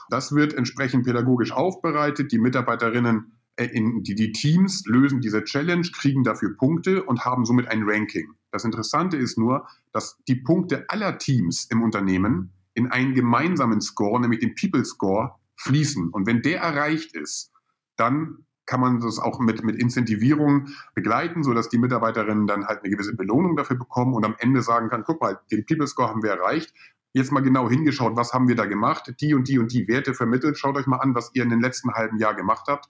Das 0.08 0.34
wird 0.34 0.54
entsprechend 0.54 1.04
pädagogisch 1.04 1.52
aufbereitet. 1.52 2.32
Die 2.32 2.38
Mitarbeiterinnen 2.38 3.38
äh, 3.56 3.66
in 3.66 4.02
die, 4.02 4.16
die 4.16 4.32
Teams 4.32 4.84
lösen 4.86 5.20
diese 5.20 5.44
Challenge, 5.44 5.86
kriegen 5.92 6.24
dafür 6.24 6.56
Punkte 6.56 7.04
und 7.04 7.24
haben 7.24 7.44
somit 7.44 7.68
ein 7.68 7.84
Ranking. 7.84 8.32
Das 8.50 8.64
Interessante 8.64 9.16
ist 9.16 9.38
nur, 9.38 9.66
dass 9.92 10.18
die 10.28 10.36
Punkte 10.36 10.84
aller 10.88 11.18
Teams 11.18 11.66
im 11.70 11.82
Unternehmen 11.82 12.52
in 12.74 12.90
einen 12.90 13.14
gemeinsamen 13.14 13.80
Score, 13.80 14.20
nämlich 14.20 14.40
den 14.40 14.54
People 14.54 14.84
Score, 14.84 15.34
fließen. 15.56 16.08
Und 16.10 16.26
wenn 16.26 16.42
der 16.42 16.60
erreicht 16.60 17.14
ist, 17.14 17.52
dann 17.96 18.44
kann 18.66 18.80
man 18.80 19.00
das 19.00 19.18
auch 19.18 19.40
mit, 19.40 19.64
mit 19.64 19.76
Incentivierung 19.76 20.68
begleiten, 20.94 21.42
sodass 21.42 21.68
die 21.68 21.78
Mitarbeiterinnen 21.78 22.46
dann 22.46 22.66
halt 22.66 22.80
eine 22.80 22.90
gewisse 22.90 23.16
Belohnung 23.16 23.56
dafür 23.56 23.76
bekommen 23.76 24.14
und 24.14 24.24
am 24.24 24.36
Ende 24.38 24.62
sagen 24.62 24.88
kann, 24.88 25.02
guck 25.04 25.20
mal, 25.20 25.40
den 25.50 25.66
People 25.66 25.86
Score 25.86 26.08
haben 26.08 26.22
wir 26.22 26.30
erreicht. 26.30 26.72
Jetzt 27.12 27.32
mal 27.32 27.40
genau 27.40 27.68
hingeschaut, 27.68 28.16
was 28.16 28.32
haben 28.32 28.46
wir 28.46 28.54
da 28.54 28.66
gemacht? 28.66 29.12
Die 29.20 29.34
und 29.34 29.48
die 29.48 29.58
und 29.58 29.72
die 29.72 29.88
Werte 29.88 30.14
vermittelt. 30.14 30.56
Schaut 30.56 30.76
euch 30.76 30.86
mal 30.86 30.98
an, 30.98 31.16
was 31.16 31.32
ihr 31.34 31.42
in 31.42 31.50
den 31.50 31.60
letzten 31.60 31.92
halben 31.92 32.18
Jahr 32.18 32.34
gemacht 32.34 32.66
habt 32.68 32.88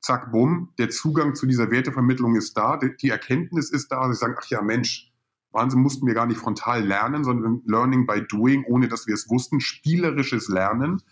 zack, 0.00 0.32
bumm, 0.32 0.72
der 0.78 0.90
Zugang 0.90 1.34
zu 1.34 1.46
dieser 1.46 1.70
Wertevermittlung 1.70 2.36
ist 2.36 2.56
da, 2.56 2.76
die 2.76 3.10
Erkenntnis 3.10 3.70
ist 3.70 3.90
da, 3.92 4.08
sie 4.08 4.18
sagen, 4.18 4.36
ach 4.38 4.46
ja, 4.46 4.62
Mensch, 4.62 5.12
Wahnsinn, 5.52 5.80
mussten 5.80 6.06
wir 6.06 6.14
gar 6.14 6.26
nicht 6.26 6.38
frontal 6.38 6.84
lernen, 6.84 7.24
sondern 7.24 7.62
Learning 7.64 8.06
by 8.06 8.22
Doing, 8.26 8.64
ohne 8.66 8.88
dass 8.88 9.06
wir 9.06 9.14
es 9.14 9.28
wussten, 9.30 9.60
spielerisches 9.60 10.48
Lernen, 10.48 11.02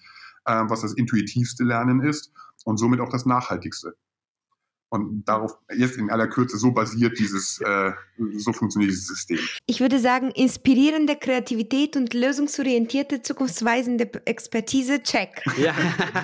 äh, 0.45 0.65
was 0.69 0.83
das 0.83 0.93
intuitivste 0.93 1.65
Lernen 1.65 2.01
ist 2.01 2.33
und 2.65 2.77
somit 2.77 3.01
auch 3.01 3.09
das 3.09 3.27
nachhaltigste. 3.27 3.97
Und 5.03 5.25
darauf 5.25 5.59
jetzt 5.77 5.97
in 5.97 6.11
aller 6.11 6.29
Kürze 6.29 6.57
so 6.57 6.73
basiert 6.73 7.19
dieses, 7.19 7.61
äh, 7.61 7.93
so 8.37 8.53
funktioniert 8.53 8.93
dieses 8.93 9.09
System. 9.09 9.39
Ich 9.67 9.81
würde 9.81 9.99
sagen, 9.99 10.31
inspirierende 10.31 11.17
Kreativität 11.17 11.97
und 11.97 12.15
lösungsorientierte, 12.15 13.23
zukunftsweisende 13.23 14.11
Expertise, 14.25 15.03
check. 15.03 15.43
Ja, 15.59 15.75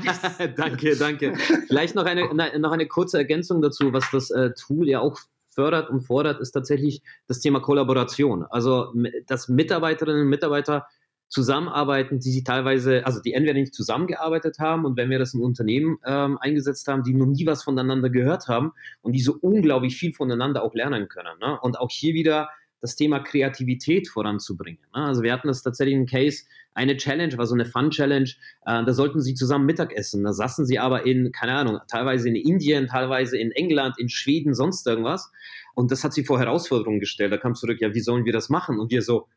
danke, 0.56 0.96
danke. 0.96 1.35
Vielleicht 1.66 1.94
noch 1.94 2.04
eine, 2.04 2.28
noch 2.59 2.72
eine 2.72 2.87
kurze 2.87 3.18
Ergänzung 3.18 3.61
dazu, 3.61 3.92
was 3.92 4.04
das 4.12 4.30
äh, 4.30 4.50
Tool 4.54 4.88
ja 4.88 5.00
auch 5.00 5.18
fördert 5.48 5.90
und 5.90 6.02
fordert, 6.02 6.40
ist 6.40 6.52
tatsächlich 6.52 7.02
das 7.26 7.40
Thema 7.40 7.61
Kollaboration. 7.61 8.44
Also, 8.48 8.94
dass 9.26 9.48
Mitarbeiterinnen 9.48 10.22
und 10.22 10.28
Mitarbeiter 10.28 10.87
zusammenarbeiten, 11.31 12.19
die 12.19 12.31
sie 12.31 12.45
teilweise, 12.45 13.07
also 13.07 13.21
die 13.21 13.33
entweder 13.33 13.55
nicht 13.55 13.73
zusammengearbeitet 13.73 14.59
haben 14.59 14.85
und 14.85 14.97
wenn 14.97 15.11
wir 15.11 15.19
das 15.19 15.33
im 15.33 15.40
Unternehmen 15.40 15.99
ähm, 16.05 16.37
eingesetzt 16.38 16.87
haben, 16.88 17.05
die 17.05 17.14
noch 17.14 17.27
nie 17.27 17.47
was 17.47 17.62
voneinander 17.62 18.11
gehört 18.11 18.49
haben 18.49 18.73
und 19.01 19.12
die 19.12 19.21
so 19.21 19.38
unglaublich 19.40 19.97
viel 19.97 20.12
voneinander 20.12 20.62
auch 20.62 20.75
lernen 20.75 21.09
können. 21.09 21.38
Ne? 21.40 21.59
Und 21.61 21.79
auch 21.79 21.90
hier 21.90 22.14
wieder 22.14 22.51
das 22.81 22.97
Thema 22.97 23.21
Kreativität 23.21 24.09
voranzubringen. 24.09 24.81
Ne? 24.95 25.05
Also 25.05 25.23
wir 25.23 25.33
hatten 25.33 25.47
das 25.47 25.62
tatsächlich 25.62 25.95
einen 25.95 26.07
Case, 26.07 26.45
eine 26.75 26.97
Challenge, 26.97 27.37
war 27.38 27.47
so 27.47 27.55
eine 27.55 27.64
Fun-Challenge, 27.64 28.31
äh, 28.66 28.85
da 28.85 28.93
sollten 28.93 29.21
sie 29.21 29.35
zusammen 29.35 29.66
Mittag 29.66 29.93
essen. 29.93 30.25
Da 30.25 30.33
saßen 30.33 30.66
sie 30.66 30.81
aber 30.81 31.07
in, 31.07 31.31
keine 31.31 31.53
Ahnung, 31.53 31.79
teilweise 31.87 32.29
in 32.29 32.35
Indien, 32.35 32.88
teilweise 32.88 33.38
in 33.38 33.53
England, 33.53 33.99
in 33.99 34.09
Schweden, 34.09 34.55
sonst 34.55 34.85
irgendwas. 34.87 35.31
Und 35.75 35.93
das 35.93 36.03
hat 36.03 36.12
sie 36.12 36.25
vor 36.25 36.40
Herausforderungen 36.40 36.99
gestellt. 36.99 37.33
Da 37.33 37.37
kam 37.37 37.55
zurück, 37.55 37.81
ja, 37.81 37.95
wie 37.95 38.01
sollen 38.01 38.25
wir 38.25 38.33
das 38.33 38.49
machen? 38.49 38.81
Und 38.81 38.90
wir 38.90 39.03
so, 39.03 39.29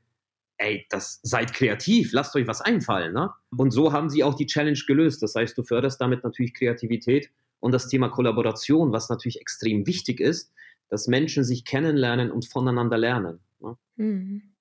ey, 0.57 0.85
das 0.89 1.19
seid 1.23 1.53
kreativ, 1.53 2.13
lasst 2.13 2.35
euch 2.35 2.47
was 2.47 2.61
einfallen. 2.61 3.13
Ne? 3.13 3.29
Und 3.57 3.71
so 3.71 3.91
haben 3.91 4.09
sie 4.09 4.23
auch 4.23 4.35
die 4.35 4.45
Challenge 4.45 4.79
gelöst. 4.87 5.21
Das 5.23 5.35
heißt, 5.35 5.57
du 5.57 5.63
förderst 5.63 5.99
damit 5.99 6.23
natürlich 6.23 6.53
Kreativität 6.53 7.29
und 7.59 7.71
das 7.71 7.87
Thema 7.87 8.09
Kollaboration, 8.09 8.91
was 8.91 9.09
natürlich 9.09 9.41
extrem 9.41 9.87
wichtig 9.87 10.19
ist, 10.19 10.51
dass 10.89 11.07
Menschen 11.07 11.43
sich 11.43 11.65
kennenlernen 11.65 12.31
und 12.31 12.45
voneinander 12.45 12.97
lernen. 12.97 13.39
Ne? 13.59 13.77
Mhm. 13.95 14.52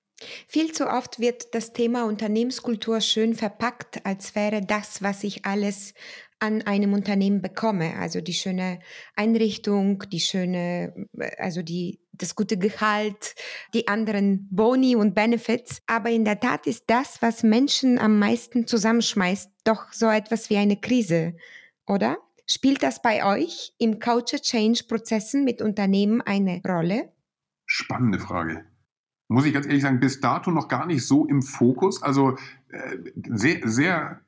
Viel 0.46 0.72
zu 0.72 0.88
oft 0.88 1.20
wird 1.20 1.54
das 1.54 1.72
Thema 1.72 2.04
Unternehmenskultur 2.04 3.00
schön 3.00 3.34
verpackt, 3.34 4.04
als 4.04 4.34
wäre 4.34 4.60
das, 4.60 5.02
was 5.02 5.24
ich 5.24 5.44
alles 5.44 5.94
an 6.42 6.62
einem 6.62 6.92
Unternehmen 6.92 7.40
bekomme. 7.40 7.94
Also 7.96 8.20
die 8.20 8.34
schöne 8.34 8.80
Einrichtung, 9.14 10.02
die 10.10 10.18
schöne, 10.18 11.06
also 11.38 11.62
die, 11.62 12.00
das 12.12 12.34
gute 12.34 12.58
Gehalt, 12.58 13.36
die 13.74 13.86
anderen 13.86 14.48
Boni 14.50 14.96
und 14.96 15.14
Benefits. 15.14 15.82
Aber 15.86 16.10
in 16.10 16.24
der 16.24 16.40
Tat 16.40 16.66
ist 16.66 16.84
das, 16.88 17.22
was 17.22 17.44
Menschen 17.44 17.98
am 17.98 18.18
meisten 18.18 18.66
zusammenschmeißt, 18.66 19.50
doch 19.64 19.92
so 19.92 20.08
etwas 20.08 20.50
wie 20.50 20.56
eine 20.56 20.76
Krise, 20.76 21.36
oder? 21.86 22.18
Spielt 22.44 22.82
das 22.82 23.00
bei 23.00 23.24
euch 23.24 23.72
im 23.78 24.00
Culture 24.00 24.42
Change 24.42 24.82
Prozessen 24.88 25.44
mit 25.44 25.62
Unternehmen 25.62 26.20
eine 26.22 26.60
Rolle? 26.66 27.12
Spannende 27.66 28.18
Frage 28.18 28.71
muss 29.32 29.46
ich 29.46 29.54
ganz 29.54 29.66
ehrlich 29.66 29.82
sagen, 29.82 30.00
bis 30.00 30.20
dato 30.20 30.50
noch 30.50 30.68
gar 30.68 30.86
nicht 30.86 31.06
so 31.06 31.26
im 31.26 31.42
Fokus. 31.42 32.02
Also 32.02 32.36
äh, 32.68 32.98
sehr, 33.30 33.60
sehr, 33.68 34.20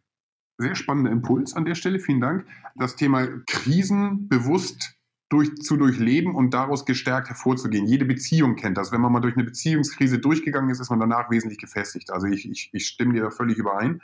sehr 0.58 0.74
spannender 0.74 1.10
Impuls 1.10 1.54
an 1.54 1.64
der 1.64 1.74
Stelle. 1.74 1.98
Vielen 1.98 2.20
Dank. 2.20 2.46
Das 2.74 2.96
Thema 2.96 3.26
Krisen 3.46 4.28
bewusst 4.28 4.96
durch, 5.28 5.56
zu 5.56 5.76
durchleben 5.76 6.34
und 6.34 6.54
daraus 6.54 6.84
gestärkt 6.84 7.28
hervorzugehen. 7.28 7.86
Jede 7.86 8.04
Beziehung 8.04 8.56
kennt 8.56 8.76
das. 8.76 8.92
Wenn 8.92 9.00
man 9.00 9.12
mal 9.12 9.20
durch 9.20 9.34
eine 9.34 9.44
Beziehungskrise 9.44 10.18
durchgegangen 10.18 10.70
ist, 10.70 10.80
ist 10.80 10.90
man 10.90 11.00
danach 11.00 11.30
wesentlich 11.30 11.58
gefestigt. 11.58 12.10
Also 12.10 12.26
ich, 12.26 12.48
ich, 12.48 12.70
ich 12.72 12.86
stimme 12.86 13.14
dir 13.14 13.22
da 13.22 13.30
völlig 13.30 13.58
überein 13.58 14.00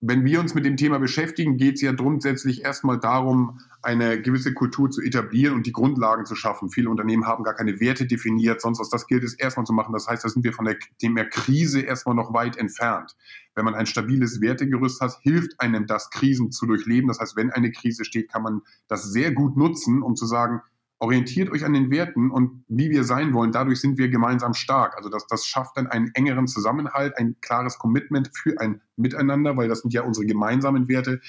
wenn 0.00 0.24
wir 0.26 0.40
uns 0.40 0.54
mit 0.54 0.66
dem 0.66 0.76
Thema 0.76 0.98
beschäftigen, 0.98 1.56
geht 1.56 1.76
es 1.76 1.80
ja 1.80 1.92
grundsätzlich 1.92 2.62
erstmal 2.62 3.00
darum, 3.00 3.60
eine 3.82 4.20
gewisse 4.20 4.52
Kultur 4.52 4.90
zu 4.90 5.00
etablieren 5.00 5.54
und 5.54 5.66
die 5.66 5.72
Grundlagen 5.72 6.26
zu 6.26 6.34
schaffen. 6.34 6.70
Viele 6.70 6.90
Unternehmen 6.90 7.26
haben 7.26 7.44
gar 7.44 7.54
keine 7.54 7.80
Werte 7.80 8.06
definiert, 8.06 8.60
sonst 8.60 8.78
was. 8.78 8.90
Das 8.90 9.06
gilt 9.06 9.24
es 9.24 9.34
erstmal 9.34 9.64
zu 9.64 9.72
machen. 9.72 9.94
Das 9.94 10.06
heißt, 10.06 10.22
da 10.22 10.28
sind 10.28 10.44
wir 10.44 10.52
von 10.52 10.66
der, 10.66 10.76
Thema 10.98 11.24
Krise 11.24 11.80
erstmal 11.80 12.14
noch 12.14 12.34
weit 12.34 12.56
entfernt. 12.58 13.16
Wenn 13.54 13.64
man 13.64 13.74
ein 13.74 13.86
stabiles 13.86 14.40
Wertegerüst 14.42 15.00
hat, 15.00 15.16
hilft 15.22 15.58
einem 15.60 15.86
das, 15.86 16.10
Krisen 16.10 16.52
zu 16.52 16.66
durchleben. 16.66 17.08
Das 17.08 17.18
heißt, 17.18 17.36
wenn 17.36 17.50
eine 17.50 17.72
Krise 17.72 18.04
steht, 18.04 18.30
kann 18.30 18.42
man 18.42 18.62
das 18.88 19.04
sehr 19.04 19.32
gut 19.32 19.56
nutzen, 19.56 20.02
um 20.02 20.14
zu 20.14 20.26
sagen, 20.26 20.60
orientiert 20.98 21.50
euch 21.50 21.64
an 21.64 21.74
den 21.74 21.90
Werten 21.90 22.30
und 22.30 22.64
wie 22.68 22.90
wir 22.90 23.04
sein 23.04 23.34
wollen. 23.34 23.52
Dadurch 23.52 23.80
sind 23.80 23.98
wir 23.98 24.08
gemeinsam 24.08 24.54
stark. 24.54 24.96
Also 24.96 25.10
das, 25.10 25.26
das 25.26 25.46
schafft 25.46 25.76
dann 25.76 25.86
einen 25.86 26.10
engeren 26.14 26.46
Zusammenhalt, 26.46 27.16
ein 27.18 27.36
klares 27.40 27.78
Commitment 27.78 28.30
für 28.34 28.58
ein 28.60 28.80
Miteinander, 28.96 29.56
weil 29.56 29.68
das 29.68 29.80
sind 29.80 29.92
ja 29.92 30.02
unsere 30.02 30.26
gemeinsamen 30.26 30.88
Werte, 30.88 31.20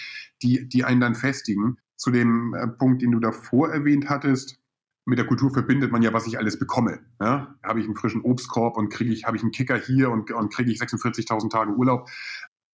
die, 0.42 0.70
die 0.70 0.86
einen 0.86 1.02
dann 1.02 1.16
festigen. 1.16 1.78
Zu 1.98 2.12
dem 2.12 2.54
äh, 2.54 2.68
Punkt, 2.68 3.02
den 3.02 3.12
du 3.12 3.20
davor 3.20 3.70
erwähnt 3.70 4.08
hattest, 4.10 4.60
mit 5.06 5.18
der 5.18 5.26
Kultur 5.26 5.52
verbindet 5.52 5.92
man 5.92 6.02
ja, 6.02 6.14
was 6.14 6.28
ich 6.28 6.38
alles 6.38 6.60
bekomme. 6.60 7.00
Ja? 7.20 7.56
Habe 7.64 7.80
ich 7.80 7.86
einen 7.86 7.96
frischen 7.96 8.22
Obstkorb 8.22 8.78
und 8.78 8.90
kriege 8.90 9.12
ich, 9.12 9.26
habe 9.26 9.38
ich 9.38 9.44
einen 9.44 9.52
Kicker 9.52 9.78
hier 9.78 10.12
und, 10.12 10.32
und 10.32 10.54
kriege 10.54 10.72
ich 10.72 10.82
46.000 10.82 11.50
Tage 11.50 11.74
Urlaub. 11.74 12.10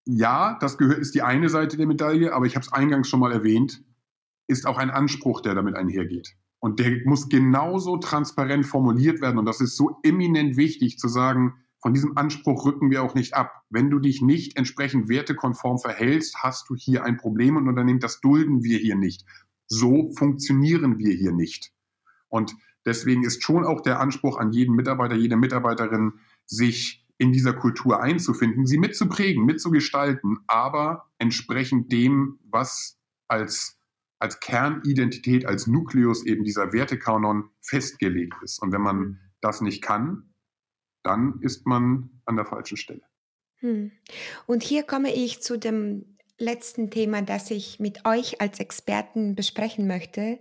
Ja, 0.05 0.57
das 0.59 0.77
gehört, 0.77 0.99
ist 0.99 1.15
die 1.15 1.21
eine 1.21 1.47
Seite 1.49 1.77
der 1.77 1.87
Medaille, 1.87 2.33
aber 2.33 2.45
ich 2.45 2.55
habe 2.55 2.65
es 2.65 2.73
eingangs 2.73 3.07
schon 3.07 3.19
mal 3.19 3.31
erwähnt, 3.31 3.83
ist 4.47 4.67
auch 4.67 4.77
ein 4.77 4.89
Anspruch, 4.89 5.41
der 5.41 5.55
damit 5.55 5.75
einhergeht. 5.75 6.35
Und 6.63 6.79
der 6.79 7.01
muss 7.03 7.27
genauso 7.27 7.97
transparent 7.97 8.65
formuliert 8.65 9.19
werden. 9.19 9.37
Und 9.37 9.43
das 9.45 9.59
ist 9.59 9.75
so 9.75 9.99
eminent 10.01 10.55
wichtig 10.55 10.97
zu 10.97 11.09
sagen, 11.09 11.55
von 11.81 11.93
diesem 11.93 12.17
Anspruch 12.17 12.65
rücken 12.65 12.89
wir 12.89 13.03
auch 13.03 13.15
nicht 13.15 13.33
ab. 13.33 13.63
Wenn 13.69 13.89
du 13.89 13.99
dich 13.99 14.21
nicht 14.21 14.55
entsprechend 14.55 15.09
wertekonform 15.09 15.79
verhältst, 15.79 16.37
hast 16.41 16.69
du 16.69 16.75
hier 16.77 17.03
ein 17.03 17.17
Problem 17.17 17.57
und 17.57 17.67
Unternehmen, 17.67 17.99
das 17.99 18.21
dulden 18.21 18.63
wir 18.63 18.77
hier 18.77 18.95
nicht. 18.95 19.25
So 19.67 20.13
funktionieren 20.17 20.99
wir 20.99 21.13
hier 21.13 21.33
nicht. 21.33 21.73
Und 22.29 22.55
deswegen 22.85 23.25
ist 23.25 23.43
schon 23.43 23.65
auch 23.65 23.81
der 23.81 23.99
Anspruch 23.99 24.37
an 24.37 24.53
jeden 24.53 24.73
Mitarbeiter, 24.73 25.15
jede 25.15 25.35
Mitarbeiterin, 25.35 26.13
sich 26.45 27.05
in 27.17 27.33
dieser 27.33 27.51
Kultur 27.51 28.01
einzufinden, 28.01 28.65
sie 28.65 28.77
mitzuprägen, 28.77 29.43
mitzugestalten, 29.43 30.39
aber 30.47 31.09
entsprechend 31.17 31.91
dem, 31.91 32.39
was 32.49 32.97
als 33.27 33.82
als 34.23 34.39
Kernidentität, 34.39 35.45
als 35.45 35.67
Nukleus 35.67 36.25
eben 36.25 36.45
dieser 36.45 36.71
Wertekanon 36.71 37.49
festgelegt 37.59 38.35
ist. 38.41 38.59
Und 38.61 38.71
wenn 38.71 38.81
man 38.81 38.97
mhm. 38.97 39.19
das 39.41 39.59
nicht 39.59 39.83
kann, 39.83 40.33
dann 41.03 41.39
ist 41.41 41.67
man 41.67 42.21
an 42.25 42.37
der 42.37 42.45
falschen 42.45 42.77
Stelle. 42.77 43.01
Hm. 43.57 43.91
Und 44.45 44.63
hier 44.63 44.83
komme 44.83 45.13
ich 45.13 45.41
zu 45.41 45.59
dem 45.59 46.17
letzten 46.37 46.89
Thema, 46.89 47.21
das 47.21 47.51
ich 47.51 47.81
mit 47.81 48.05
euch 48.05 48.39
als 48.39 48.61
Experten 48.61 49.35
besprechen 49.35 49.87
möchte. 49.87 50.39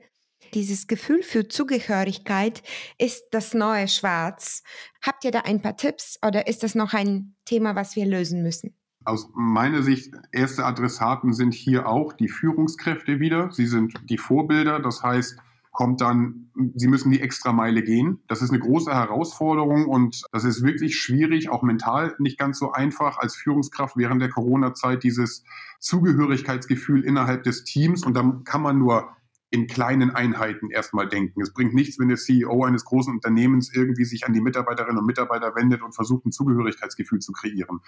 Dieses 0.54 0.86
Gefühl 0.86 1.24
für 1.24 1.48
Zugehörigkeit 1.48 2.62
ist 2.98 3.26
das 3.32 3.52
neue 3.52 3.88
Schwarz. 3.88 4.62
Habt 5.04 5.24
ihr 5.24 5.32
da 5.32 5.40
ein 5.40 5.60
paar 5.60 5.76
Tipps 5.76 6.20
oder 6.24 6.46
ist 6.46 6.62
das 6.62 6.76
noch 6.76 6.94
ein 6.94 7.34
Thema, 7.44 7.74
was 7.74 7.96
wir 7.96 8.06
lösen 8.06 8.42
müssen? 8.44 8.76
Aus 9.04 9.30
meiner 9.34 9.82
Sicht, 9.82 10.14
erste 10.30 10.64
Adressaten 10.64 11.32
sind 11.32 11.54
hier 11.54 11.88
auch 11.88 12.12
die 12.12 12.28
Führungskräfte 12.28 13.20
wieder. 13.20 13.50
Sie 13.50 13.66
sind 13.66 13.94
die 14.08 14.18
Vorbilder. 14.18 14.80
Das 14.80 15.02
heißt, 15.02 15.38
kommt 15.72 16.02
dann, 16.02 16.50
sie 16.74 16.86
müssen 16.86 17.10
die 17.10 17.20
extra 17.20 17.52
Meile 17.52 17.82
gehen. 17.82 18.20
Das 18.28 18.42
ist 18.42 18.50
eine 18.50 18.60
große 18.60 18.92
Herausforderung 18.92 19.86
und 19.86 20.22
das 20.30 20.44
ist 20.44 20.62
wirklich 20.62 20.96
schwierig, 20.96 21.48
auch 21.48 21.62
mental 21.62 22.14
nicht 22.18 22.38
ganz 22.38 22.58
so 22.58 22.72
einfach 22.72 23.18
als 23.18 23.34
Führungskraft 23.34 23.96
während 23.96 24.20
der 24.20 24.28
Corona-Zeit 24.28 25.02
dieses 25.02 25.44
Zugehörigkeitsgefühl 25.80 27.02
innerhalb 27.04 27.42
des 27.42 27.64
Teams. 27.64 28.04
Und 28.04 28.14
dann 28.14 28.44
kann 28.44 28.60
man 28.60 28.78
nur 28.78 29.16
in 29.52 29.66
kleinen 29.66 30.10
Einheiten 30.10 30.70
erstmal 30.70 31.06
denken. 31.06 31.42
Es 31.42 31.52
bringt 31.52 31.74
nichts, 31.74 31.98
wenn 31.98 32.08
der 32.08 32.16
CEO 32.16 32.64
eines 32.64 32.86
großen 32.86 33.12
Unternehmens 33.12 33.70
irgendwie 33.74 34.06
sich 34.06 34.26
an 34.26 34.32
die 34.32 34.40
Mitarbeiterinnen 34.40 34.98
und 34.98 35.04
Mitarbeiter 35.04 35.54
wendet 35.54 35.82
und 35.82 35.94
versucht, 35.94 36.24
ein 36.24 36.32
Zugehörigkeitsgefühl 36.32 37.18
zu 37.18 37.32
kreieren. 37.32 37.80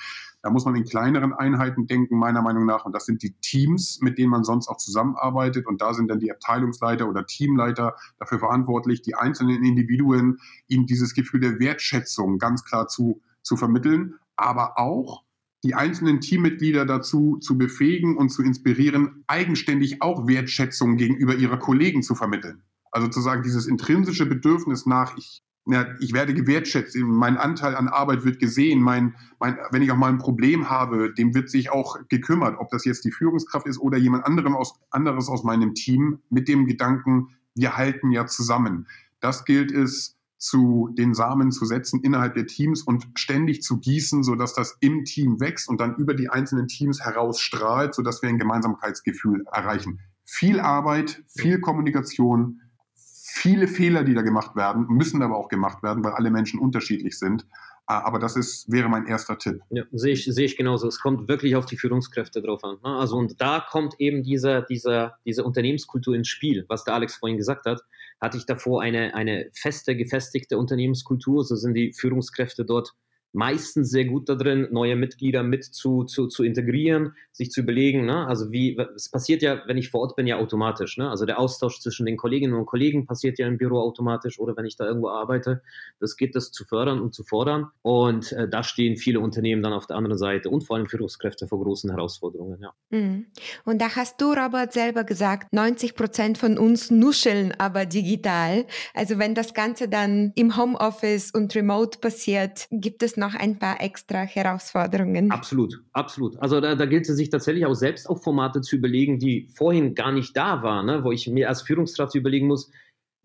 Da 0.43 0.51
muss 0.51 0.67
man 0.67 0.77
in 0.77 0.85
kleineren 0.85 1.33
Einheiten 1.33 1.87
denken, 1.87 2.19
meiner 2.19 2.43
Meinung 2.43 2.67
nach. 2.67 2.85
Und 2.85 2.93
das 2.95 3.07
sind 3.07 3.23
die 3.23 3.33
Teams, 3.41 4.01
mit 4.03 4.19
denen 4.19 4.31
man 4.31 4.45
sonst 4.45 4.69
auch 4.69 4.77
zusammenarbeitet. 4.77 5.67
Und 5.67 5.81
da 5.81 5.95
sind 5.95 6.11
dann 6.11 6.21
die 6.21 6.31
Abteilungsleiter 6.31 7.09
oder 7.09 7.25
Teamleiter 7.25 7.97
dafür 8.19 8.41
verantwortlich, 8.41 9.01
die 9.01 9.15
einzelnen 9.15 9.65
Individuen 9.65 10.41
ihnen 10.69 10.85
dieses 10.85 11.15
Gefühl 11.15 11.41
der 11.41 11.59
Wertschätzung 11.61 12.37
ganz 12.37 12.65
klar 12.67 12.89
zu, 12.89 13.23
zu 13.41 13.57
vermitteln. 13.57 14.17
Aber 14.37 14.79
auch 14.79 15.25
die 15.65 15.75
einzelnen 15.75 16.21
Teammitglieder 16.21 16.85
dazu 16.85 17.39
zu 17.39 17.57
befähigen 17.57 18.17
und 18.17 18.29
zu 18.29 18.43
inspirieren, 18.43 19.25
eigenständig 19.27 20.03
auch 20.03 20.29
Wertschätzung 20.29 20.99
gegenüber 20.99 21.35
ihrer 21.35 21.59
Kollegen 21.59 22.03
zu 22.03 22.15
vermitteln. 22.15 22.63
Also 22.93 23.09
zu 23.09 23.21
sagen, 23.21 23.43
dieses 23.43 23.67
intrinsische 23.67 24.27
Bedürfnis 24.27 24.85
nach, 24.85 25.17
ich, 25.17 25.43
ja, 25.67 25.87
ich 26.01 26.13
werde 26.13 26.35
gewertschätzt, 26.35 26.95
mein 26.97 27.39
Anteil 27.39 27.75
an 27.75 27.89
Arbeit 27.89 28.27
wird 28.27 28.39
gesehen, 28.39 28.83
mein, 28.83 29.17
mein, 29.41 29.57
wenn 29.71 29.81
ich 29.81 29.91
auch 29.91 29.97
mal 29.97 30.11
ein 30.11 30.19
Problem 30.19 30.69
habe, 30.69 31.15
dem 31.15 31.35
wird 31.35 31.49
sich 31.49 31.71
auch 31.73 31.99
gekümmert, 32.09 32.59
ob 32.59 32.69
das 32.69 32.85
jetzt 32.85 33.07
die 33.07 33.11
Führungskraft 33.11 33.67
ist 33.67 33.79
oder 33.79 33.97
jemand 33.97 34.27
anderem 34.27 34.55
aus, 34.55 34.75
anderes 34.91 35.29
aus 35.31 35.45
meinem 35.45 35.75
Team, 35.75 36.21
mit 36.29 36.47
dem 36.47 36.67
Gedanken, 36.67 37.31
wir 37.55 37.77
halten 37.77 38.11
ja 38.11 38.27
zusammen. 38.27 38.87
Das 39.21 39.47
gilt 39.47 39.73
es 39.73 40.19
zu 40.45 40.91
den 40.93 41.15
Samen 41.15 41.53
zu 41.53 41.65
setzen 41.65 42.01
innerhalb 42.03 42.35
der 42.35 42.47
Teams 42.47 42.83
und 42.83 43.07
ständig 43.15 43.63
zu 43.63 43.79
gießen, 43.79 44.23
sodass 44.23 44.53
das 44.53 44.77
im 44.81 45.05
Team 45.05 45.41
wächst 45.41 45.71
und 45.71 45.81
dann 45.81 45.97
über 45.97 46.13
die 46.13 46.29
einzelnen 46.29 46.69
Teams 46.69 47.03
heraus 47.03 47.41
strahlt, 47.41 47.95
sodass 47.95 48.21
wir 48.21 48.29
ein 48.29 48.39
Gemeinsamkeitsgefühl 48.39 49.47
erreichen. 49.51 50.01
Viel 50.27 50.61
Arbeit, 50.61 51.23
viel 51.29 51.61
Kommunikation, 51.61 52.61
viele 52.95 53.67
Fehler, 53.67 54.05
die 54.05 54.13
da 54.13 54.21
gemacht 54.21 54.55
werden, 54.55 54.87
müssen 54.89 55.23
aber 55.23 55.39
auch 55.39 55.49
gemacht 55.49 55.83
werden, 55.83 56.05
weil 56.05 56.13
alle 56.13 56.31
Menschen 56.31 56.61
unterschiedlich 56.61 57.19
sind. 57.19 57.47
Ah, 57.87 58.03
aber 58.05 58.19
das 58.19 58.37
ist, 58.37 58.71
wäre 58.71 58.91
mein 58.91 59.07
erster 59.07 59.39
Tipp. 59.39 59.61
Ja, 59.71 59.85
sehe 59.93 60.13
ich, 60.13 60.25
sehe 60.25 60.45
ich 60.45 60.57
genauso. 60.59 60.89
Es 60.89 61.01
kommt 61.01 61.27
wirklich 61.27 61.57
auf 61.57 61.65
die 61.65 61.79
Führungskräfte 61.79 62.43
drauf 62.43 62.65
an. 62.65 62.77
Ne? 62.83 62.97
Also, 62.99 63.17
und 63.17 63.41
da 63.41 63.65
kommt 63.67 63.95
eben 63.99 64.23
dieser, 64.23 64.61
dieser, 64.61 65.19
diese 65.25 65.45
Unternehmenskultur 65.45 66.15
ins 66.15 66.29
Spiel, 66.29 66.67
was 66.69 66.85
der 66.85 66.95
Alex 66.95 67.17
vorhin 67.17 67.39
gesagt 67.39 67.65
hat. 67.67 67.83
Hatte 68.25 68.39
ich 68.39 68.47
davor 68.47 68.81
eine, 68.81 69.15
eine 69.15 69.51
feste, 69.53 69.95
gefestigte 69.95 70.57
Unternehmenskultur, 70.57 71.45
so 71.45 71.57
sind 71.57 71.75
die 71.75 71.93
Führungskräfte 71.93 72.65
dort 72.65 72.95
meistens 73.35 73.91
sehr 73.91 74.05
gut 74.05 74.29
darin, 74.29 74.69
neue 74.71 74.95
Mitglieder 74.95 75.43
mit 75.43 75.65
zu, 75.65 76.05
zu, 76.05 76.29
zu 76.29 76.45
integrieren, 76.45 77.15
sich 77.33 77.51
zu 77.51 77.63
überlegen, 77.63 78.07
ne? 78.07 78.27
also 78.27 78.53
wie, 78.53 78.79
es 78.95 79.09
passiert 79.09 79.43
ja, 79.43 79.63
wenn 79.67 79.77
ich 79.77 79.91
vor 79.91 80.01
Ort 80.03 80.17
bin, 80.17 80.27
ja 80.27 80.37
automatisch, 80.37 80.97
ne? 80.97 81.11
also 81.11 81.27
der 81.27 81.41
Austausch 81.41 81.81
zwischen 81.81 82.07
den 82.07 82.17
Kolleginnen 82.17 82.55
und 82.55 82.67
Kollegen 82.67 83.07
passiert 83.07 83.39
ja 83.41 83.49
im 83.49 83.59
Büro 83.59 83.81
automatisch 83.81 84.39
oder 84.39 84.57
wenn 84.57 84.67
ich 84.67 84.77
da 84.77 84.87
irgendwo 84.87 85.09
arbeite, 85.09 85.63
das 85.99 86.17
geht 86.17 86.37
das 86.37 86.53
zu 86.53 86.65
fördern 86.65 87.01
und 87.01 87.13
zu 87.13 87.25
fordern 87.25 87.67
und 87.83 88.31
äh, 88.33 88.49
da 88.49 88.63
stehen 88.63 88.97
viele 88.97 89.19
Unternehmen 89.19 89.63
dann 89.63 89.73
auf 89.73 89.89
der 89.89 89.97
anderen 89.97 90.17
Seite 90.19 90.49
und 90.49 90.63
vor 90.63 90.77
allem 90.77 90.87
Führungskräfte 90.87 91.49
vor 91.49 91.61
großen 91.61 91.91
Herausforderungen, 91.91 92.61
ja. 92.63 92.73
Mhm. 92.91 93.27
Und 93.65 93.81
da 93.81 93.97
hast 93.97 94.21
du, 94.21 94.33
Robert, 94.33 94.73
selber 94.73 95.03
gesagt, 95.03 95.53
90 95.53 95.97
Prozent 95.97 96.39
von 96.39 96.57
uns 96.57 96.93
nuscheln 96.93 97.53
aber 97.59 97.85
digital, 97.85 98.65
also 98.95 99.19
wenn 99.19 99.35
das 99.35 99.55
Ganze 99.55 99.89
dann 99.89 100.31
im 100.37 100.57
Homeoffice 100.57 101.33
und 101.33 101.53
remote 101.57 101.99
passiert, 101.99 102.69
gibt 102.71 103.03
es 103.03 103.17
noch 103.17 103.24
noch 103.25 103.35
ein 103.35 103.59
paar 103.59 103.81
extra 103.81 104.23
Herausforderungen. 104.23 105.31
Absolut, 105.31 105.83
absolut. 105.93 106.37
Also 106.39 106.61
da, 106.61 106.75
da 106.75 106.87
gilt 106.87 107.09
es 107.09 107.17
sich 107.17 107.31
tatsächlich 107.31 107.67
auch 107.67 107.75
selbst 107.75 108.09
auch 108.09 108.23
Formate 108.23 108.61
zu 108.61 108.77
überlegen, 108.77 109.19
die 109.19 109.49
vorhin 109.55 109.95
gar 109.95 110.13
nicht 110.13 110.37
da 110.37 110.63
waren, 110.63 110.87
ne? 110.87 111.05
wo 111.05 111.13
ich 111.13 111.27
mir 111.29 111.49
als 111.49 111.63
Führungskraft 111.63 112.15
überlegen 112.15 112.47
muss, 112.47 112.71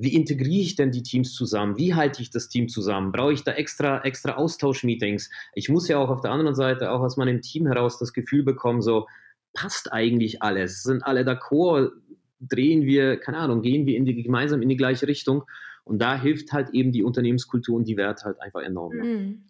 wie 0.02 0.16
integriere 0.16 0.62
ich 0.62 0.76
denn 0.78 0.92
die 0.92 1.04
Teams 1.04 1.34
zusammen? 1.34 1.78
Wie 1.78 1.94
halte 1.94 2.22
ich 2.22 2.32
das 2.32 2.48
Team 2.48 2.70
zusammen? 2.70 3.12
Brauche 3.12 3.34
ich 3.34 3.44
da 3.44 3.52
extra, 3.52 4.02
extra 4.04 4.36
Austauschmeetings? 4.36 5.30
Ich 5.54 5.68
muss 5.68 5.90
ja 5.90 5.98
auch 5.98 6.10
auf 6.10 6.22
der 6.22 6.32
anderen 6.32 6.56
Seite 6.56 6.92
auch 6.92 7.02
aus 7.02 7.18
meinem 7.18 7.42
Team 7.42 7.68
heraus 7.68 8.00
das 8.00 8.14
Gefühl 8.14 8.44
bekommen, 8.44 8.82
so, 8.82 9.08
passt 9.54 9.92
eigentlich 9.92 10.42
alles? 10.42 10.84
Sind 10.84 11.04
alle 11.04 11.24
d'accord? 11.24 11.92
Drehen 12.40 12.84
wir, 12.84 13.18
keine 13.18 13.40
Ahnung, 13.40 13.62
gehen 13.62 13.86
wir 13.86 13.98
in 13.98 14.06
die, 14.06 14.24
gemeinsam 14.24 14.62
in 14.62 14.70
die 14.70 14.78
gleiche 14.78 15.06
Richtung? 15.06 15.44
Und 15.90 16.00
da 16.00 16.20
hilft 16.20 16.54
halt 16.54 16.70
eben 16.72 16.92
die 16.92 17.04
Unternehmenskultur 17.04 17.76
und 17.76 17.88
die 17.88 17.98
Werte 17.98 18.26
halt 18.26 18.42
einfach 18.42 18.62
enorm. 18.62 18.96
Mhm. 18.96 19.44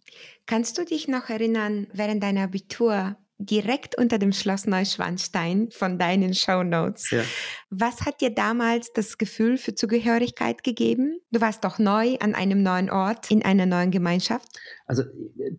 Kannst 0.45 0.77
du 0.77 0.85
dich 0.85 1.07
noch 1.07 1.29
erinnern, 1.29 1.87
während 1.93 2.23
deiner 2.23 2.43
Abitur, 2.43 3.17
direkt 3.39 3.97
unter 3.97 4.19
dem 4.19 4.33
Schloss 4.33 4.67
Neuschwanstein 4.67 5.69
von 5.71 5.97
deinen 5.97 6.33
Show 6.33 6.61
Notes. 6.61 7.09
Ja. 7.09 7.23
Was 7.69 8.01
hat 8.05 8.19
dir 8.19 8.31
damals 8.31 8.91
das 8.91 9.17
Gefühl 9.17 9.57
für 9.57 9.73
Zugehörigkeit 9.73 10.61
gegeben? 10.61 11.21
Du 11.31 11.39
warst 11.39 11.63
doch 11.63 11.79
neu 11.79 12.17
an 12.19 12.35
einem 12.35 12.61
neuen 12.63 12.89
Ort, 12.89 13.31
in 13.31 13.43
einer 13.43 13.65
neuen 13.65 13.91
Gemeinschaft. 13.91 14.49
Also 14.87 15.03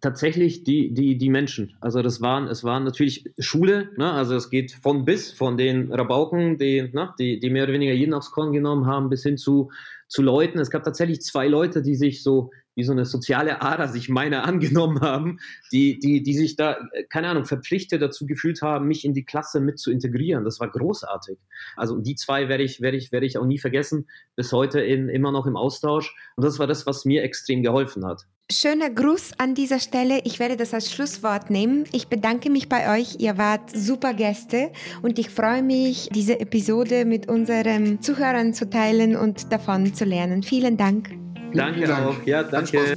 tatsächlich 0.02 0.62
die, 0.62 0.92
die, 0.92 1.16
die 1.16 1.30
Menschen. 1.30 1.74
Also 1.80 2.02
das 2.02 2.20
waren, 2.20 2.48
es 2.48 2.64
waren 2.64 2.84
natürlich 2.84 3.24
Schule, 3.38 3.88
ne? 3.96 4.12
also 4.12 4.36
es 4.36 4.50
geht 4.50 4.72
von 4.72 5.06
bis, 5.06 5.32
von 5.32 5.56
den 5.56 5.90
Rabauken, 5.90 6.58
die, 6.58 6.90
ne? 6.92 7.14
die, 7.18 7.40
die 7.40 7.48
mehr 7.48 7.64
oder 7.64 7.72
weniger 7.72 7.94
jeden 7.94 8.12
aufs 8.12 8.30
Korn 8.30 8.52
genommen 8.52 8.84
haben, 8.86 9.08
bis 9.08 9.22
hin 9.22 9.38
zu, 9.38 9.70
zu 10.10 10.22
Leuten. 10.22 10.58
Es 10.58 10.70
gab 10.70 10.82
tatsächlich 10.82 11.22
zwei 11.22 11.46
Leute, 11.48 11.82
die 11.82 11.94
sich 11.94 12.22
so 12.22 12.50
wie 12.74 12.84
so 12.84 12.92
eine 12.92 13.04
soziale 13.04 13.62
Ader 13.62 13.88
sich 13.88 14.08
meiner 14.08 14.44
angenommen 14.48 15.00
haben, 15.00 15.38
die, 15.72 15.98
die, 15.98 16.22
die 16.22 16.34
sich 16.34 16.56
da, 16.56 16.76
keine 17.08 17.28
Ahnung, 17.28 17.44
verpflichtet 17.44 18.02
dazu 18.02 18.26
gefühlt 18.26 18.60
haben, 18.62 18.88
mich 18.88 19.04
in 19.04 19.14
die 19.14 19.24
Klasse 19.24 19.60
mit 19.60 19.78
zu 19.78 19.90
integrieren. 19.90 20.44
Das 20.44 20.60
war 20.60 20.68
großartig. 20.68 21.38
Also 21.76 21.98
die 21.98 22.16
zwei 22.16 22.48
werde 22.48 22.64
ich, 22.64 22.80
werde 22.80 22.96
ich, 22.96 23.12
werde 23.12 23.26
ich 23.26 23.38
auch 23.38 23.46
nie 23.46 23.58
vergessen, 23.58 24.08
bis 24.36 24.52
heute 24.52 24.80
in, 24.80 25.08
immer 25.08 25.32
noch 25.32 25.46
im 25.46 25.56
Austausch. 25.56 26.14
Und 26.36 26.44
das 26.44 26.58
war 26.58 26.66
das, 26.66 26.86
was 26.86 27.04
mir 27.04 27.22
extrem 27.22 27.62
geholfen 27.62 28.04
hat. 28.04 28.26
Schöner 28.52 28.90
Gruß 28.90 29.34
an 29.38 29.54
dieser 29.54 29.78
Stelle. 29.78 30.22
Ich 30.24 30.40
werde 30.40 30.56
das 30.56 30.74
als 30.74 30.90
Schlusswort 30.90 31.50
nehmen. 31.50 31.84
Ich 31.92 32.08
bedanke 32.08 32.50
mich 32.50 32.68
bei 32.68 32.98
euch. 32.98 33.14
Ihr 33.20 33.38
wart 33.38 33.70
super 33.72 34.12
Gäste 34.12 34.72
und 35.02 35.20
ich 35.20 35.30
freue 35.30 35.62
mich, 35.62 36.08
diese 36.12 36.40
Episode 36.40 37.04
mit 37.04 37.28
unseren 37.28 38.02
Zuhörern 38.02 38.52
zu 38.52 38.68
teilen 38.68 39.14
und 39.14 39.52
davon 39.52 39.94
zu 39.94 40.04
lernen. 40.04 40.42
Vielen 40.42 40.76
Dank. 40.76 41.10
Danke 41.54 41.96
auch. 41.96 42.16
Ja, 42.26 42.42
danke. 42.42 42.96